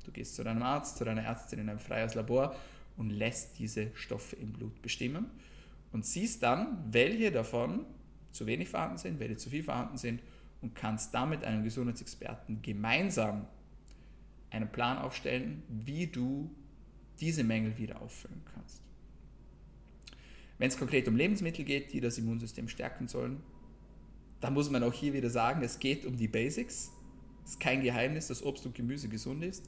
Du 0.05 0.11
gehst 0.11 0.35
zu 0.35 0.43
deinem 0.43 0.63
Arzt, 0.63 0.97
zu 0.97 1.05
deiner 1.05 1.23
Ärztin 1.23 1.59
in 1.59 1.69
ein 1.69 1.79
freies 1.79 2.15
Labor 2.15 2.57
und 2.97 3.11
lässt 3.11 3.59
diese 3.59 3.95
Stoffe 3.95 4.35
im 4.37 4.55
Blut 4.55 4.81
bestimmen 4.81 5.27
und 5.93 6.07
siehst 6.07 6.43
dann, 6.43 6.83
welche 6.91 7.31
davon 7.31 7.85
zu 8.31 8.47
wenig 8.47 8.71
vorhanden 8.71 8.97
sind, 8.97 9.21
welche 9.21 9.37
zu 9.37 9.51
viel 9.51 9.63
vorhanden 9.63 9.99
sind 9.99 10.23
und 10.63 10.75
kannst 10.75 11.13
damit 11.13 11.45
einem 11.45 11.65
Gesundheitsexperten 11.65 12.63
gemeinsam 12.63 13.47
einen 14.49 14.73
Plan 14.73 14.97
aufstellen, 14.97 15.63
wie 15.69 16.07
du 16.07 16.51
diese 17.21 17.45
Mängel 17.45 17.77
wieder 17.77 18.01
auffüllen 18.01 18.41
kannst. 18.55 18.83
Wenn 20.61 20.69
es 20.69 20.77
konkret 20.77 21.09
um 21.09 21.17
Lebensmittel 21.17 21.65
geht, 21.65 21.95
die 21.95 22.01
das 22.01 22.19
Immunsystem 22.19 22.69
stärken 22.69 23.09
sollen, 23.09 23.41
dann 24.41 24.53
muss 24.53 24.71
man 24.71 24.83
auch 24.83 24.93
hier 24.93 25.15
wieder 25.15 25.31
sagen, 25.31 25.63
es 25.63 25.79
geht 25.79 26.05
um 26.05 26.19
die 26.19 26.29
Basics. 26.29 26.91
Es 27.47 27.53
ist 27.53 27.61
kein 27.61 27.83
Geheimnis, 27.83 28.27
dass 28.27 28.45
Obst 28.45 28.67
und 28.67 28.75
Gemüse 28.75 29.09
gesund 29.09 29.43
ist. 29.43 29.65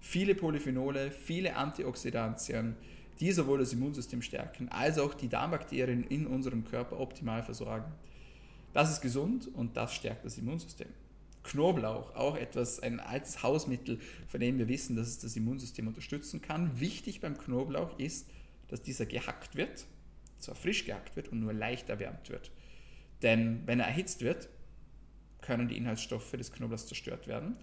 Viele 0.00 0.34
Polyphenole, 0.34 1.12
viele 1.12 1.54
Antioxidantien, 1.54 2.74
die 3.20 3.30
sowohl 3.30 3.60
das 3.60 3.72
Immunsystem 3.72 4.22
stärken, 4.22 4.68
als 4.70 4.98
auch 4.98 5.14
die 5.14 5.28
Darmbakterien 5.28 6.02
in 6.02 6.26
unserem 6.26 6.64
Körper 6.64 6.98
optimal 6.98 7.44
versorgen. 7.44 7.92
Das 8.72 8.90
ist 8.90 9.02
gesund 9.02 9.48
und 9.54 9.76
das 9.76 9.94
stärkt 9.94 10.24
das 10.24 10.36
Immunsystem. 10.36 10.88
Knoblauch, 11.44 12.16
auch 12.16 12.36
etwas, 12.36 12.80
ein 12.80 12.98
altes 12.98 13.44
Hausmittel, 13.44 14.00
von 14.26 14.40
dem 14.40 14.58
wir 14.58 14.66
wissen, 14.66 14.96
dass 14.96 15.06
es 15.06 15.20
das 15.20 15.36
Immunsystem 15.36 15.86
unterstützen 15.86 16.42
kann. 16.42 16.80
Wichtig 16.80 17.20
beim 17.20 17.38
Knoblauch 17.38 17.96
ist, 18.00 18.26
dass 18.66 18.82
dieser 18.82 19.06
gehackt 19.06 19.54
wird, 19.54 19.86
zwar 20.44 20.54
frisch 20.54 20.84
gehackt 20.84 21.16
wird 21.16 21.28
und 21.28 21.40
nur 21.40 21.52
leicht 21.52 21.88
erwärmt 21.88 22.30
wird. 22.30 22.50
Denn 23.22 23.62
wenn 23.66 23.80
er 23.80 23.86
erhitzt 23.86 24.22
wird, 24.22 24.48
können 25.40 25.68
die 25.68 25.76
Inhaltsstoffe 25.76 26.32
des 26.32 26.52
Knoblauchs 26.52 26.86
zerstört 26.86 27.26
werden 27.26 27.56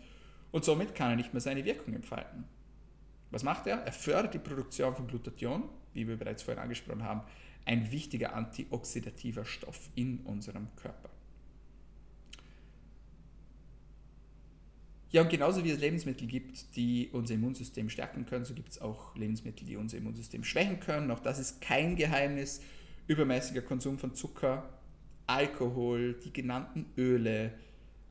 und 0.52 0.66
somit 0.66 0.96
kann 0.96 1.12
er 1.12 1.16
nicht 1.16 1.34
mehr 1.34 1.42
seine 1.42 1.66
Wirkung 1.66 1.94
entfalten. 1.94 2.46
Was 3.32 3.44
macht 3.44 3.68
er? 3.68 3.78
Er 3.78 3.94
fördert 3.94 4.34
die 4.34 4.40
Produktion 4.40 4.96
von 4.96 5.08
Glutathion, 5.08 5.70
wie 5.94 6.08
wir 6.08 6.18
bereits 6.18 6.44
vorhin 6.44 6.62
angesprochen 6.62 7.04
haben, 7.04 7.22
ein 7.66 7.92
wichtiger 7.92 8.34
antioxidativer 8.34 9.46
Stoff 9.46 9.90
in 9.96 10.20
unserem 10.26 10.68
Körper. 10.76 11.10
Ja, 15.12 15.22
und 15.22 15.30
genauso 15.30 15.64
wie 15.66 15.72
es 15.72 15.80
Lebensmittel 15.80 16.26
gibt, 16.26 16.76
die 16.78 17.10
unser 17.12 17.34
Immunsystem 17.34 17.90
stärken 17.90 18.26
können, 18.26 18.46
so 18.46 18.54
gibt 18.54 18.72
es 18.72 18.82
auch 18.82 19.14
Lebensmittel, 19.16 19.66
die 19.66 19.76
unser 19.76 19.98
Immunsystem 19.98 20.44
schwächen 20.44 20.80
können. 20.80 21.12
Auch 21.12 21.20
das 21.20 21.38
ist 21.38 21.60
kein 21.60 21.98
Geheimnis. 21.98 22.62
Übermäßiger 23.08 23.62
Konsum 23.62 24.00
von 24.00 24.16
Zucker, 24.16 24.70
Alkohol, 25.28 26.14
die 26.24 26.32
genannten 26.32 26.86
Öle, 26.98 27.52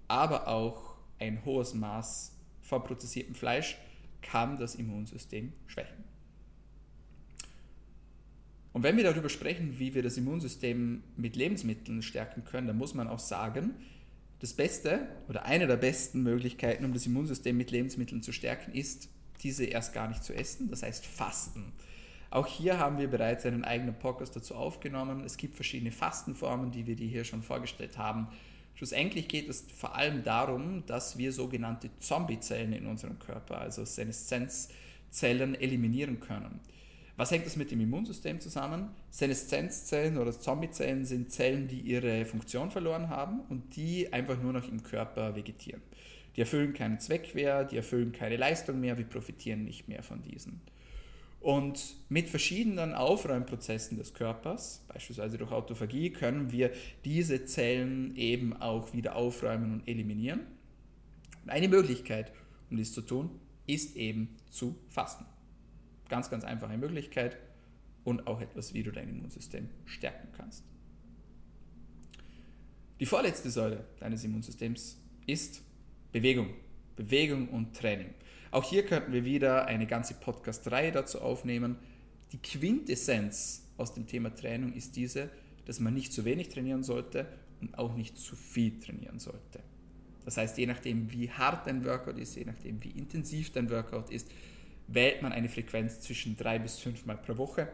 aber 0.08 0.48
auch 0.48 0.96
ein 1.18 1.44
hohes 1.44 1.72
Maß 1.72 2.36
von 2.60 2.84
prozessiertem 2.84 3.34
Fleisch 3.34 3.78
kann 4.20 4.58
das 4.58 4.74
Immunsystem 4.74 5.52
schwächen. 5.66 6.04
Und 8.72 8.82
wenn 8.82 8.96
wir 8.96 9.04
darüber 9.04 9.28
sprechen, 9.28 9.78
wie 9.78 9.94
wir 9.94 10.02
das 10.02 10.16
Immunsystem 10.16 11.02
mit 11.16 11.34
Lebensmitteln 11.34 12.02
stärken 12.02 12.44
können, 12.44 12.66
dann 12.66 12.78
muss 12.78 12.94
man 12.94 13.08
auch 13.08 13.18
sagen, 13.18 13.74
das 14.40 14.54
Beste 14.54 15.06
oder 15.28 15.44
eine 15.44 15.66
der 15.66 15.76
besten 15.76 16.22
Möglichkeiten, 16.22 16.84
um 16.84 16.92
das 16.92 17.06
Immunsystem 17.06 17.56
mit 17.56 17.70
Lebensmitteln 17.70 18.22
zu 18.22 18.32
stärken, 18.32 18.72
ist, 18.72 19.08
diese 19.42 19.64
erst 19.64 19.92
gar 19.92 20.08
nicht 20.08 20.24
zu 20.24 20.34
essen, 20.34 20.70
das 20.70 20.82
heißt 20.82 21.06
Fasten. 21.06 21.72
Auch 22.30 22.46
hier 22.46 22.78
haben 22.78 22.98
wir 22.98 23.08
bereits 23.08 23.44
einen 23.44 23.64
eigenen 23.64 23.94
Podcast 23.98 24.36
dazu 24.36 24.54
aufgenommen. 24.54 25.24
Es 25.24 25.36
gibt 25.36 25.56
verschiedene 25.56 25.90
Fastenformen, 25.90 26.70
die 26.70 26.86
wir 26.86 26.94
dir 26.94 27.08
hier 27.08 27.24
schon 27.24 27.42
vorgestellt 27.42 27.98
haben. 27.98 28.28
Schlussendlich 28.76 29.28
geht 29.28 29.48
es 29.48 29.66
vor 29.76 29.96
allem 29.96 30.22
darum, 30.22 30.84
dass 30.86 31.18
wir 31.18 31.32
sogenannte 31.32 31.90
Zombiezellen 31.98 32.72
in 32.72 32.86
unserem 32.86 33.18
Körper, 33.18 33.58
also 33.60 33.84
Seneszenzzellen, 33.84 35.54
eliminieren 35.54 36.20
können. 36.20 36.60
Was 37.20 37.30
hängt 37.32 37.44
das 37.44 37.56
mit 37.56 37.70
dem 37.70 37.82
Immunsystem 37.82 38.40
zusammen? 38.40 38.88
Seneszenzzellen 39.10 40.16
oder 40.16 40.32
Zombiezellen 40.32 41.04
sind 41.04 41.30
Zellen, 41.30 41.68
die 41.68 41.80
ihre 41.80 42.24
Funktion 42.24 42.70
verloren 42.70 43.10
haben 43.10 43.40
und 43.50 43.76
die 43.76 44.10
einfach 44.10 44.40
nur 44.40 44.54
noch 44.54 44.66
im 44.66 44.82
Körper 44.82 45.36
vegetieren. 45.36 45.82
Die 46.34 46.40
erfüllen 46.40 46.72
keinen 46.72 46.98
Zweck 46.98 47.34
mehr, 47.34 47.64
die 47.64 47.76
erfüllen 47.76 48.12
keine 48.12 48.38
Leistung 48.38 48.80
mehr, 48.80 48.96
wir 48.96 49.04
profitieren 49.04 49.64
nicht 49.64 49.86
mehr 49.86 50.02
von 50.02 50.22
diesen. 50.22 50.62
Und 51.40 51.96
mit 52.08 52.30
verschiedenen 52.30 52.94
Aufräumprozessen 52.94 53.98
des 53.98 54.14
Körpers, 54.14 54.82
beispielsweise 54.88 55.36
durch 55.36 55.52
Autophagie, 55.52 56.08
können 56.08 56.52
wir 56.52 56.70
diese 57.04 57.44
Zellen 57.44 58.16
eben 58.16 58.54
auch 58.54 58.94
wieder 58.94 59.14
aufräumen 59.14 59.74
und 59.74 59.86
eliminieren. 59.86 60.40
Und 61.44 61.50
eine 61.50 61.68
Möglichkeit, 61.68 62.32
um 62.70 62.78
dies 62.78 62.94
zu 62.94 63.02
tun, 63.02 63.28
ist 63.66 63.94
eben 63.96 64.36
zu 64.48 64.74
fasten. 64.88 65.26
Ganz, 66.10 66.28
ganz 66.28 66.44
einfache 66.44 66.76
Möglichkeit 66.76 67.38
und 68.04 68.26
auch 68.26 68.40
etwas, 68.40 68.74
wie 68.74 68.82
du 68.82 68.90
dein 68.90 69.08
Immunsystem 69.08 69.70
stärken 69.86 70.28
kannst. 70.36 70.64
Die 72.98 73.06
vorletzte 73.06 73.50
Säule 73.50 73.86
deines 73.98 74.24
Immunsystems 74.24 75.00
ist 75.26 75.62
Bewegung. 76.12 76.50
Bewegung 76.96 77.48
und 77.48 77.74
Training. 77.74 78.12
Auch 78.50 78.64
hier 78.68 78.84
könnten 78.84 79.12
wir 79.12 79.24
wieder 79.24 79.66
eine 79.66 79.86
ganze 79.86 80.14
Podcast-Reihe 80.14 80.92
dazu 80.92 81.20
aufnehmen. 81.20 81.76
Die 82.32 82.38
Quintessenz 82.38 83.68
aus 83.78 83.94
dem 83.94 84.06
Thema 84.06 84.34
Training 84.34 84.74
ist 84.74 84.96
diese, 84.96 85.30
dass 85.64 85.80
man 85.80 85.94
nicht 85.94 86.12
zu 86.12 86.24
wenig 86.24 86.48
trainieren 86.48 86.82
sollte 86.82 87.26
und 87.60 87.78
auch 87.78 87.94
nicht 87.94 88.18
zu 88.18 88.34
viel 88.34 88.80
trainieren 88.80 89.18
sollte. 89.20 89.60
Das 90.24 90.36
heißt, 90.36 90.58
je 90.58 90.66
nachdem, 90.66 91.10
wie 91.12 91.30
hart 91.30 91.66
dein 91.66 91.84
Workout 91.84 92.18
ist, 92.18 92.36
je 92.36 92.44
nachdem, 92.44 92.82
wie 92.82 92.90
intensiv 92.90 93.52
dein 93.52 93.70
Workout 93.70 94.10
ist, 94.10 94.30
wählt 94.92 95.22
man 95.22 95.32
eine 95.32 95.48
Frequenz 95.48 96.00
zwischen 96.00 96.36
drei 96.36 96.58
bis 96.58 96.78
fünf 96.78 97.06
Mal 97.06 97.16
pro 97.16 97.36
Woche, 97.36 97.68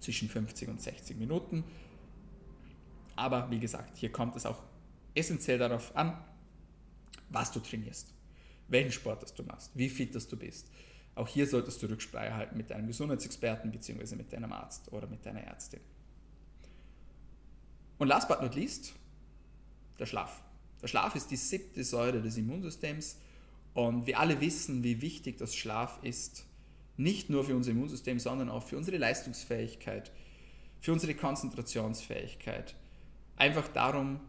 zwischen 0.00 0.28
50 0.28 0.68
und 0.68 0.80
60 0.80 1.18
Minuten. 1.18 1.64
Aber 3.14 3.50
wie 3.50 3.60
gesagt, 3.60 3.98
hier 3.98 4.10
kommt 4.10 4.36
es 4.36 4.46
auch 4.46 4.62
essentiell 5.14 5.58
darauf 5.58 5.94
an, 5.94 6.16
was 7.28 7.52
du 7.52 7.60
trainierst, 7.60 8.14
welchen 8.68 8.92
Sport 8.92 9.22
das 9.22 9.34
du 9.34 9.42
machst, 9.42 9.70
wie 9.74 9.90
fit 9.90 10.14
das 10.14 10.26
du 10.26 10.36
bist. 10.36 10.70
Auch 11.14 11.28
hier 11.28 11.46
solltest 11.46 11.82
du 11.82 11.86
Rücksprache 11.86 12.34
halten 12.34 12.56
mit 12.56 12.70
deinem 12.70 12.86
Gesundheitsexperten 12.86 13.70
bzw. 13.70 14.16
mit 14.16 14.32
deinem 14.32 14.52
Arzt 14.52 14.90
oder 14.92 15.06
mit 15.06 15.26
deiner 15.26 15.42
Ärztin. 15.42 15.80
Und 17.98 18.08
last 18.08 18.28
but 18.28 18.40
not 18.40 18.54
least, 18.54 18.94
der 19.98 20.06
Schlaf. 20.06 20.42
Der 20.80 20.88
Schlaf 20.88 21.14
ist 21.14 21.30
die 21.30 21.36
siebte 21.36 21.84
Säule 21.84 22.22
des 22.22 22.38
Immunsystems 22.38 23.18
und 23.74 24.06
wir 24.06 24.18
alle 24.18 24.40
wissen, 24.40 24.82
wie 24.82 25.00
wichtig 25.00 25.38
das 25.38 25.54
Schlaf 25.54 25.98
ist, 26.02 26.46
nicht 26.96 27.30
nur 27.30 27.44
für 27.44 27.56
unser 27.56 27.70
Immunsystem, 27.70 28.18
sondern 28.18 28.50
auch 28.50 28.62
für 28.62 28.76
unsere 28.76 28.98
Leistungsfähigkeit, 28.98 30.10
für 30.80 30.92
unsere 30.92 31.14
Konzentrationsfähigkeit. 31.14 32.74
Einfach 33.36 33.68
darum, 33.68 34.20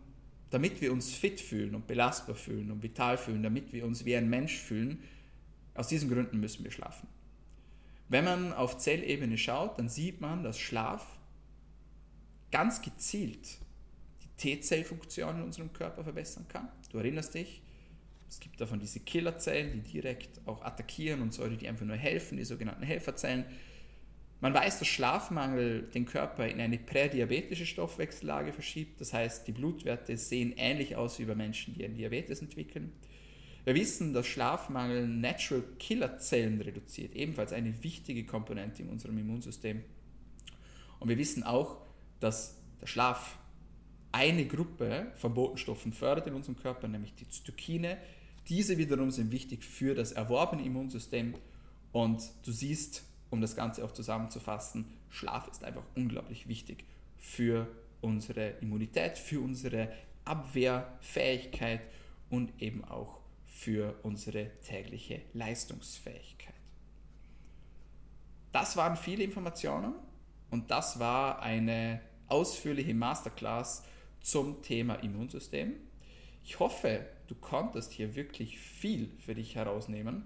damit 0.52 0.82
wir 0.82 0.94
uns 0.94 1.14
fit 1.14 1.42
fühlen 1.42 1.76
und 1.76 1.88
belastbar 1.88 2.36
fühlen 2.36 2.72
und 2.72 2.84
vital 2.84 3.18
fühlen, 3.18 3.44
damit 3.44 3.74
wir 3.74 3.86
uns 3.86 4.06
wie 4.06 4.16
ein 4.16 4.30
Mensch 4.30 4.58
fühlen, 4.58 5.04
aus 5.74 5.88
diesen 5.88 6.10
Gründen 6.10 6.40
müssen 6.40 6.64
wir 6.64 6.72
schlafen. 6.72 7.08
Wenn 8.10 8.26
man 8.26 8.54
auf 8.54 8.78
Zellebene 8.78 9.38
schaut, 9.38 9.80
dann 9.80 9.88
sieht 9.88 10.20
man, 10.20 10.44
dass 10.44 10.60
Schlaf 10.60 11.18
ganz 12.52 12.82
gezielt 12.82 13.58
die 14.22 14.28
T-Zellfunktion 14.38 15.38
in 15.38 15.44
unserem 15.44 15.72
Körper 15.72 16.04
verbessern 16.04 16.46
kann. 16.50 16.68
Du 16.92 16.98
erinnerst 16.98 17.34
dich, 17.34 17.62
es 18.32 18.40
gibt 18.40 18.62
davon 18.62 18.80
diese 18.80 19.02
Killerzellen, 19.02 19.74
die 19.74 19.82
direkt 19.82 20.40
auch 20.46 20.62
attackieren 20.62 21.22
und 21.22 21.34
solche, 21.34 21.58
die 21.58 21.68
einfach 21.68 21.86
nur 21.86 21.98
helfen, 21.98 22.38
die 22.38 22.46
sogenannten 22.46 22.84
Helferzellen. 22.84 23.44
Man 24.40 24.54
weiß, 24.54 24.80
dass 24.80 24.88
Schlafmangel 24.88 25.82
den 25.94 26.06
Körper 26.06 26.48
in 26.48 26.62
eine 26.62 26.78
prädiabetische 26.78 27.66
Stoffwechsellage 27.66 28.54
verschiebt. 28.54 29.02
Das 29.02 29.12
heißt, 29.12 29.46
die 29.50 29.52
Blutwerte 29.52 30.16
sehen 30.16 30.54
ähnlich 30.56 30.96
aus 30.96 31.20
wie 31.20 31.26
bei 31.26 31.36
Menschen, 31.36 31.74
die 31.74 31.84
einen 31.84 31.96
Diabetes 31.96 32.42
entwickeln. 32.42 32.94
Wir 33.66 33.76
wissen, 33.76 34.14
dass 34.14 34.28
Schlafmangel 34.28 35.10
Natural 35.10 35.64
Killer 35.78 36.18
Zellen 36.18 36.62
reduziert, 36.62 37.14
ebenfalls 37.14 37.52
eine 37.52 37.84
wichtige 37.84 38.26
Komponente 38.26 38.82
in 38.82 38.88
unserem 38.88 39.18
Immunsystem. 39.18 39.84
Und 41.00 41.10
wir 41.10 41.18
wissen 41.18 41.44
auch, 41.44 41.82
dass 42.22 42.58
der 42.80 42.88
Schlaf 42.88 43.38
eine 44.14 44.46
Gruppe 44.46 45.12
von 45.18 45.34
Botenstoffen 45.34 45.92
fördert 45.92 46.28
in 46.28 46.34
unserem 46.34 46.56
Körper, 46.56 46.88
nämlich 46.88 47.14
die 47.14 47.28
Zytokine, 47.28 47.98
diese 48.48 48.78
wiederum 48.78 49.12
sind 49.12 49.32
wichtig 49.32 49.64
für 49.64 49.96
das 49.96 50.12
erworbene 50.12 50.64
Immunsystem 50.64 51.36
und 51.92 52.22
du 52.44 52.52
siehst, 52.52 53.04
um 53.30 53.42
das 53.42 53.56
Ganze 53.56 53.84
auch 53.86 53.92
zusammenzufassen, 53.92 54.86
Schlaf 55.10 55.48
ist 55.48 55.64
einfach 55.64 55.84
unglaublich 55.96 56.48
wichtig 56.48 56.86
für 57.18 57.68
unsere 58.02 58.50
Immunität, 58.62 59.18
für 59.18 59.40
unsere 59.42 59.92
Abwehrfähigkeit 60.26 61.82
und 62.30 62.62
eben 62.62 62.84
auch 62.86 63.20
für 63.46 63.96
unsere 64.04 64.50
tägliche 64.62 65.22
Leistungsfähigkeit. 65.34 66.56
Das 68.52 68.76
waren 68.76 68.98
viele 68.98 69.24
Informationen 69.24 69.94
und 70.50 70.72
das 70.72 71.00
war 71.00 71.42
eine 71.42 72.02
ausführliche 72.28 72.94
Masterclass 72.94 73.84
zum 74.22 74.62
Thema 74.62 74.96
Immunsystem. 74.96 75.74
Ich 76.44 76.60
hoffe, 76.60 77.06
du 77.32 77.36
konntest 77.36 77.94
hier 77.94 78.16
wirklich 78.16 78.60
viel 78.60 79.10
für 79.20 79.34
dich 79.34 79.56
herausnehmen 79.56 80.24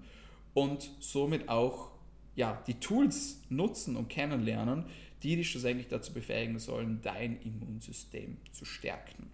und 0.54 0.90
somit 0.98 1.48
auch 1.48 1.92
ja, 2.34 2.60
die 2.66 2.80
Tools 2.80 3.40
nutzen 3.48 3.96
und 3.96 4.08
kennenlernen, 4.08 4.86
die 5.22 5.36
dich 5.36 5.50
schlussendlich 5.50 5.86
dazu 5.86 6.12
befähigen 6.12 6.58
sollen, 6.58 7.00
dein 7.02 7.40
Immunsystem 7.40 8.38
zu 8.50 8.64
stärken. 8.64 9.30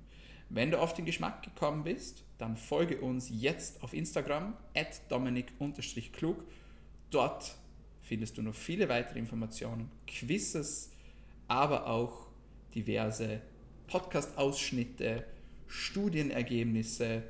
Wenn 0.51 0.71
du 0.71 0.79
auf 0.79 0.93
den 0.93 1.07
Geschmack 1.07 1.43
gekommen 1.43 1.83
bist, 1.83 2.25
dann 2.37 2.59
folge 2.59 3.01
uns 3.01 3.31
jetzt 3.31 3.83
auf 3.83 3.95
Instagram 3.95 4.55
at 4.77 5.01
dominik-klug. 5.11 6.45
Dort 7.11 7.57
findest 8.03 8.37
du 8.37 8.43
noch 8.43 8.55
viele 8.55 8.91
weitere 8.91 9.19
Informationen, 9.19 9.91
Quizzes, 10.07 10.91
aber 11.49 11.87
auch 11.87 12.27
diverse 12.75 13.41
Podcast-Ausschnitte, 13.87 15.25
Studienergebnisse 15.69 17.23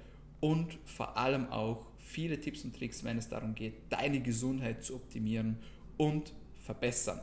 und 0.42 0.76
vor 0.84 1.16
allem 1.16 1.48
auch 1.50 1.86
viele 1.98 2.38
Tipps 2.38 2.64
und 2.64 2.76
Tricks, 2.76 3.04
wenn 3.04 3.16
es 3.16 3.28
darum 3.28 3.54
geht, 3.54 3.74
deine 3.90 4.20
Gesundheit 4.20 4.82
zu 4.82 4.96
optimieren 4.96 5.56
und 5.96 6.34
verbessern. 6.56 7.20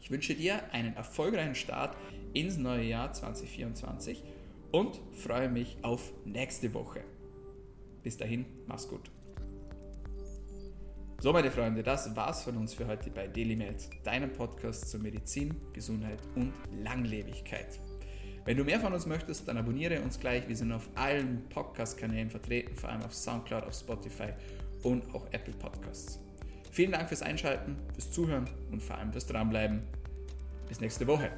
Ich 0.00 0.10
wünsche 0.10 0.34
dir 0.34 0.60
einen 0.72 0.94
erfolgreichen 0.96 1.54
Start 1.54 1.96
ins 2.34 2.58
neue 2.58 2.84
Jahr 2.84 3.12
2024 3.12 4.22
und 4.72 5.00
freue 5.12 5.48
mich 5.48 5.76
auf 5.82 6.12
nächste 6.24 6.74
Woche. 6.74 7.04
Bis 8.02 8.16
dahin, 8.16 8.44
mach's 8.66 8.88
gut. 8.88 9.10
So, 11.20 11.32
meine 11.32 11.50
Freunde, 11.50 11.84
das 11.84 12.14
war's 12.16 12.42
von 12.42 12.56
uns 12.56 12.74
für 12.74 12.86
heute 12.86 13.10
bei 13.10 13.28
DailyMed, 13.28 13.88
deinem 14.02 14.32
Podcast 14.32 14.90
zur 14.90 15.00
Medizin, 15.00 15.54
Gesundheit 15.72 16.18
und 16.34 16.52
Langlebigkeit. 16.82 17.80
Wenn 18.44 18.58
du 18.58 18.64
mehr 18.64 18.78
von 18.78 18.92
uns 18.92 19.06
möchtest, 19.06 19.48
dann 19.48 19.56
abonniere 19.56 20.00
uns 20.02 20.20
gleich. 20.20 20.46
Wir 20.48 20.56
sind 20.56 20.70
auf 20.70 20.88
allen 20.94 21.48
Podcast-Kanälen 21.48 22.28
vertreten, 22.28 22.76
vor 22.76 22.90
allem 22.90 23.02
auf 23.02 23.14
Soundcloud, 23.14 23.64
auf 23.64 23.74
Spotify 23.74 24.34
und 24.82 25.02
auch 25.14 25.26
Apple 25.32 25.54
Podcasts. 25.54 26.20
Vielen 26.70 26.92
Dank 26.92 27.08
fürs 27.08 27.22
Einschalten, 27.22 27.76
fürs 27.94 28.10
Zuhören 28.10 28.48
und 28.70 28.82
vor 28.82 28.98
allem 28.98 29.12
fürs 29.12 29.26
Dranbleiben. 29.26 29.82
Bis 30.68 30.80
nächste 30.80 31.06
Woche. 31.06 31.30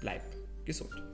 Bleib 0.00 0.22
gesund. 0.64 1.13